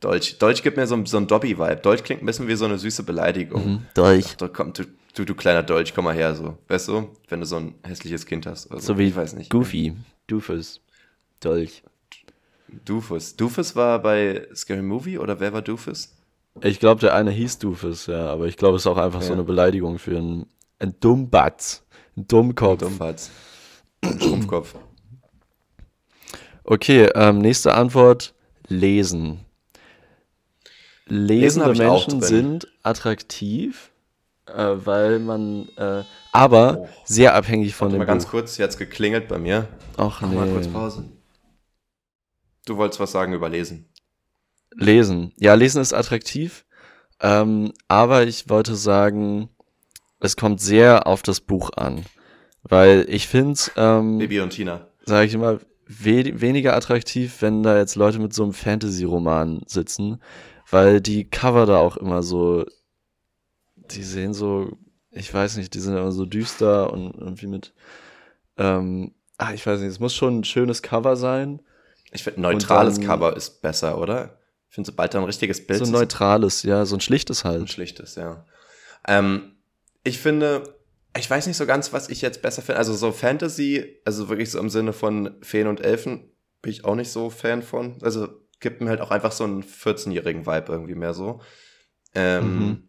[0.00, 0.38] Dolch.
[0.38, 1.76] Dolch gibt mir so, ein- so ein Dobby-Vibe.
[1.76, 3.86] Dolch klingt ein bisschen wie so eine süße Beleidigung.
[3.94, 4.36] Dolch.
[4.36, 4.84] Doch, komm, du,
[5.14, 6.58] du, du kleiner Dolch, komm mal her, so.
[6.68, 7.10] Weißt du?
[7.28, 8.68] Wenn du so ein hässliches Kind hast.
[8.68, 8.78] So.
[8.78, 9.50] So wie ich weiß nicht.
[9.50, 9.94] Goofy.
[10.26, 10.80] Doofus.
[11.40, 11.82] Dolch.
[12.84, 13.36] Doofus.
[13.36, 16.12] Doofus war bei Scary Movie oder wer war Doofus?
[16.62, 19.28] Ich glaube, der eine hieß Doofus, ja, aber ich glaube, es ist auch einfach so
[19.28, 19.34] Ja.
[19.34, 20.46] eine Beleidigung für einen,
[20.78, 21.84] einen Dummbatz.
[22.16, 22.80] Ein Dummkopf.
[22.80, 23.30] Dummfatz.
[24.02, 24.74] Ein Schrumpfkopf.
[26.64, 28.34] Okay, ähm, nächste Antwort:
[28.68, 29.40] Lesen.
[31.08, 33.90] Lesende auch Menschen sind attraktiv,
[34.46, 36.02] äh, weil man, äh,
[36.32, 36.88] aber Oh.
[37.04, 38.32] sehr abhängig von Warte dem mal ganz Buch.
[38.32, 39.68] kurz, jetzt geklingelt bei mir.
[39.96, 40.72] Ach Mach mal kurz nee.
[40.72, 41.04] Pause.
[42.66, 43.88] Du wolltest was sagen über Lesen.
[44.74, 45.32] Lesen.
[45.36, 46.66] Ja, Lesen ist attraktiv,
[47.20, 49.48] ähm, aber ich wollte sagen,
[50.20, 52.04] es kommt sehr auf das Buch an.
[52.62, 54.88] Weil ich finde ähm, Baby und Tina.
[55.04, 60.20] sage ich immer, we weniger attraktiv, wenn da jetzt Leute mit so einem Fantasy-Roman sitzen,
[60.70, 62.64] weil die Cover da auch immer so,
[63.76, 64.76] die sehen so,
[65.10, 67.72] ich weiß nicht, die sind immer so düster und irgendwie mit,
[68.56, 71.60] ähm, ah, ich weiß nicht, es muss schon ein schönes Cover sein,
[72.12, 74.38] Ich finde, neutrales dann- Cover ist besser, oder?
[74.68, 77.50] Ich finde, sobald da ein richtiges Bild so ein neutrales, ja, so ein schlichtes ein
[77.52, 77.70] halt.
[77.70, 78.44] schlichtes, ja.
[79.08, 79.52] Ähm,
[80.04, 80.74] ich finde,
[81.16, 82.78] ich weiß nicht so ganz, was ich jetzt besser finde.
[82.78, 86.94] Also so Fantasy, also wirklich so im Sinne von Feen und Elfen, bin ich auch
[86.94, 87.96] nicht so Fan von.
[88.02, 88.28] Also
[88.60, 91.40] gibt mir halt auch einfach so einen 14-jährigen Vibe irgendwie mehr so.
[92.14, 92.88] Ähm, Mhm.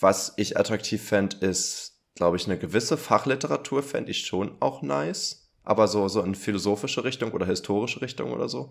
[0.00, 5.50] Was ich attraktiv fände, ist, glaube ich, eine gewisse Fachliteratur fände ich schon auch nice.
[5.64, 8.70] Aber so, so in philosophische Richtung oder historische Richtung oder so.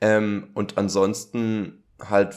[0.00, 2.34] Ähm, und ansonsten halt,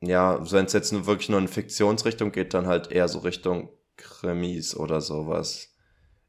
[0.00, 3.70] ja, wenn es jetzt nur wirklich nur in Fiktionsrichtung geht, dann halt eher so Richtung
[3.96, 5.74] Krimis oder sowas.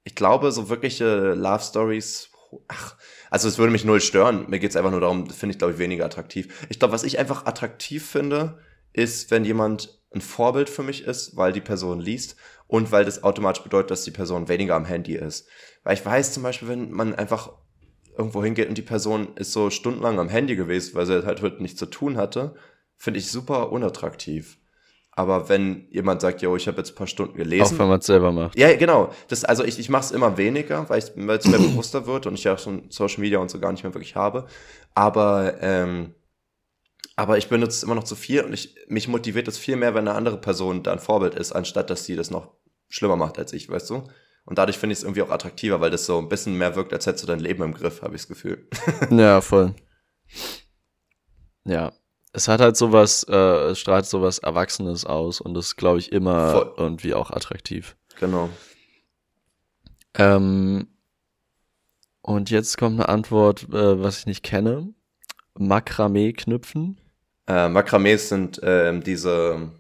[0.03, 2.29] Ich glaube, so wirkliche Love Stories,
[2.67, 2.95] ach,
[3.29, 4.49] also es würde mich null stören.
[4.49, 6.65] Mir geht's einfach nur darum, finde ich, glaube ich, weniger attraktiv.
[6.69, 8.59] Ich glaube, was ich einfach attraktiv finde,
[8.93, 12.35] ist, wenn jemand ein Vorbild für mich ist, weil die Person liest
[12.67, 15.47] und weil das automatisch bedeutet, dass die Person weniger am Handy ist.
[15.83, 17.51] Weil ich weiß zum Beispiel, wenn man einfach
[18.17, 21.61] irgendwo hingeht und die Person ist so stundenlang am Handy gewesen, weil sie halt heute
[21.61, 22.55] nichts zu tun hatte,
[22.95, 24.57] finde ich super unattraktiv.
[25.17, 27.97] Aber wenn jemand sagt, yo, ich habe jetzt ein paar Stunden Auch gelesen, wenn man
[27.97, 28.55] es selber macht.
[28.55, 29.11] ja, genau.
[29.27, 32.27] Das, also ich, ich mache es immer weniger, weil es weil es mir bewusster wird
[32.27, 34.45] und ich ja schon Social Media und so gar nicht mehr wirklich habe.
[34.93, 36.13] Aber, ähm,
[37.15, 39.95] aber ich benutze es immer noch zu viel und ich, mich motiviert es viel mehr,
[39.95, 42.51] wenn eine andere Person da ein Vorbild ist, anstatt dass sie das noch
[42.87, 44.03] schlimmer macht als ich, weißt du?
[44.45, 46.93] Und dadurch finde ich es irgendwie auch attraktiver, weil das so ein bisschen mehr wirkt,
[46.93, 48.67] als hättest du dein Leben im Griff, habe ich das Gefühl.
[49.09, 49.73] Ja, voll.
[51.65, 51.91] Ja.
[52.37, 56.51] Es hat halt sowas, äh, es strahlt sowas Erwachsenes aus und ist, glaube ich, immer
[56.51, 56.73] Voll.
[56.77, 57.97] irgendwie auch attraktiv.
[58.19, 58.51] genau.
[60.13, 60.87] Ähm,
[62.21, 64.93] und jetzt kommt eine Antwort, äh, was ich nicht kenne.
[65.57, 67.01] Makramee-Knüpfen.
[67.47, 69.71] Äh, Makramees sind ähm, diese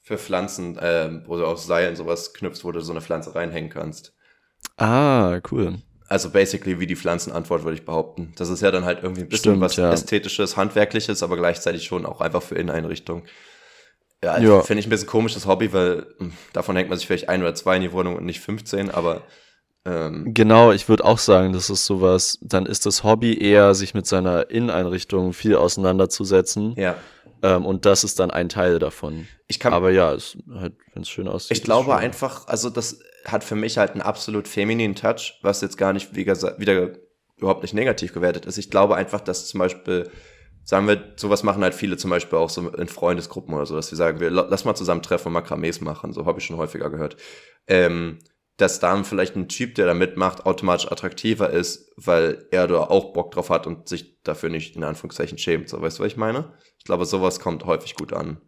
[0.00, 3.70] für Pflanzen, ähm, wo du aus Seilen sowas knüpfst, wo du so eine Pflanze reinhängen
[3.70, 4.14] kannst.
[4.76, 5.78] Ah, cool.
[6.14, 8.32] Also basically wie die Pflanzenantwort, würde ich behaupten.
[8.36, 9.92] Das ist ja dann halt irgendwie ein bisschen Stimmt, was ja.
[9.92, 13.24] Ästhetisches, Handwerkliches, aber gleichzeitig schon auch einfach für Inneneinrichtung.
[14.22, 14.62] Ja, Ja.
[14.62, 17.56] finde ich ein bisschen komisches Hobby, weil hm, davon hängt man sich vielleicht ein oder
[17.56, 19.22] zwei in die Wohnung und nicht 15, aber
[19.84, 23.92] Ähm, genau, ich würde auch sagen, das ist sowas, dann ist das Hobby eher, sich
[23.92, 26.74] mit seiner Inneneinrichtung viel auseinanderzusetzen.
[26.76, 26.94] Ja.
[27.42, 29.26] Ähm, und das ist dann ein Teil davon.
[29.48, 31.56] Ich kann, Aber ja, es, halt, wenn es schön aussieht.
[31.58, 35.78] Ich glaube einfach, also das hat für mich halt einen absolut femininen Touch, was jetzt
[35.78, 36.90] gar nicht wieder, wieder
[37.36, 38.58] überhaupt nicht negativ gewertet ist.
[38.58, 40.10] Ich glaube einfach, dass zum Beispiel
[40.64, 43.88] sagen wir, sowas machen halt viele zum Beispiel auch so in Freundesgruppen oder so, dass
[43.88, 46.12] sie sagen, wir lass mal zusammen treffen und Makramees machen.
[46.12, 47.16] So habe ich schon häufiger gehört.
[47.66, 48.18] Ähm,
[48.56, 53.12] dass dann vielleicht ein Typ, der da mitmacht, automatisch attraktiver ist, weil er da auch
[53.12, 55.68] Bock drauf hat und sich dafür nicht in Anführungszeichen schämt.
[55.68, 56.54] So, weißt du, was ich meine?
[56.78, 58.40] Ich glaube, sowas kommt häufig gut an.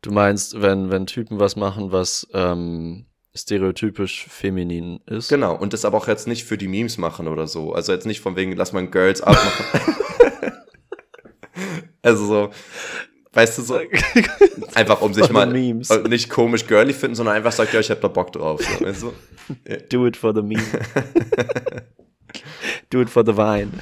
[0.00, 5.28] Du meinst, wenn, wenn Typen was machen, was ähm, stereotypisch feminin ist?
[5.28, 7.72] Genau, und das aber auch jetzt nicht für die Memes machen oder so.
[7.72, 9.94] Also jetzt nicht von wegen, lass mal Girls abmachen.
[12.02, 12.50] also so,
[13.34, 13.80] Weißt du so?
[14.74, 15.88] Einfach um sich mal memes.
[16.08, 18.60] nicht komisch girly finden, sondern einfach sagt, ja, ich hab da Bock drauf.
[18.62, 19.12] So, weißt du?
[19.88, 20.62] Do it for the meme.
[22.90, 23.72] Do it for the wine.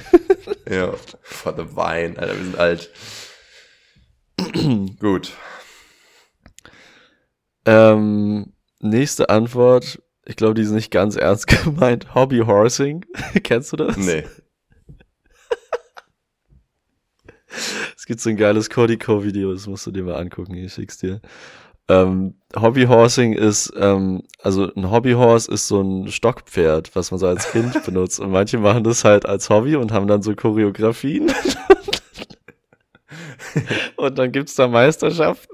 [0.69, 2.17] ja, for the wine.
[2.17, 2.89] Alter, wir sind alt.
[4.99, 5.33] Gut.
[7.65, 10.01] Ähm, nächste Antwort.
[10.25, 12.13] Ich glaube, die ist nicht ganz ernst gemeint.
[12.15, 13.05] Hobby Horsing.
[13.43, 13.97] Kennst du das?
[13.97, 14.25] Nee.
[17.97, 21.21] Es gibt so ein geiles Codico-Video, das musst du dir mal angucken, ich schick's dir.
[21.91, 27.51] Ähm, Hobbyhorsing ist, ähm, also ein Hobbyhorse ist so ein Stockpferd, was man so als
[27.51, 28.21] Kind benutzt.
[28.21, 31.29] Und manche machen das halt als Hobby und haben dann so Choreografien.
[33.97, 35.53] und dann gibt's da Meisterschaften.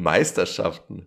[0.00, 1.06] Meisterschaften?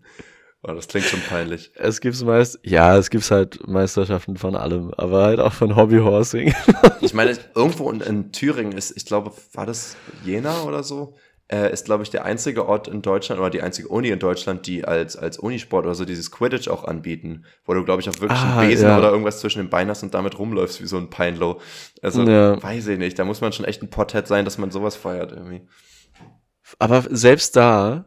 [0.67, 1.71] Oh, das klingt schon peinlich.
[1.75, 6.55] Es gibt meist, ja, es gibt halt Meisterschaften von allem, aber halt auch von Hobbyhorsing.
[7.01, 11.15] ich meine, irgendwo in, in, Thüringen ist, ich glaube, war das Jena oder so?
[11.47, 14.65] Äh, ist, glaube ich, der einzige Ort in Deutschland oder die einzige Uni in Deutschland,
[14.65, 18.19] die als, als Unisport oder so dieses Quidditch auch anbieten, wo du, glaube ich, auch
[18.19, 18.97] wirklich ah, einen Besen ja.
[18.97, 21.61] oder irgendwas zwischen den Beinen hast und damit rumläufst wie so ein Peinlo.
[22.01, 22.61] Also, ja.
[22.63, 25.31] weiß ich nicht, da muss man schon echt ein Pothead sein, dass man sowas feiert
[25.31, 25.67] irgendwie.
[26.79, 28.05] Aber selbst da,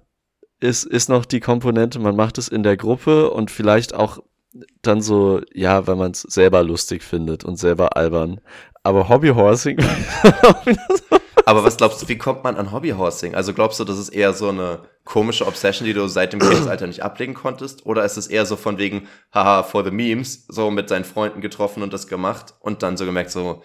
[0.61, 4.19] ist, ist noch die Komponente, man macht es in der Gruppe und vielleicht auch
[4.83, 8.41] dann so, ja, weil man es selber lustig findet und selber albern.
[8.83, 9.79] Aber Hobbyhorsing.
[11.45, 13.35] Aber was glaubst du, wie kommt man an Hobbyhorsing?
[13.35, 16.87] Also glaubst du, das ist eher so eine komische Obsession, die du seit dem Kindesalter
[16.87, 17.87] nicht ablegen konntest?
[17.87, 21.41] Oder ist es eher so von wegen, haha, for the memes, so mit seinen Freunden
[21.41, 23.63] getroffen und das gemacht und dann so gemerkt, so,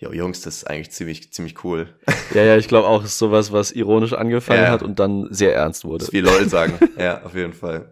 [0.00, 1.94] Jo, Jungs, das ist eigentlich ziemlich, ziemlich cool.
[2.34, 4.70] Ja, ja, ich glaube auch, es ist sowas, was ironisch angefangen ja.
[4.70, 6.04] hat und dann sehr ernst wurde.
[6.04, 6.78] Das wie Leute sagen.
[6.98, 7.90] ja, auf jeden Fall.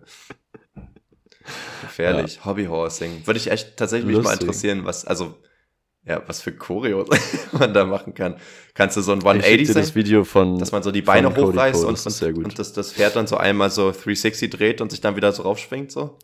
[1.80, 2.36] Gefährlich.
[2.36, 2.44] Ja.
[2.44, 3.26] Hobbyhorsing.
[3.26, 4.30] Würde ich echt tatsächlich Lustig.
[4.30, 5.38] mich mal interessieren, was, also,
[6.06, 7.04] ja, was für Choreo
[7.52, 8.36] man da machen kann.
[8.74, 12.06] Kannst du so ein 180 das Video von, dass man so die Beine hochreißt und,
[12.06, 15.16] das, und, und das, das Pferd dann so einmal so 360 dreht und sich dann
[15.16, 16.16] wieder so raufschwingt, so?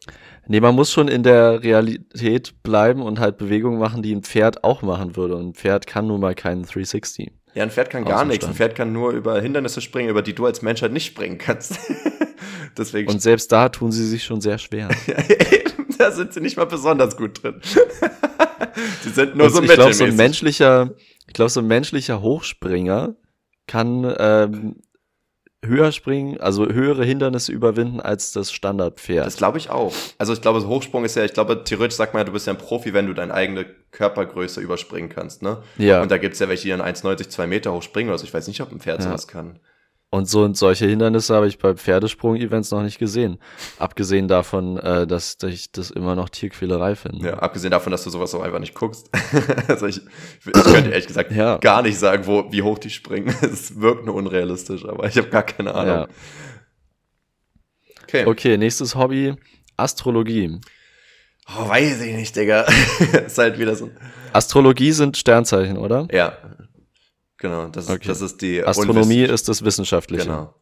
[0.47, 4.64] Nee, man muss schon in der Realität bleiben und halt Bewegungen machen, die ein Pferd
[4.64, 5.37] auch machen würde.
[5.37, 7.33] Und ein Pferd kann nun mal keinen 360.
[7.55, 8.47] Ja, ein Pferd kann gar nichts.
[8.47, 11.39] Ein Pferd kann nur über Hindernisse springen, über die du als Mensch halt nicht springen
[11.39, 11.78] kannst.
[12.76, 14.89] Deswegen und selbst da tun sie sich schon sehr schwer.
[15.99, 17.61] da sind sie nicht mal besonders gut drin.
[19.03, 20.91] Sie sind nur und so ich glaube, so ein menschlicher,
[21.27, 23.14] ich glaube, so ein menschlicher Hochspringer
[23.66, 24.77] kann ähm,
[25.64, 29.27] höher springen, also höhere Hindernisse überwinden als das Standardpferd.
[29.27, 29.95] Das glaube ich auch.
[30.18, 32.53] Also ich glaube, Hochsprung ist ja, ich glaube, theoretisch sagt man ja, du bist ja
[32.53, 35.62] ein Profi, wenn du deine eigene Körpergröße überspringen kannst, ne?
[35.79, 36.03] Ja.
[36.03, 38.25] Und da gibt's ja welche, die dann 1,90, 2 Meter hochspringen oder so.
[38.25, 39.05] Ich weiß nicht, ob ein Pferd ja.
[39.05, 39.61] sowas kann.
[40.15, 43.39] Und so und solche Hindernisse habe ich bei Pferdesprung-Events noch nicht gesehen.
[43.79, 47.29] Abgesehen davon, äh, dass, ich das immer noch Tierquälerei finde.
[47.29, 49.09] Ja, abgesehen davon, dass du sowas auch einfach nicht guckst.
[49.69, 50.03] also ich,
[50.45, 51.57] ich könnte ehrlich gesagt ja.
[51.57, 53.34] gar nicht sagen, wo, wie hoch die springen.
[53.41, 55.95] es wirkt nur unrealistisch, aber ich habe gar keine Ahnung.
[55.95, 56.09] Ja.
[58.03, 58.26] Okay.
[58.26, 59.34] okay, nächstes Hobby,
[59.79, 60.61] Astrologie.
[61.49, 62.67] Oh, weiß ich nicht, Digga.
[63.26, 63.91] ist halt wieder so.
[64.34, 66.07] Astrologie sind Sternzeichen, oder?
[66.13, 66.37] Ja,
[67.43, 68.07] Genau, das, okay.
[68.07, 70.27] das ist die Astronomie ist das Wissenschaftliche.
[70.27, 70.55] Genau.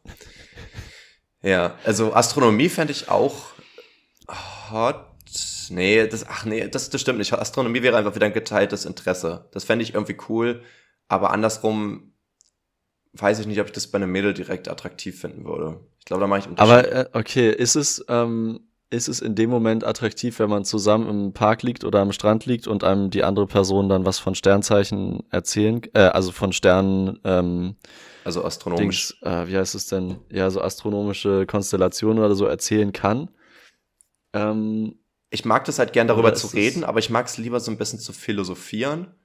[1.43, 3.35] Ja, also Astronomie fände ich auch
[4.71, 5.05] hot.
[5.69, 7.33] Nee, das, ach nee, das, das stimmt nicht.
[7.33, 9.47] Astronomie wäre einfach wieder ein geteiltes Interesse.
[9.51, 10.63] Das fände ich irgendwie cool,
[11.07, 12.15] aber andersrum
[13.13, 15.81] weiß ich nicht, ob ich das bei einem Mädel direkt attraktiv finden würde.
[15.99, 16.71] Ich glaube, da mache ich Unterschied.
[16.71, 21.09] Aber äh, okay, ist es, ähm, ist es in dem Moment attraktiv, wenn man zusammen
[21.09, 24.35] im Park liegt oder am Strand liegt und einem die andere Person dann was von
[24.35, 27.75] Sternzeichen erzählen, äh, also von Sternen, ähm,
[28.25, 32.91] also astronomisch, Dings, äh, wie heißt es denn, ja, so astronomische Konstellationen oder so erzählen
[32.91, 33.29] kann.
[34.33, 34.99] Ähm,
[35.29, 37.77] ich mag das halt gern darüber zu reden, aber ich mag es lieber so ein
[37.77, 39.15] bisschen zu philosophieren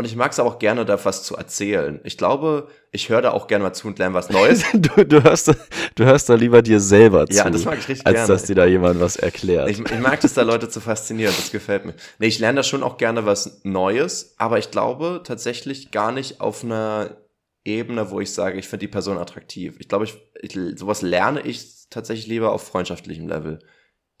[0.00, 2.00] und ich mag es auch gerne, da was zu erzählen.
[2.04, 4.64] Ich glaube, ich höre da auch gerne mal zu und lerne was Neues.
[4.72, 5.54] du, du, hörst,
[5.94, 8.28] du hörst da lieber dir selber zu, Ja, das mag ich richtig als gerne.
[8.28, 9.68] dass dir da jemand was erklärt.
[9.68, 11.92] Ich, ich mag das da Leute zu faszinieren, das gefällt mir.
[12.18, 16.40] Nee, ich lerne da schon auch gerne was Neues, aber ich glaube tatsächlich gar nicht
[16.40, 17.18] auf einer
[17.66, 19.76] Ebene, wo ich sage, ich finde die Person attraktiv.
[19.80, 23.58] Ich glaube, ich, ich, sowas lerne ich tatsächlich lieber auf freundschaftlichem Level.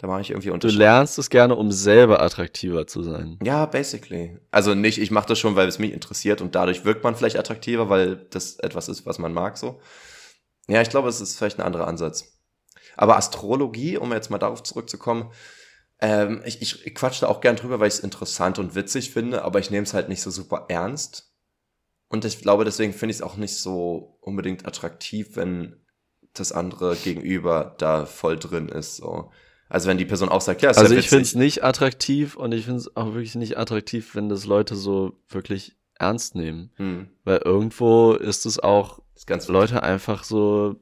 [0.00, 0.78] Da mache ich irgendwie du Unterschied.
[0.78, 3.38] lernst es gerne, um selber attraktiver zu sein.
[3.42, 4.38] Ja, basically.
[4.50, 7.36] Also nicht, ich mache das schon, weil es mich interessiert und dadurch wirkt man vielleicht
[7.36, 9.78] attraktiver, weil das etwas ist, was man mag so.
[10.68, 12.32] Ja, ich glaube, es ist vielleicht ein anderer Ansatz.
[12.96, 15.32] Aber Astrologie, um jetzt mal darauf zurückzukommen,
[16.00, 19.10] ähm, ich, ich, ich quatsch da auch gern drüber, weil ich es interessant und witzig
[19.10, 21.30] finde, aber ich nehme es halt nicht so super ernst.
[22.08, 25.76] Und ich glaube, deswegen finde ich es auch nicht so unbedingt attraktiv, wenn
[26.32, 28.96] das andere Gegenüber da voll drin ist.
[28.96, 29.30] So.
[29.70, 32.36] Also wenn die Person auch sagt, ja, ist Also ja ich finde es nicht attraktiv
[32.36, 36.72] und ich finde es auch wirklich nicht attraktiv, wenn das Leute so wirklich ernst nehmen.
[36.76, 40.76] Hm, Weil irgendwo ist es auch ist Leute einfach so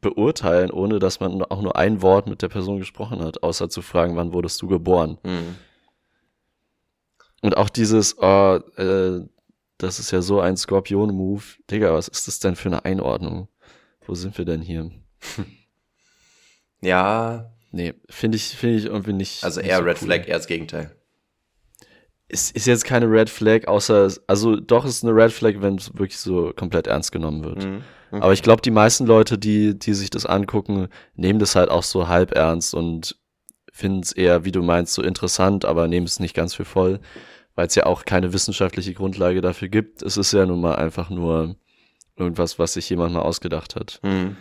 [0.00, 3.82] beurteilen, ohne dass man auch nur ein Wort mit der Person gesprochen hat, außer zu
[3.82, 5.18] fragen, wann wurdest du geboren?
[5.24, 5.56] Hm.
[7.42, 9.26] Und auch dieses, oh, äh,
[9.78, 11.42] das ist ja so ein Skorpion-Move.
[11.70, 13.48] Digga, was ist das denn für eine Einordnung?
[14.06, 14.90] Wo sind wir denn hier?
[16.82, 19.44] Ja, Nee, finde ich, finde ich irgendwie nicht.
[19.44, 20.06] also nicht eher so Red cool.
[20.06, 20.94] Flag, eher das Gegenteil.
[22.28, 25.92] Es ist jetzt keine Red Flag, außer, also doch ist eine Red Flag, wenn es
[25.94, 27.64] wirklich so komplett ernst genommen wird.
[27.64, 27.82] Mhm.
[28.12, 31.84] Aber ich glaube, die meisten Leute, die, die sich das angucken, nehmen das halt auch
[31.84, 33.16] so halb ernst und
[33.72, 37.00] finden es eher, wie du meinst, so interessant, aber nehmen es nicht ganz für voll,
[37.54, 40.02] weil es ja auch keine wissenschaftliche Grundlage dafür gibt.
[40.02, 41.56] Es ist ja nun mal einfach nur
[42.16, 44.00] irgendwas, was sich jemand mal ausgedacht hat.
[44.02, 44.36] Mhm.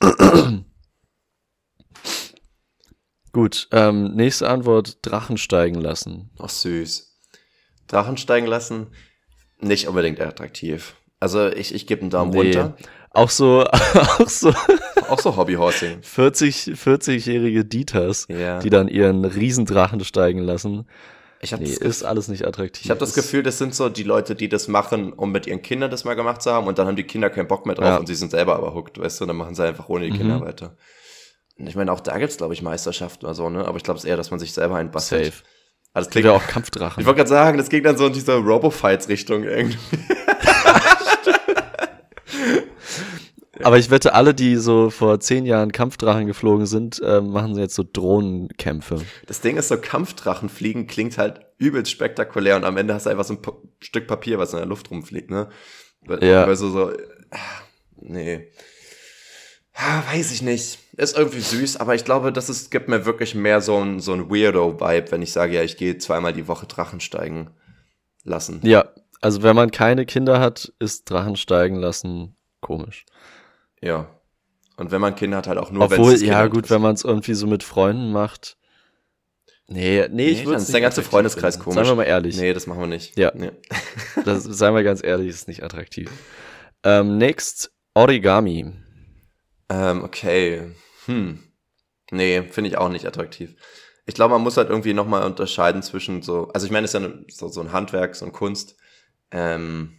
[3.38, 6.28] Gut, ähm, nächste Antwort, Drachen steigen lassen.
[6.40, 7.16] Ach, süß.
[7.86, 8.88] Drachen steigen lassen,
[9.60, 10.96] nicht unbedingt attraktiv.
[11.20, 12.38] Also ich, ich gebe einen Daumen Nee.
[12.38, 12.76] runter.
[13.12, 13.62] Auch so,
[14.18, 14.52] auch so
[15.08, 15.98] Auch so Hobbyhorsing.
[16.02, 18.58] 40, 40-jährige Dieters, Ja.
[18.58, 20.88] die dann ihren Riesendrachen steigen lassen.
[21.40, 22.86] Ich habe Nee, das, ist alles nicht attraktiv.
[22.86, 25.62] ich hab das Gefühl, das sind so die Leute, die das machen, um mit ihren
[25.62, 27.86] Kindern das mal gemacht zu haben und dann haben die Kinder keinen Bock mehr drauf
[27.86, 27.96] Ja.
[27.98, 30.16] und sie sind selber aber hooked, weißt du, und dann machen sie einfach ohne die
[30.18, 30.44] Kinder Mhm.
[30.44, 30.76] weiter.
[31.58, 33.66] Ich meine, auch da gibt's glaube ich, Meisterschaften oder so, ne?
[33.66, 35.26] Aber ich glaube es eher, dass man sich selber einbastelt.
[35.26, 35.42] Safe.
[35.92, 37.00] Also das Gibt klingt, ja auch Kampfdrachen.
[37.00, 39.78] ich wollte gerade sagen, das ging dann so in diese Robo-Fights-Richtung irgendwie.
[43.64, 47.74] Aber ich wette, alle, die so vor zehn Jahren Kampfdrachen geflogen sind, äh, machen jetzt
[47.74, 49.00] so Drohnenkämpfe.
[49.26, 53.10] Das Ding ist so, Kampfdrachen fliegen klingt halt übelst spektakulär und am Ende hast du
[53.10, 55.48] einfach so ein Pa- Stück Papier, was in der Luft rumfliegt, ne?
[56.02, 56.46] Weil, Ja.
[56.46, 56.92] weil so, so,
[57.32, 57.36] ah,
[58.00, 58.46] nee.
[59.80, 60.80] Ah, Weiß ich nicht.
[60.96, 64.12] Ist irgendwie süß, aber ich glaube, das ist, gibt mir wirklich mehr so ein, so
[64.12, 67.50] ein Weirdo-Vibe, wenn ich sage, ja, ich gehe zweimal die Woche Drachen steigen
[68.24, 68.58] lassen.
[68.64, 68.88] Ja,
[69.20, 73.06] also wenn man keine Kinder hat, ist Drachen steigen lassen komisch.
[73.80, 74.08] Ja.
[74.76, 77.34] Und wenn man Kinder hat, halt auch nur, Obwohl, ja gut, wenn man es irgendwie
[77.34, 78.56] so mit Freunden macht.
[79.68, 81.76] Nee, nee, ich Nee, würde dann ist der ganze Freundeskreis komisch.
[81.76, 82.36] Seien wir mal ehrlich.
[82.36, 83.16] Nee, das machen wir nicht.
[83.16, 83.30] Ja.
[83.32, 83.52] Nee.
[84.24, 86.10] Das, seien wir ganz ehrlich, ist nicht attraktiv.
[86.82, 88.72] Ähm, next, Origami.
[89.68, 90.74] Ähm, okay.
[91.06, 91.42] Hm.
[92.10, 93.54] Nee, finde ich auch nicht attraktiv.
[94.06, 97.02] Ich glaube, man muss halt irgendwie nochmal unterscheiden zwischen so, also ich meine, es ist
[97.02, 98.76] ja so, so ein Handwerk, so eine Kunst.
[99.30, 99.98] Ähm,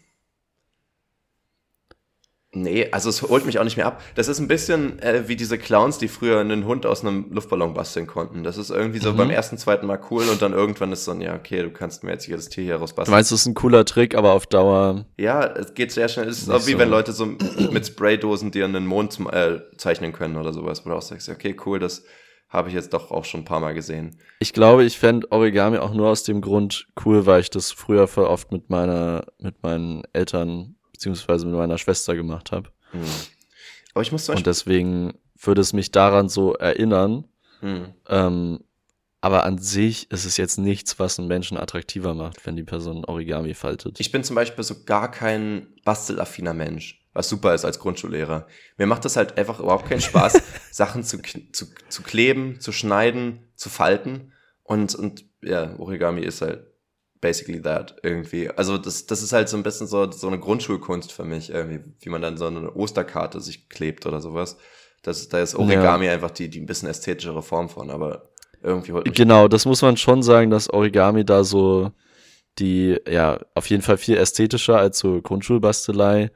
[2.52, 4.02] nee, also es holt mich auch nicht mehr ab.
[4.16, 7.74] Das ist ein bisschen äh, wie diese Clowns, die früher einen Hund aus einem Luftballon
[7.74, 8.44] basteln konnten.
[8.44, 9.18] Das ist irgendwie so Mhm.
[9.18, 12.04] beim ersten, zweiten Mal cool und dann irgendwann ist so, ein, ja, okay, du kannst
[12.04, 13.14] mir jetzt jedes Tier hier Du rausbasteln.
[13.16, 15.06] meinst, das ist ein cooler Trick, aber auf Dauer.
[15.18, 16.28] Ja, es geht sehr schnell.
[16.28, 16.80] Es ist auch wie so.
[16.80, 20.96] wenn Leute so mit Spraydosen dir einen Mond äh, zeichnen können oder sowas, wo du
[20.96, 22.04] auch sagst, okay, cool, das
[22.50, 24.16] habe ich jetzt doch auch schon ein paar Mal gesehen.
[24.40, 28.08] Ich glaube, ich fänd Origami auch nur aus dem Grund cool, weil ich das früher
[28.08, 32.70] voll oft mit meiner, mit meinen Eltern beziehungsweise mit meiner Schwester gemacht habe.
[32.92, 33.00] Hm.
[33.94, 34.52] Aber ich muss zum Und Beispiel.
[34.52, 37.26] deswegen würde es mich daran so erinnern.
[37.62, 37.94] Hm.
[38.10, 38.60] Ähm,
[39.22, 43.06] aber an sich ist es jetzt nichts, was einen Menschen attraktiver macht, wenn die Person
[43.06, 44.00] Origami faltet.
[44.00, 48.48] Ich bin zum Beispiel so gar kein bastelaffiner Mensch, was super ist als Grundschullehrer.
[48.78, 51.22] Mir macht das halt einfach überhaupt keinen Spaß, Sachen zu,
[51.54, 54.34] zu, zu kleben, zu schneiden, zu falten.
[54.64, 56.69] Und, und ja, Origami ist halt
[57.22, 58.50] basically that irgendwie.
[58.50, 61.80] Also das, das ist halt so ein bisschen so, so eine Grundschulkunst für mich, irgendwie,
[62.00, 64.58] wie man dann so eine Osterkarte sich klebt oder sowas.
[65.02, 68.30] Das, da ist Origami einfach die, die ein bisschen ästhetischere Form von, aber
[68.62, 71.92] irgendwie holt mich Genau, das muss man schon sagen, dass Origami da so
[72.58, 76.32] die, ja, auf jeden Fall viel ästhetischer als so Grundschulbastelei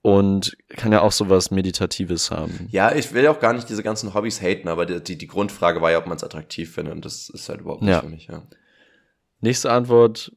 [0.00, 2.68] und kann ja auch sowas Meditatives haben.
[2.70, 5.80] Ja, ich will auch gar nicht diese ganzen Hobbys haten, aber die, die, die Grundfrage
[5.82, 8.00] war ja, ob man es attraktiv findet und das ist halt überhaupt nicht Ja.
[8.00, 8.42] für mich, ja.
[9.44, 10.32] Nächste Antwort,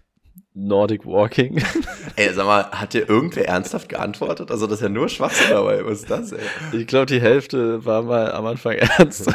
[0.54, 1.62] Nordic Walking.
[2.16, 4.50] Ey, sag mal, hat dir irgendwer ernsthaft geantwortet?
[4.50, 5.84] Also, das ist ja nur Schwachsinn dabei.
[5.84, 6.40] Was ist das, ey?
[6.72, 9.30] Ich glaube, die Hälfte war mal am Anfang ernst.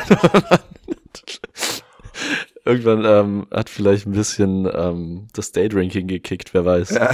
[2.66, 6.90] Irgendwann ähm, hat vielleicht ein bisschen ähm, das Daydrinking gekickt, wer weiß.
[6.90, 7.12] Ja.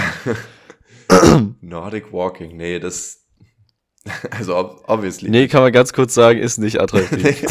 [1.59, 3.25] Nordic Walking, nee, das.
[4.31, 4.55] Also,
[4.87, 5.29] obviously.
[5.29, 7.43] Nee, kann man ganz kurz sagen, ist nicht attraktiv.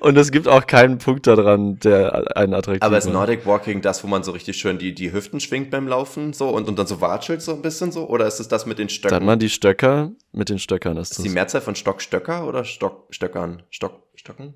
[0.00, 4.02] Und es gibt auch keinen Punkt daran, der einen attraktiv Aber ist Nordic Walking das,
[4.02, 6.86] wo man so richtig schön die, die Hüften schwingt beim Laufen so und, und dann
[6.86, 8.08] so watschelt so ein bisschen so?
[8.08, 9.14] Oder ist es das mit den Stöcken?
[9.14, 11.24] Dann man die Stöcker, mit den Stöckern ist, ist das.
[11.24, 13.62] die Mehrzahl von Stockstöcker oder Stock, Stöckern?
[13.68, 14.54] Stock, Stocken?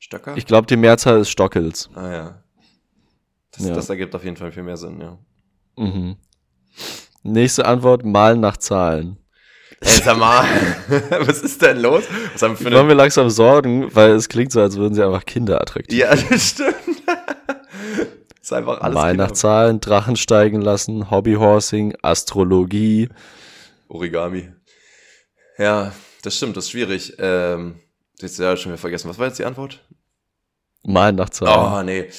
[0.00, 0.36] Stöcker?
[0.36, 1.88] Ich glaube, die Mehrzahl ist Stockels.
[1.94, 2.42] Ah ja.
[3.52, 3.74] Das, ja.
[3.74, 5.18] das ergibt auf jeden Fall viel mehr Sinn, ja.
[5.76, 6.16] Mhm.
[7.22, 9.18] Nächste Antwort, malen nach Zahlen.
[9.80, 10.44] Ey, sag mal,
[11.26, 12.04] was ist denn los?
[12.32, 15.02] Was haben wir ich mache mir langsam Sorgen, weil es klingt so, als würden sie
[15.04, 15.98] einfach Kinder attraktiv.
[15.98, 16.74] Ja, das stimmt.
[18.42, 18.94] ist einfach alles.
[18.94, 23.08] Mal nach Zahlen, Drachen steigen lassen, Hobbyhorsing, Astrologie.
[23.88, 24.52] Origami.
[25.56, 25.92] Ja,
[26.22, 27.14] das stimmt, das ist schwierig.
[27.18, 27.80] Ähm,
[28.20, 29.08] jetzt ja schon wieder vergessen.
[29.08, 29.82] Was war jetzt die Antwort?
[30.82, 31.72] Mal nach Zahlen.
[31.72, 32.10] Oh, nee.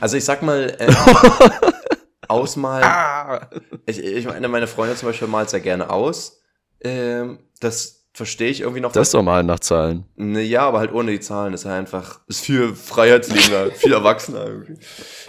[0.00, 0.92] Also ich sag mal, äh,
[2.28, 2.84] ausmalen.
[2.84, 3.48] Ah.
[3.86, 6.40] Ich, ich meine, meine Freundin zum Beispiel malt sehr gerne aus.
[6.84, 8.92] Ähm, das verstehe ich irgendwie noch.
[8.92, 10.04] Das ist doch mal nach Zahlen.
[10.14, 14.46] Ne, ja, aber halt ohne die Zahlen ist halt einfach, ist viel freiheitsliebender, viel erwachsener
[14.46, 14.78] irgendwie.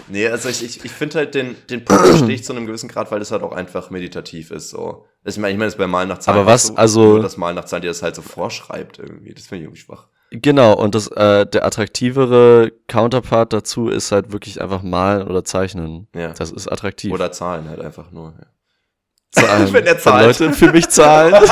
[0.07, 2.87] Nee, also ich, ich, ich finde halt den, den Punkt verstehe ich zu einem gewissen
[2.87, 5.05] Grad, weil das halt auch einfach meditativ ist, so.
[5.23, 6.39] Ich meine, ich meine, das bei Malen nach Zahlen.
[6.39, 7.21] Aber was, so, also.
[7.21, 9.33] Das Malen nach Zahlen, die das halt so vorschreibt irgendwie.
[9.33, 10.07] Das finde ich irgendwie schwach.
[10.29, 16.07] Genau, und das, äh, der attraktivere Counterpart dazu ist halt wirklich einfach malen oder zeichnen.
[16.13, 16.33] Ja.
[16.33, 17.11] Das ist attraktiv.
[17.11, 18.45] Oder Zahlen halt einfach nur, ja.
[19.35, 19.73] Zahlen.
[19.73, 20.39] Wenn er zahlt.
[20.39, 21.33] Wenn Leute für mich zahlen.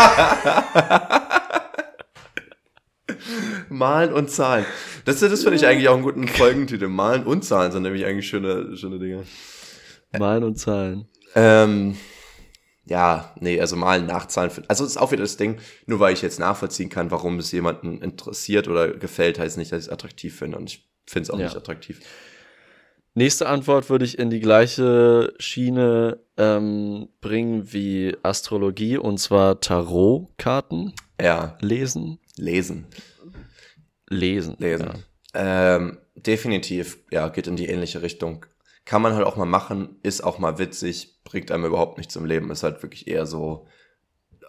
[3.69, 4.65] Malen und Zahlen.
[5.05, 6.87] Das, das finde ich eigentlich auch einen guten Folgentitel.
[6.87, 9.23] Malen und Zahlen sind nämlich eigentlich schöne, schöne Dinge.
[10.17, 11.07] Malen und Zahlen.
[11.35, 11.97] Ähm,
[12.85, 14.51] ja, nee, also Malen, Nachzahlen.
[14.67, 18.01] Also ist auch wieder das Ding, nur weil ich jetzt nachvollziehen kann, warum es jemanden
[18.01, 20.57] interessiert oder gefällt, heißt nicht, dass ich es attraktiv finde.
[20.57, 21.45] Und ich finde es auch ja.
[21.45, 21.99] nicht attraktiv.
[23.15, 30.93] Nächste Antwort würde ich in die gleiche Schiene ähm, bringen wie Astrologie und zwar Tarotkarten.
[31.21, 31.57] Ja.
[31.61, 32.19] Lesen.
[32.37, 32.87] Lesen.
[34.09, 34.55] Lesen.
[34.57, 34.87] Lesen.
[35.35, 35.75] Ja.
[35.75, 38.47] Ähm, definitiv, ja, geht in die ähnliche Richtung.
[38.85, 42.25] Kann man halt auch mal machen, ist auch mal witzig, bringt einem überhaupt nichts im
[42.25, 43.67] Leben, ist halt wirklich eher so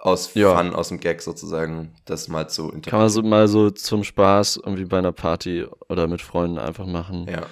[0.01, 0.57] aus ja.
[0.57, 4.61] Fun, aus dem Gag sozusagen, das mal zu Kann man so mal so zum Spaß
[4.65, 7.27] irgendwie bei einer Party oder mit Freunden einfach machen.
[7.31, 7.47] Ja.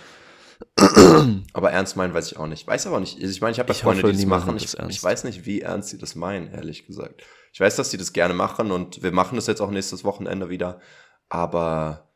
[1.52, 2.66] aber ernst meinen weiß ich auch nicht.
[2.66, 3.22] Weiß aber nicht.
[3.22, 4.56] Ich meine, ich habe ja Freunde, die das machen.
[4.56, 7.22] Ich, ich, weiß nicht, wie ernst sie das meinen, ehrlich gesagt.
[7.52, 10.48] Ich weiß, dass sie das gerne machen und wir machen das jetzt auch nächstes Wochenende
[10.48, 10.80] wieder.
[11.28, 12.10] Aber,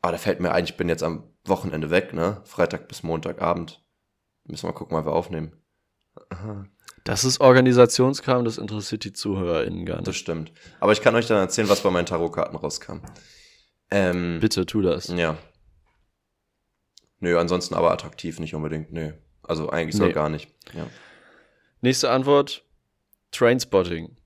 [0.00, 2.42] aber da fällt mir ein, ich bin jetzt am Wochenende weg, ne?
[2.44, 3.82] Freitag bis Montagabend.
[4.44, 5.52] Müssen wir gucken, mal wir aufnehmen.
[7.04, 10.08] Das ist Organisationskram, das interessiert die ZuhörerInnen gar nicht.
[10.08, 10.52] Das stimmt.
[10.80, 13.00] Aber ich kann euch dann erzählen, was bei meinen Tarotkarten rauskam.
[13.90, 15.08] Ähm, Bitte tu das.
[15.08, 15.36] Ja.
[17.20, 18.92] Nö, ansonsten aber attraktiv nicht unbedingt.
[18.92, 19.12] Nö.
[19.42, 20.12] Also eigentlich so nee.
[20.12, 20.48] gar nicht.
[20.74, 20.86] Ja.
[21.82, 22.64] Nächste Antwort:
[23.30, 24.16] Trainspotting.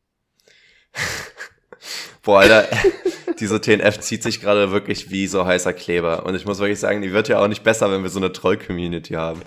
[2.22, 2.68] Boah, Alter,
[3.40, 6.24] diese TNF zieht sich gerade wirklich wie so heißer Kleber.
[6.24, 8.32] Und ich muss wirklich sagen, die wird ja auch nicht besser, wenn wir so eine
[8.32, 9.42] Troll-Community haben.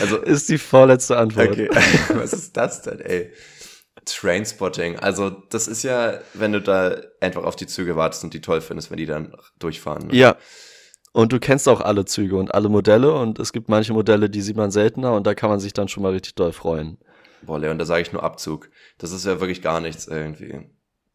[0.00, 1.50] Also ist die vorletzte Antwort.
[1.50, 1.68] Okay.
[2.14, 3.32] Was ist das denn, ey?
[4.04, 4.98] Trainspotting.
[4.98, 8.60] Also, das ist ja, wenn du da einfach auf die Züge wartest und die toll
[8.60, 10.08] findest, wenn die dann durchfahren.
[10.08, 10.16] Ne?
[10.16, 10.36] Ja,
[11.14, 14.40] und du kennst auch alle Züge und alle Modelle und es gibt manche Modelle, die
[14.42, 16.98] sieht man seltener und da kann man sich dann schon mal richtig doll freuen.
[17.42, 18.68] Boah, Leon, da sage ich nur Abzug.
[18.98, 20.66] Das ist ja wirklich gar nichts irgendwie.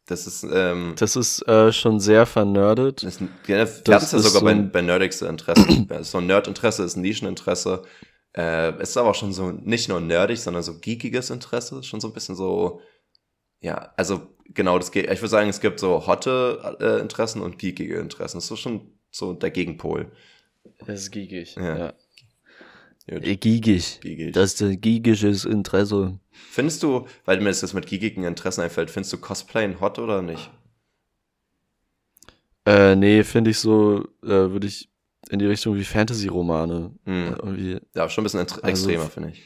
[0.06, 3.04] Das ist, ähm, Das ist äh, schon sehr vernördet.
[3.04, 5.86] Das, ja, das ist ja sogar so bei, bei nerdigste Interesse.
[6.00, 7.82] so ein Nerdinteresse ist ein Nischeninteresse.
[8.34, 11.82] Äh, ist aber auch schon so nicht nur nerdig, sondern so geekiges Interesse.
[11.82, 12.80] Schon so ein bisschen so,
[13.60, 15.10] ja, also genau, das geht.
[15.10, 18.38] Ich würde sagen, es gibt so hotte äh, Interessen und geekige Interessen.
[18.38, 20.12] Das ist schon so der Gegenpol.
[20.86, 21.78] Das ist giegig, ja.
[21.78, 21.94] ja.
[23.06, 24.00] Äh, giegig.
[24.00, 24.32] giegig.
[24.32, 26.20] Das ist ein gigiges Interesse.
[26.30, 30.50] Findest du, weil mir das mit giegigen Interessen einfällt, findest du Cosplayen hot oder nicht?
[32.66, 34.90] Äh, nee, finde ich so, äh, würde ich
[35.30, 36.94] in die Richtung wie Fantasy-Romane.
[37.04, 37.80] Hm.
[37.94, 39.42] ja, schon ein bisschen also, extremer, finde ich.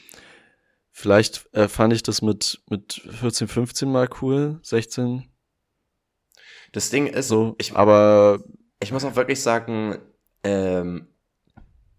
[0.91, 5.23] Vielleicht äh, fand ich das mit, mit 14, 15 mal cool, 16.
[6.71, 8.43] Das Ding ist so, ich, aber
[8.85, 9.97] ich muss auch wirklich sagen,
[10.43, 11.07] ähm,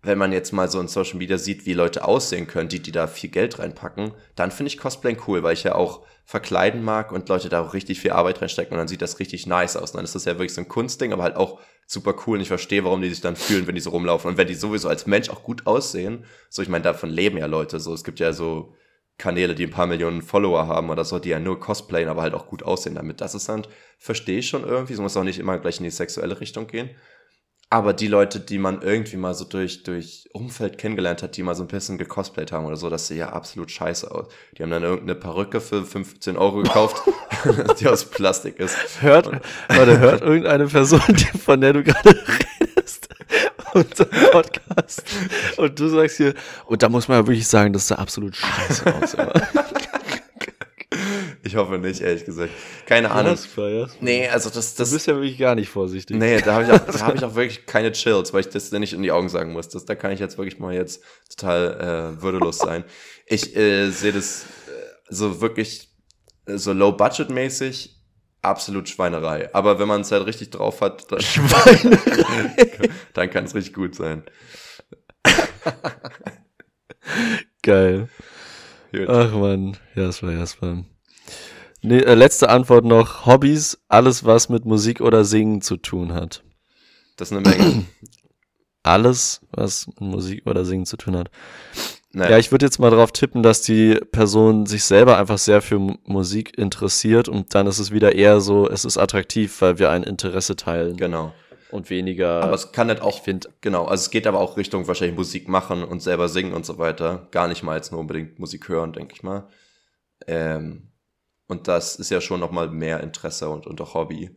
[0.03, 2.93] wenn man jetzt mal so in Social Media sieht, wie Leute aussehen können, die, die
[2.93, 7.11] da viel Geld reinpacken, dann finde ich Cosplay cool, weil ich ja auch verkleiden mag
[7.11, 9.91] und Leute da auch richtig viel Arbeit reinstecken und dann sieht das richtig nice aus.
[9.91, 12.43] Und dann ist das ja wirklich so ein Kunstding, aber halt auch super cool und
[12.43, 14.89] ich verstehe, warum die sich dann fühlen, wenn die so rumlaufen und wenn die sowieso
[14.89, 16.25] als Mensch auch gut aussehen.
[16.51, 17.81] So, ich meine, davon leben ja Leute.
[17.81, 18.75] So, es gibt ja so
[19.19, 22.35] Kanäle, die ein paar Millionen Follower haben oder so, die ja nur cosplayen, aber halt
[22.35, 23.21] auch gut aussehen damit.
[23.21, 23.67] Das ist dann,
[23.99, 24.93] verstehe ich schon irgendwie.
[24.93, 26.91] Es muss auch nicht immer gleich in die sexuelle Richtung gehen.
[27.69, 31.57] Aber die Leute, die man irgendwie mal so durch, durch Umfeld kennengelernt hat, die mal
[31.57, 34.29] so ein bisschen gecosplayt haben oder so, das sieht ja absolut scheiße aus.
[34.57, 37.03] Die haben dann irgendeine Perücke für 15 Euro gekauft,
[37.81, 38.77] die aus Plastik ist.
[39.01, 39.27] Hört,
[39.67, 41.01] warte, hört irgendeine Person,
[41.45, 42.56] von der du gerade redest,
[43.77, 45.03] unser Podcast.
[45.57, 46.35] Und du sagst hier,
[46.67, 49.17] und da muss man ja wirklich sagen, das sah absolut scheiße aus.
[51.43, 52.51] Ich hoffe nicht, ehrlich gesagt.
[52.87, 53.33] Keine Ahnung.
[53.33, 53.97] Jasper, Jasper.
[54.01, 56.17] Nee, also das, Du das, bist ja wirklich gar nicht vorsichtig.
[56.17, 58.73] nee, da habe ich, auch- da hab ich auch wirklich keine Chills, weil ich das
[58.73, 59.69] nicht in die Augen sagen muss.
[59.69, 61.03] Das, da kann ich jetzt wirklich mal jetzt
[61.37, 62.85] total äh, würdelos sein.
[63.27, 64.71] Ich äh, sehe das äh,
[65.09, 65.89] so wirklich
[66.47, 67.96] äh, so low-budget-mäßig
[68.47, 69.55] absolut Schweinerei.
[69.55, 71.21] Aber wenn man es halt richtig drauf hat, dann,
[73.15, 74.23] dann kann es richtig gut sein.
[77.63, 78.09] Geil.
[78.93, 79.09] Gut.
[79.09, 80.85] Ach man, Jasper, Jasper.
[81.83, 83.27] Nee, äh, letzte Antwort noch.
[83.27, 86.43] Hobbys, alles was mit Musik oder Singen zu tun hat.
[87.17, 87.85] Das ist eine Menge.
[88.83, 91.31] Alles, was mit Musik oder Singen zu tun hat.
[92.17, 95.61] Naja, Ja, ich würde jetzt mal darauf tippen, dass die Person sich selber einfach sehr
[95.61, 99.79] für M- Musik interessiert und dann ist es wieder eher so, es ist attraktiv, weil
[99.79, 101.35] wir ein Interesse teilen genau.
[101.71, 102.43] und weniger.
[102.43, 105.17] Aber es kann halt auch, ich finde, genau, also es geht aber auch Richtung wahrscheinlich
[105.17, 107.29] Musik machen und selber singen und so weiter.
[107.33, 109.49] Gar nicht mal jetzt nur unbedingt Musik hören, denke ich mal.
[110.27, 110.93] Ähm,
[111.49, 114.31] und das ist ja schon nochmal mehr Interesse und, und auch Hobby.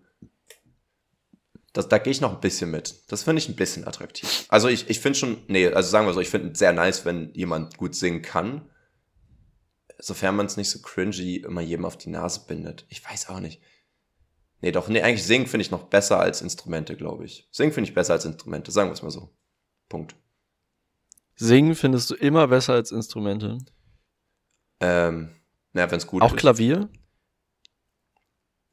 [1.80, 3.10] Das, da gehe ich noch ein bisschen mit.
[3.10, 4.46] Das finde ich ein bisschen attraktiv.
[4.50, 7.06] Also ich, ich finde schon, nee, also sagen wir so, ich finde es sehr nice,
[7.06, 8.70] wenn jemand gut singen kann.
[9.98, 12.86] Sofern man es nicht so cringy immer jedem auf die Nase bindet.
[12.90, 13.62] Ich weiß auch nicht.
[14.60, 17.48] Nee, doch, nee, eigentlich singen finde ich noch besser als Instrumente, glaube ich.
[17.50, 19.34] Singen finde ich besser als Instrumente, sagen wir es mal so.
[19.88, 20.18] Punkt.
[21.36, 23.58] Singen findest du immer besser als Instrumente.
[24.82, 25.34] Ähm,
[25.72, 26.40] naja, wenn es gut Auch ist.
[26.40, 26.90] Klavier?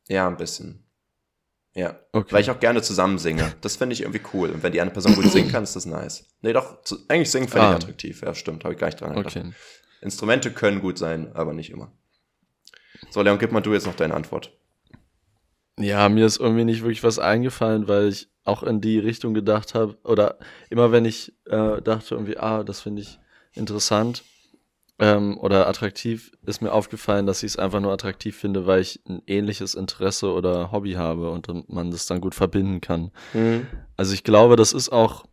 [0.09, 0.86] Ja, ein bisschen.
[1.77, 1.95] Ja.
[2.13, 2.33] Okay.
[2.33, 3.53] Weil ich auch gerne zusammen singe.
[3.61, 4.51] Das finde ich irgendwie cool.
[4.51, 6.25] Und wenn die eine Person gut singen kann, ist das nice.
[6.41, 7.71] Nee, doch, zu, eigentlich singen finde Ah.
[7.73, 8.23] ich attraktiv.
[8.23, 9.37] Ja, stimmt, habe ich gar nicht dran gedacht.
[9.37, 9.53] Okay.
[10.01, 11.93] Instrumente können gut sein, aber nicht immer.
[13.11, 14.53] So, Leon, gib mal du jetzt noch deine Antwort.
[15.79, 19.75] Ja, mir ist irgendwie nicht wirklich was eingefallen, weil ich auch in die Richtung gedacht
[19.75, 19.99] habe.
[20.03, 20.39] Oder
[20.71, 23.19] immer wenn ich äh, dachte irgendwie, ah, das finde ich
[23.53, 24.25] interessant
[24.99, 29.01] ähm, oder attraktiv, ist mir aufgefallen, dass ich es einfach nur attraktiv finde, weil ich
[29.07, 33.11] ein ähnliches Interesse oder Hobby habe und man das dann gut verbinden kann.
[33.97, 35.25] Also ich glaube, das ist auch,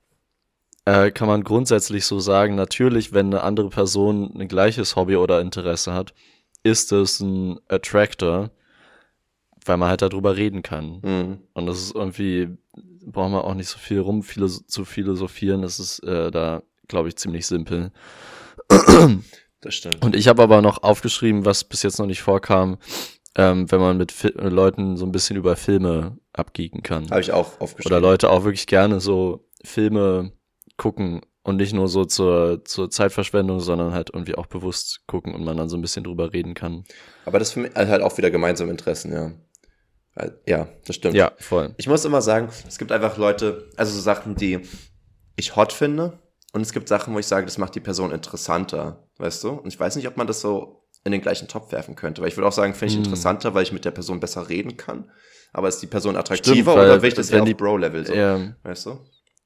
[0.86, 5.40] äh, kann man grundsätzlich so sagen, natürlich, wenn eine andere Person ein gleiches Hobby oder
[5.40, 6.14] Interesse hat,
[6.64, 8.52] ist es ein Attractor,
[9.66, 11.00] weil man halt darüber reden kann.
[11.02, 11.40] Mhm.
[11.54, 12.50] Und das ist irgendwie,
[13.06, 17.16] braucht man auch nicht so viel rum zu philosophieren, das ist äh, da, glaube ich,
[17.16, 17.94] ziemlich simpel.
[19.64, 20.04] Das stimmt.
[20.04, 22.78] Und ich habe aber noch aufgeschrieben, was bis jetzt noch nicht vorkam,
[23.36, 27.10] ähm, wenn man mit Fi Leuten so ein bisschen über Filme abgeeken kann.
[27.10, 27.98] Habe ich auch aufgeschrieben.
[27.98, 30.34] Oder Leute auch wirklich gerne so Filme
[30.76, 35.46] gucken und nicht nur so zur, zur Zeitverschwendung, sondern halt irgendwie auch bewusst gucken und
[35.46, 36.84] man dann so ein bisschen drüber reden kann.
[37.26, 39.32] Aber das für mich halt auch wieder gemeinsame Interessen, ja.
[40.46, 41.16] Ja, das stimmt.
[41.16, 41.74] Ja, voll.
[41.78, 44.60] Ich muss immer sagen, es gibt einfach Leute, also so Sachen, die
[45.36, 46.20] ich hot finde.
[46.52, 49.50] Und es gibt Sachen, wo ich sage, das macht die Person interessanter, weißt du?
[49.52, 52.22] Und ich weiß nicht, ob man das so in den gleichen Topf werfen könnte.
[52.22, 53.04] Weil ich würde auch sagen, finde ich Hm.
[53.06, 55.12] interessanter, weil ich mit der Person besser reden kann.
[55.52, 58.06] Aber ist die Person Stimmt, attraktiver weil oder will ich das wenn eher die- Bro-Level
[58.08, 58.14] so?
[58.14, 59.00] Ja, Weißt du?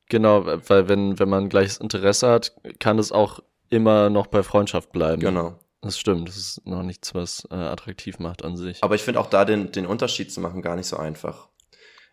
[0.08, 3.40] genau, weil wenn, wenn man gleiches Interesse hat, kann es auch
[3.70, 5.22] immer noch bei Freundschaft bleiben.
[5.22, 5.60] Genau.
[5.82, 8.82] Das stimmt, das ist noch nichts, was äh, attraktiv macht an sich.
[8.84, 11.50] Aber ich finde auch da den, den Unterschied zu machen gar nicht so einfach.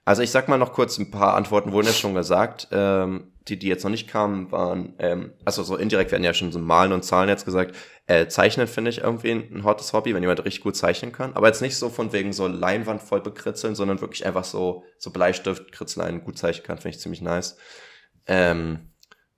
[0.04, 2.68] Also ich sag mal noch kurz, ein paar Antworten wurden ja schon gesagt.
[2.72, 6.50] Ähm, die, die jetzt noch nicht kamen, waren, ähm, also so indirekt werden ja schon
[6.50, 7.76] so Malen und Zahlen jetzt gesagt.
[8.06, 11.34] Äh, Zeichnen finde ich irgendwie ein, hottes Hobby, wenn jemand richtig gut zeichnen kann.
[11.34, 15.10] Aber jetzt nicht so von wegen so Leinwand voll bekritzeln, sondern wirklich einfach so, so
[15.10, 17.58] Bleistift, Kritzeleien gut zeichnen kann, finde ich ziemlich nice.
[18.26, 18.90] Ähm,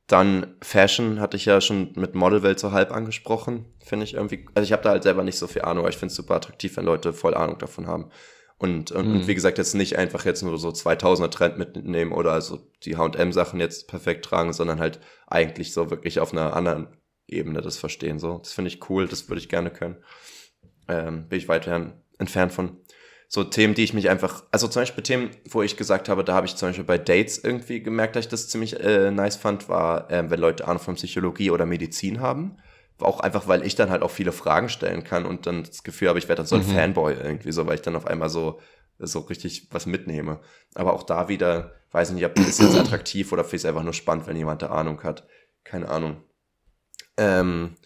[0.06, 4.46] dann Fashion hatte ich ja schon mit Modelwelt so halb angesprochen, finde ich irgendwie.
[4.54, 6.36] Also ich habe da halt selber nicht so viel Ahnung, aber ich finde es super
[6.36, 8.10] attraktiv, wenn Leute voll Ahnung davon haben.
[8.58, 9.14] Und, und, Mhm.
[9.16, 12.96] und wie gesagt, jetzt nicht einfach jetzt nur so 2000er Trend mitnehmen oder also die
[12.96, 16.88] H&M Sachen jetzt perfekt tragen, sondern halt eigentlich so wirklich auf einer anderen
[17.28, 18.18] Ebene das verstehen.
[18.18, 19.96] So, das finde ich cool, das würde ich gerne können.
[20.88, 22.78] Ähm, bin ich weiterhin entfernt von.
[23.28, 26.32] so Themen, die ich mich einfach, also zum Beispiel Themen, wo ich gesagt habe, da
[26.34, 29.68] habe ich zum Beispiel bei Dates irgendwie gemerkt, dass ich das ziemlich äh, nice fand,
[29.68, 32.56] war, ähm, wenn Leute Ahnung von Psychologie oder Medizin haben.
[32.98, 36.08] Auch einfach, weil ich dann halt auch viele Fragen stellen kann und dann das Gefühl
[36.08, 36.74] habe, ich werde dann so ein mhm.
[36.74, 38.60] Fanboy irgendwie so, weil ich dann auf einmal so,
[38.98, 40.40] so richtig was mitnehme.
[40.74, 43.66] Aber auch da wieder, weiß ich nicht, ob das jetzt attraktiv oder finde ich es
[43.66, 45.26] einfach nur spannend, wenn jemand da Ahnung hat.
[45.62, 46.22] Keine Ahnung.
[47.18, 47.76] Ähm,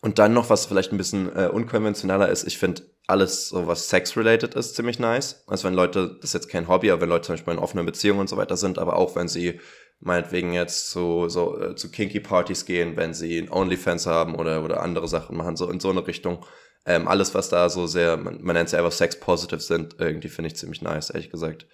[0.00, 3.88] und dann noch, was vielleicht ein bisschen äh, unkonventioneller ist, ich finde alles, so was
[3.88, 5.44] sex-related ist, ziemlich nice.
[5.46, 7.84] Also wenn Leute, das ist jetzt kein Hobby, aber wenn Leute zum Beispiel in offenen
[7.84, 9.60] Beziehungen und so weiter sind, aber auch wenn sie
[10.00, 14.64] meinetwegen jetzt zu, so, äh, zu kinky Partys gehen, wenn sie ein Onlyfans haben oder,
[14.64, 16.44] oder andere Sachen machen, so in so eine Richtung.
[16.86, 20.28] Ähm, alles, was da so sehr, man, man nennt es ja einfach sex-positive sind, irgendwie
[20.28, 21.66] finde ich ziemlich nice, ehrlich gesagt.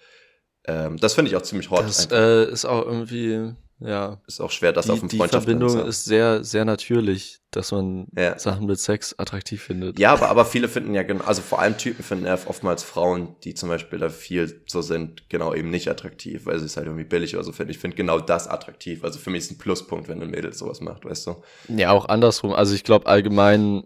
[0.65, 1.83] Ähm, das finde ich auch ziemlich hot.
[1.83, 4.21] Das äh, ist auch irgendwie ja.
[4.27, 8.07] Ist auch schwer, das die, auf dem Die Verbindung ist sehr, sehr natürlich, dass man
[8.15, 8.37] ja.
[8.37, 9.99] Sachen mit Sex attraktiv findet.
[9.99, 13.35] Ja, aber, aber viele finden ja genau, also vor allem Typen finden ja oftmals Frauen,
[13.43, 16.85] die zum Beispiel da viel so sind, genau eben nicht attraktiv, weil sie es halt
[16.85, 17.71] irgendwie billig oder so finden.
[17.71, 19.03] Ich finde genau das attraktiv.
[19.03, 21.35] Also für mich ist ein Pluspunkt, wenn ein Mädel sowas macht, weißt du?
[21.69, 22.53] Ja, auch andersrum.
[22.53, 23.83] Also ich glaube, allgemein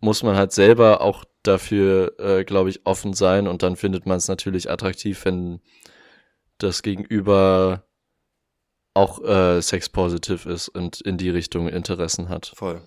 [0.00, 4.18] muss man halt selber auch dafür, äh, glaube ich, offen sein und dann findet man
[4.18, 5.60] es natürlich attraktiv, wenn
[6.58, 7.84] das Gegenüber
[8.94, 12.52] auch äh, sexpositiv ist und in die Richtung Interessen hat.
[12.54, 12.82] Voll.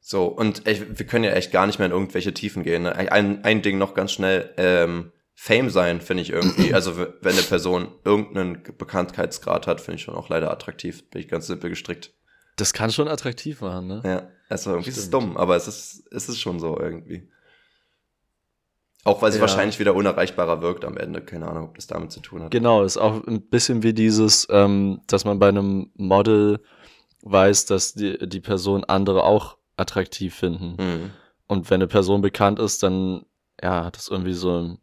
[0.00, 2.82] So, und ich, wir können ja echt gar nicht mehr in irgendwelche Tiefen gehen.
[2.82, 2.94] Ne?
[2.94, 4.52] Ein, ein Ding noch ganz schnell.
[4.56, 10.02] Ähm, Fame sein finde ich irgendwie, also wenn eine Person irgendeinen Bekanntheitsgrad hat, finde ich
[10.02, 11.08] schon auch leider attraktiv.
[11.10, 12.14] Bin ich ganz simpel gestrickt.
[12.56, 14.02] Das kann schon attraktiv machen, ne?
[14.04, 14.96] Ja, also irgendwie Stimmt.
[14.98, 17.30] ist es dumm, aber es ist, es ist schon so irgendwie.
[19.04, 19.40] Auch weil es ja.
[19.40, 21.22] wahrscheinlich wieder unerreichbarer wirkt am Ende.
[21.22, 22.50] Keine Ahnung, ob das damit zu tun hat.
[22.50, 26.60] Genau, ist auch ein bisschen wie dieses, ähm, dass man bei einem Model
[27.22, 30.76] weiß, dass die, die Person andere auch attraktiv finden.
[30.78, 31.10] Mhm.
[31.46, 33.24] Und wenn eine Person bekannt ist, dann
[33.62, 34.76] ja, hat das irgendwie so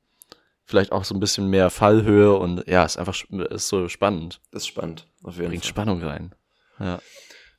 [0.63, 4.41] vielleicht auch so ein bisschen mehr Fallhöhe und ja, ist einfach ist so spannend.
[4.51, 5.69] Das ist spannend, auf jeden Bringt Fall.
[5.69, 6.35] Spannung rein.
[6.79, 6.99] Ja.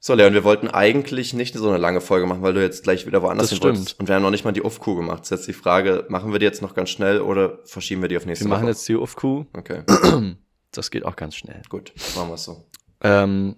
[0.01, 3.07] So, Leon, wir wollten eigentlich nicht so eine lange Folge machen, weil du jetzt gleich
[3.07, 3.99] wieder woanders hin wolltest.
[3.99, 5.20] Und wir haben noch nicht mal die UFQ gemacht.
[5.23, 8.09] Das ist jetzt die Frage, machen wir die jetzt noch ganz schnell oder verschieben wir
[8.09, 8.51] die auf nächste Woche?
[8.51, 9.25] Wir machen jetzt die UFQ.
[9.57, 9.83] Okay.
[10.70, 11.62] Das geht auch ganz schnell.
[11.70, 12.69] Gut, machen wir es so.
[13.01, 13.57] Ähm,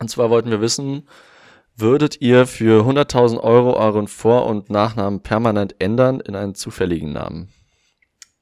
[0.00, 1.08] und zwar wollten wir wissen,
[1.76, 7.48] würdet ihr für 100.000 Euro euren Vor- und Nachnamen permanent ändern in einen zufälligen Namen?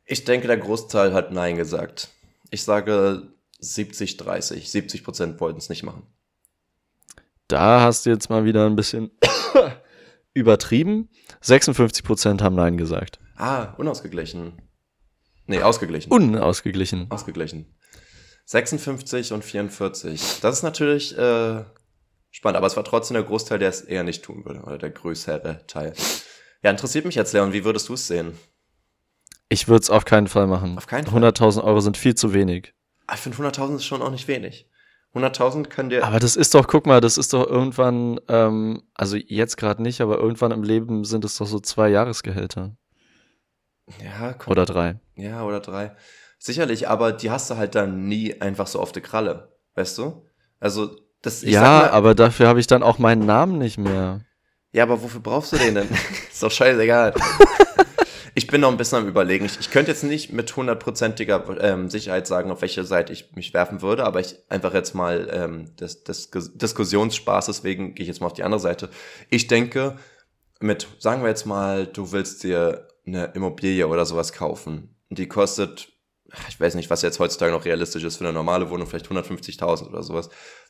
[0.07, 2.09] Ich denke, der Großteil hat Nein gesagt.
[2.49, 4.71] Ich sage 70, 30.
[4.71, 6.07] 70 Prozent wollten es nicht machen
[7.55, 9.13] da hast du jetzt mal wieder ein bisschen
[10.35, 11.09] übertrieben.
[11.43, 13.21] 56% haben Nein gesagt.
[13.37, 14.61] Ah, unausgeglichen.
[15.47, 16.11] Nee, ausgeglichen.
[16.11, 17.07] Unausgeglichen.
[17.11, 17.67] Ausgeglichen.
[18.47, 20.41] 56 und 44.
[20.41, 21.65] Das ist natürlich äh,
[22.31, 24.61] spannend, aber es war trotzdem der Großteil, der es eher nicht tun würde.
[24.63, 25.93] Oder der größere Teil.
[26.63, 28.37] Ja, interessiert mich jetzt, Leon, wie würdest du es sehen?
[29.49, 30.77] Ich würde es auf keinen Fall machen.
[30.77, 31.23] Auf keinen Fall.
[31.23, 32.75] 100.000 Euro sind viel zu wenig.
[33.13, 34.69] Ich finde 100.000 ist schon auch nicht wenig.
[35.15, 36.05] 100.000 kann der.
[36.05, 40.01] Aber das ist doch, guck mal, das ist doch irgendwann, ähm, also jetzt gerade nicht,
[40.01, 42.77] aber irgendwann im Leben sind es doch so zwei Jahresgehälter.
[44.03, 44.51] Ja, komm.
[44.51, 44.99] Oder drei.
[45.15, 45.95] Ja, oder drei.
[46.39, 49.57] Sicherlich, aber die hast du halt dann nie einfach so auf der Kralle.
[49.75, 50.27] Weißt du?
[50.61, 54.21] Also, das Ja, mal, aber dafür habe ich dann auch meinen Namen nicht mehr.
[54.73, 55.89] Ja, aber wofür brauchst du den denn?
[56.31, 57.15] ist doch scheißegal.
[58.55, 59.45] Bin noch ein bisschen am überlegen.
[59.47, 63.53] Ich, ich könnte jetzt nicht mit hundertprozentiger ähm, Sicherheit sagen, auf welche Seite ich mich
[63.53, 68.21] werfen würde, aber ich einfach jetzt mal ähm, des, des Diskussionsspaßes wegen gehe ich jetzt
[68.21, 68.91] mal auf die andere Seite.
[69.29, 69.97] Ich denke,
[70.61, 74.95] mit, sagen wir jetzt mal, du willst dir eine Immobilie oder sowas kaufen.
[75.11, 75.89] Die kostet,
[76.49, 79.89] ich weiß nicht, was jetzt heutzutage noch realistisch ist für eine normale Wohnung, vielleicht 150.000
[79.89, 80.29] oder sowas.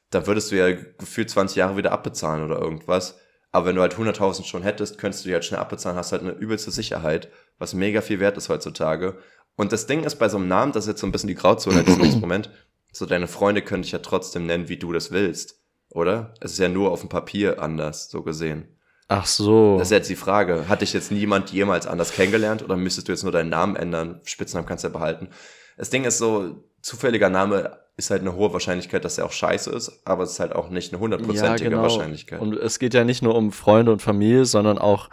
[0.08, 3.18] Da würdest du ja gefühlt 20 Jahre wieder abbezahlen oder irgendwas.
[3.52, 6.22] Aber wenn du halt 100.000 schon hättest, könntest du die halt schnell abbezahlen, hast halt
[6.22, 7.28] eine übelste Sicherheit
[7.58, 9.16] was mega viel wert ist heutzutage.
[9.56, 11.34] Und das Ding ist bei so einem Namen, das ist jetzt so ein bisschen die
[11.34, 12.50] Grauzone in diesem Experiment,
[12.92, 15.60] so deine Freunde können dich ja trotzdem nennen, wie du das willst,
[15.90, 16.34] oder?
[16.40, 18.68] Es ist ja nur auf dem Papier anders, so gesehen.
[19.08, 19.76] Ach so.
[19.78, 20.68] Das ist jetzt die Frage.
[20.68, 24.20] Hat dich jetzt niemand jemals anders kennengelernt oder müsstest du jetzt nur deinen Namen ändern?
[24.24, 25.28] Spitznamen kannst du ja behalten.
[25.76, 29.70] Das Ding ist so, zufälliger Name ist halt eine hohe Wahrscheinlichkeit, dass er auch scheiße
[29.70, 31.82] ist, aber es ist halt auch nicht eine hundertprozentige ja, genau.
[31.82, 32.40] Wahrscheinlichkeit.
[32.40, 35.10] Und es geht ja nicht nur um Freunde und Familie, sondern auch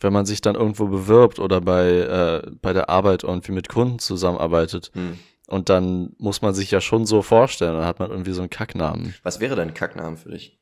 [0.00, 3.98] wenn man sich dann irgendwo bewirbt oder bei, äh, bei der Arbeit irgendwie mit Kunden
[3.98, 4.90] zusammenarbeitet.
[4.94, 5.18] Hm.
[5.46, 8.50] Und dann muss man sich ja schon so vorstellen, dann hat man irgendwie so einen
[8.50, 9.14] Kacknamen.
[9.22, 10.58] Was wäre dein Kacknamen für dich?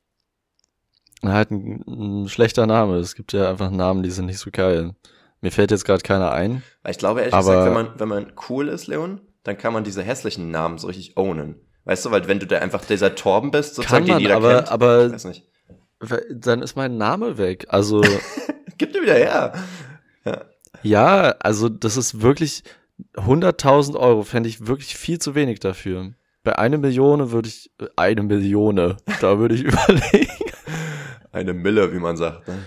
[1.22, 2.96] Halt ein, ein schlechter Name.
[2.96, 4.94] Es gibt ja einfach Namen, die sind nicht so geil.
[5.40, 6.62] Mir fällt jetzt gerade keiner ein.
[6.88, 9.84] Ich glaube ehrlich aber gesagt, wenn man, wenn man cool ist, Leon, dann kann man
[9.84, 11.56] diese hässlichen Namen so richtig ownen.
[11.84, 14.36] Weißt du, weil wenn du da einfach dieser Torben bist, sozusagen, kann man, den jeder
[14.36, 15.46] aber, kennt, aber, weiß nicht.
[16.30, 17.66] Dann ist mein Name weg.
[17.68, 18.02] Also
[18.78, 19.52] Gib dir wieder her.
[20.24, 20.44] Ja.
[20.82, 22.62] Ja, also das ist wirklich
[23.14, 26.12] 100.000 Euro fände ich wirklich viel zu wenig dafür.
[26.42, 30.28] Bei einer Million würde ich, eine Million, da würde ich überlegen.
[31.32, 32.46] Eine Mille, wie man sagt.
[32.46, 32.58] Ne?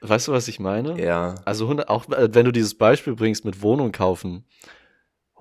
[0.00, 1.02] Weißt du, was ich meine?
[1.02, 1.34] Ja.
[1.44, 4.44] Also 100, auch äh, wenn du dieses Beispiel bringst mit Wohnung kaufen,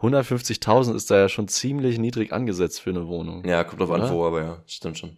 [0.02, 3.46] 150.000 ist da ja schon ziemlich niedrig angesetzt für eine Wohnung.
[3.46, 5.18] Ja, kommt drauf an, wo, aber ja, stimmt schon.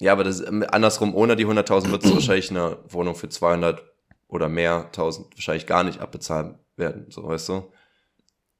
[0.00, 3.82] Ja, aber das, ähm, andersrum, ohne die 100.000 wird es wahrscheinlich eine Wohnung für 200
[4.28, 7.72] oder mehr 1000 wahrscheinlich gar nicht abbezahlt werden, so weißt du.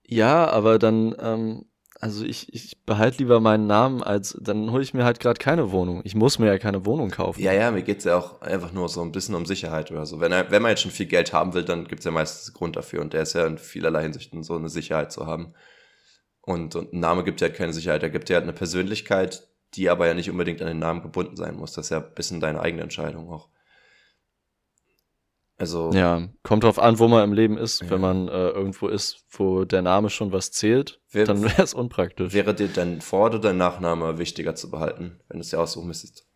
[0.07, 1.67] Ja, aber dann, ähm,
[2.01, 5.73] also ich, ich behalte lieber meinen Namen, als dann hole ich mir halt gerade keine
[5.73, 6.03] Wohnung.
[6.05, 7.43] Ich muss mir ja keine Wohnung kaufen.
[7.43, 10.21] Ja, ja, mir geht's ja auch einfach nur so ein bisschen um Sicherheit oder so.
[10.21, 12.77] Wenn, er, wenn man jetzt schon viel Geld haben will, dann gibt's ja meistens Grund
[12.77, 15.55] dafür und der ist ja in vielerlei Hinsichten so eine Sicherheit zu haben.
[16.43, 19.49] Und, und ein Name gibt ja halt keine Sicherheit, er gibt ja halt eine Persönlichkeit,
[19.75, 21.73] die aber ja nicht unbedingt an den Namen gebunden sein muss.
[21.73, 23.49] Das ist ja ein bisschen deine eigene Entscheidung auch.
[25.59, 25.91] Also.
[25.95, 27.81] Ja, kommt drauf an, wo man im Leben ist.
[27.81, 27.91] Ja.
[27.91, 31.73] Wenn man äh, irgendwo ist, wo der Name schon was zählt, Wär, dann wäre es
[31.73, 32.35] unpraktisch.
[32.35, 35.89] Wäre dir dein Vor- oder dein Nachname wichtiger zu behalten, wenn du es dir aussuchen
[35.89, 36.27] müsstest?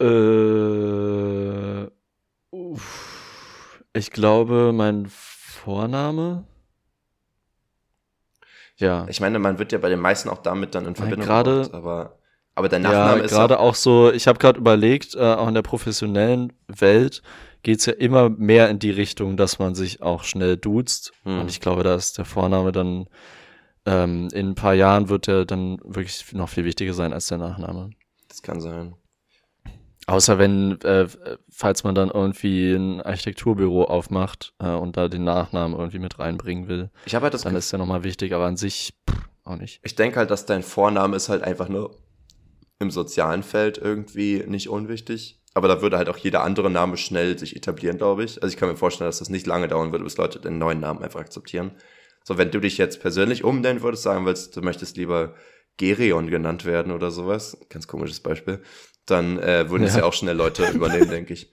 [0.00, 1.84] Äh,
[3.96, 6.46] ich glaube, mein Vorname.
[8.76, 9.06] Ja.
[9.08, 12.18] Ich meine, man wird ja bei den meisten auch damit dann in Verbindung gebracht, aber
[12.56, 15.54] aber der Nachname ja, ist gerade auch so, ich habe gerade überlegt, äh, auch in
[15.54, 17.22] der professionellen Welt
[17.62, 21.12] geht's ja immer mehr in die Richtung, dass man sich auch schnell duzt.
[21.24, 21.40] Hm.
[21.40, 23.08] Und ich glaube, da ist der Vorname dann
[23.86, 27.38] ähm, in ein paar Jahren wird der dann wirklich noch viel wichtiger sein als der
[27.38, 27.90] Nachname.
[28.28, 28.94] Das kann sein.
[30.06, 31.06] Außer wenn, äh,
[31.50, 36.68] falls man dann irgendwie ein Architekturbüro aufmacht äh, und da den Nachnamen irgendwie mit reinbringen
[36.68, 36.90] will.
[37.06, 39.80] Ich habe halt das Dann ist ja nochmal wichtig, aber an sich pff, auch nicht.
[39.82, 41.96] Ich denke halt, dass dein Vorname ist halt einfach nur
[42.78, 45.40] im sozialen Feld irgendwie nicht unwichtig.
[45.54, 48.42] Aber da würde halt auch jeder andere Name schnell sich etablieren, glaube ich.
[48.42, 50.80] Also ich kann mir vorstellen, dass das nicht lange dauern würde, bis Leute den neuen
[50.80, 51.70] Namen einfach akzeptieren.
[52.24, 55.34] So, wenn du dich jetzt persönlich umnennen würdest, sagen willst, du möchtest lieber
[55.76, 58.62] Gerion genannt werden oder sowas, ganz komisches Beispiel,
[59.06, 59.88] dann äh, würden ja.
[59.88, 61.50] es ja auch schnell Leute übernehmen, denke ich.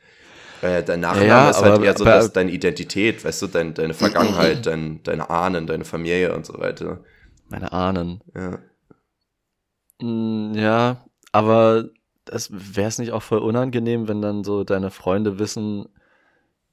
[0.61, 3.93] Äh, dein Nachname ja, ist halt eher so, dass deine Identität, weißt du, dein, deine
[3.93, 7.03] Vergangenheit, dein, deine Ahnen, deine Familie und so weiter.
[7.49, 8.21] Meine Ahnen.
[8.35, 8.59] Ja.
[10.01, 11.89] Mm, ja, aber
[12.49, 15.89] wäre es nicht auch voll unangenehm, wenn dann so deine Freunde wissen,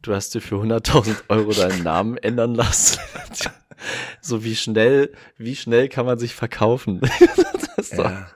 [0.02, 3.00] du hast dir für 100.000 Euro deinen Namen ändern lassen?
[4.20, 7.00] so wie schnell, wie schnell kann man sich verkaufen?
[7.92, 8.26] ja.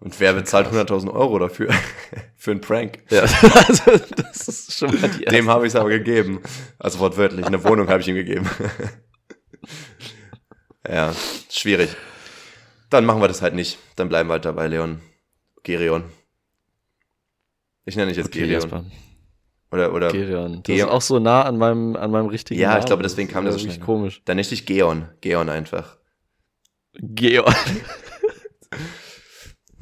[0.00, 1.68] Und wer bezahlt 100.000 Euro dafür?
[2.36, 3.00] Für einen Prank.
[3.10, 3.22] Ja,
[3.68, 6.40] also das ist schon mal die erste Dem habe ich es aber gegeben.
[6.78, 8.48] Also wortwörtlich, eine Wohnung habe ich ihm gegeben.
[10.88, 11.14] ja,
[11.50, 11.94] schwierig.
[12.88, 13.78] Dann machen wir das halt nicht.
[13.96, 15.00] Dann bleiben wir halt dabei, Leon.
[15.62, 16.04] Gerion.
[17.84, 18.62] Ich nenne dich jetzt okay, Gerion.
[18.62, 18.84] Jasper.
[19.70, 20.54] Oder, oder Gerion.
[20.54, 20.88] Das Geon.
[20.88, 22.80] ist auch so nah an meinem, an meinem richtigen Ja, Namen.
[22.80, 23.84] ich glaube, deswegen kam das, das so schnell.
[23.84, 24.22] komisch.
[24.24, 25.08] Dann nenne ich dich Geon.
[25.20, 25.98] Geon einfach.
[26.94, 27.54] Geon.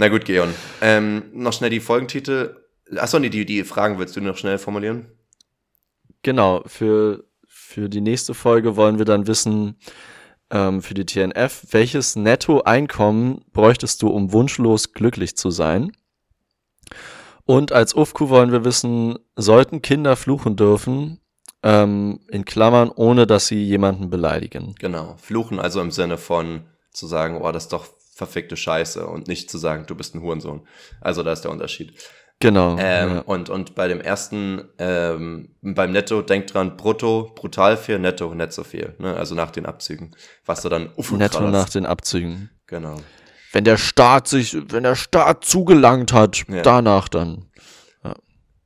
[0.01, 0.55] Na gut, Geon.
[0.81, 2.55] Ähm, noch schnell die Folgentitel.
[2.97, 5.09] Achso, nee, die, die Fragen willst du noch schnell formulieren?
[6.23, 9.77] Genau, für, für die nächste Folge wollen wir dann wissen,
[10.51, 15.91] ähm, für die TNF, welches Nettoeinkommen bräuchtest du, um wunschlos glücklich zu sein?
[17.45, 21.21] Und als UFQ wollen wir wissen, sollten Kinder fluchen dürfen,
[21.65, 24.77] ähm, in Klammern, ohne dass sie jemanden beleidigen.
[24.79, 29.29] Genau, fluchen also im Sinne von zu sagen, oh, das ist doch verfickte Scheiße und
[29.29, 30.67] nicht zu sagen, du bist ein Hurensohn.
[31.01, 31.95] Also da ist der Unterschied.
[32.41, 32.77] Genau.
[32.79, 33.21] Ähm, ja.
[33.21, 38.53] und, und bei dem ersten, ähm, beim Netto, denk dran, brutto brutal viel, netto nicht
[38.53, 38.97] so viel.
[38.99, 39.15] Ne?
[39.15, 40.17] Also nach den Abzügen.
[40.45, 41.53] Was du dann uff, Netto krass.
[41.53, 42.51] nach den Abzügen.
[42.67, 42.97] Genau.
[43.53, 46.63] Wenn der Staat sich, wenn der Staat zugelangt hat, ja.
[46.63, 47.47] danach dann.
[48.03, 48.15] Ja.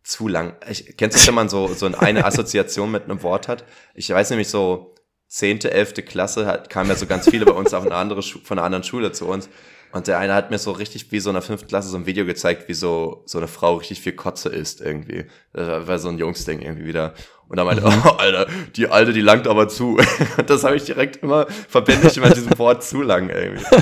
[0.03, 0.57] Zu lang.
[0.69, 3.65] Ich, kennst du, wenn man so, so eine Assoziation mit einem Wort hat?
[3.95, 4.92] Ich weiß nämlich so,
[5.33, 8.59] zehnte, elfte Klasse hat, kamen ja so ganz viele bei uns auf eine andere, von
[8.59, 9.49] einer anderen Schule zu uns.
[9.91, 12.05] Und der eine hat mir so richtig wie so in der fünften Klasse so ein
[12.05, 15.25] Video gezeigt, wie so, so eine Frau richtig viel Kotze isst irgendwie.
[15.55, 17.15] Das war so ein Jungsding irgendwie wieder.
[17.49, 18.03] Und da meinte, mhm.
[18.05, 18.47] oh, Alter,
[18.77, 19.97] die Alte, die langt aber zu.
[19.97, 20.07] Und
[20.51, 23.65] das habe ich direkt immer, verbinde ich mit diesem Wort zu lang irgendwie.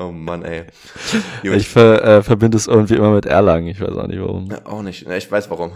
[0.00, 0.64] Oh Mann, ey.
[1.42, 1.54] Gut.
[1.56, 3.66] Ich ver, äh, verbinde es irgendwie immer mit Erlangen.
[3.66, 4.48] Ich weiß auch nicht warum.
[4.48, 5.08] Ja, auch nicht.
[5.08, 5.72] Ich weiß warum.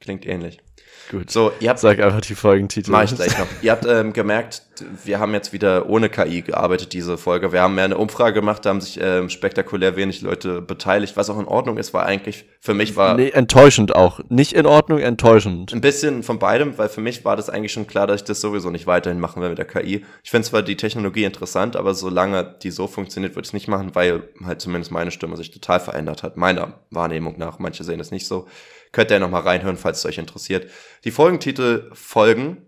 [0.00, 0.62] Klingt ähnlich.
[1.10, 1.30] Gut.
[1.30, 2.90] So, ihr habt, Sag einfach die Folgentitel.
[2.90, 3.46] mach ich gleich noch.
[3.62, 4.62] Ihr habt ähm, gemerkt,
[5.04, 7.52] wir haben jetzt wieder ohne KI gearbeitet, diese Folge.
[7.52, 11.30] Wir haben ja eine Umfrage gemacht, da haben sich ähm, spektakulär wenig Leute beteiligt, was
[11.30, 14.20] auch in Ordnung ist, war eigentlich, für mich war Nee, enttäuschend auch.
[14.28, 15.72] Nicht in Ordnung, enttäuschend.
[15.72, 18.40] ein bisschen von beidem, weil für mich war das eigentlich schon klar, dass ich das
[18.40, 20.04] sowieso nicht weiterhin machen will mit der KI.
[20.24, 23.68] Ich finde zwar die Technologie interessant, aber solange die so funktioniert, würde ich es nicht
[23.68, 27.58] machen, weil halt zumindest meine Stimme sich total verändert hat, meiner Wahrnehmung nach.
[27.58, 28.46] Manche sehen das nicht so.
[28.92, 30.70] Könnt ihr ja nochmal reinhören, falls es euch interessiert.
[31.04, 32.62] Die Folgentitel folgen.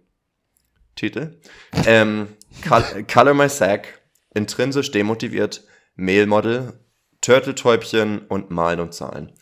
[0.95, 1.41] Titel.
[1.87, 2.29] Ähm,
[2.63, 4.01] Col- Color My Sack,
[4.35, 5.65] Intrinsisch demotiviert,
[5.95, 6.73] Mailmodel,
[7.21, 9.33] Turteltäubchen und Malen und Zahlen.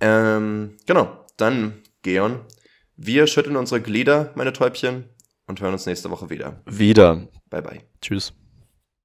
[0.00, 2.40] Ähm, genau, dann Geon.
[2.96, 5.08] Wir schütteln unsere Glieder, meine Täubchen,
[5.46, 6.60] und hören uns nächste Woche wieder.
[6.66, 7.28] Wieder.
[7.48, 7.80] Bye bye.
[8.02, 8.34] Tschüss.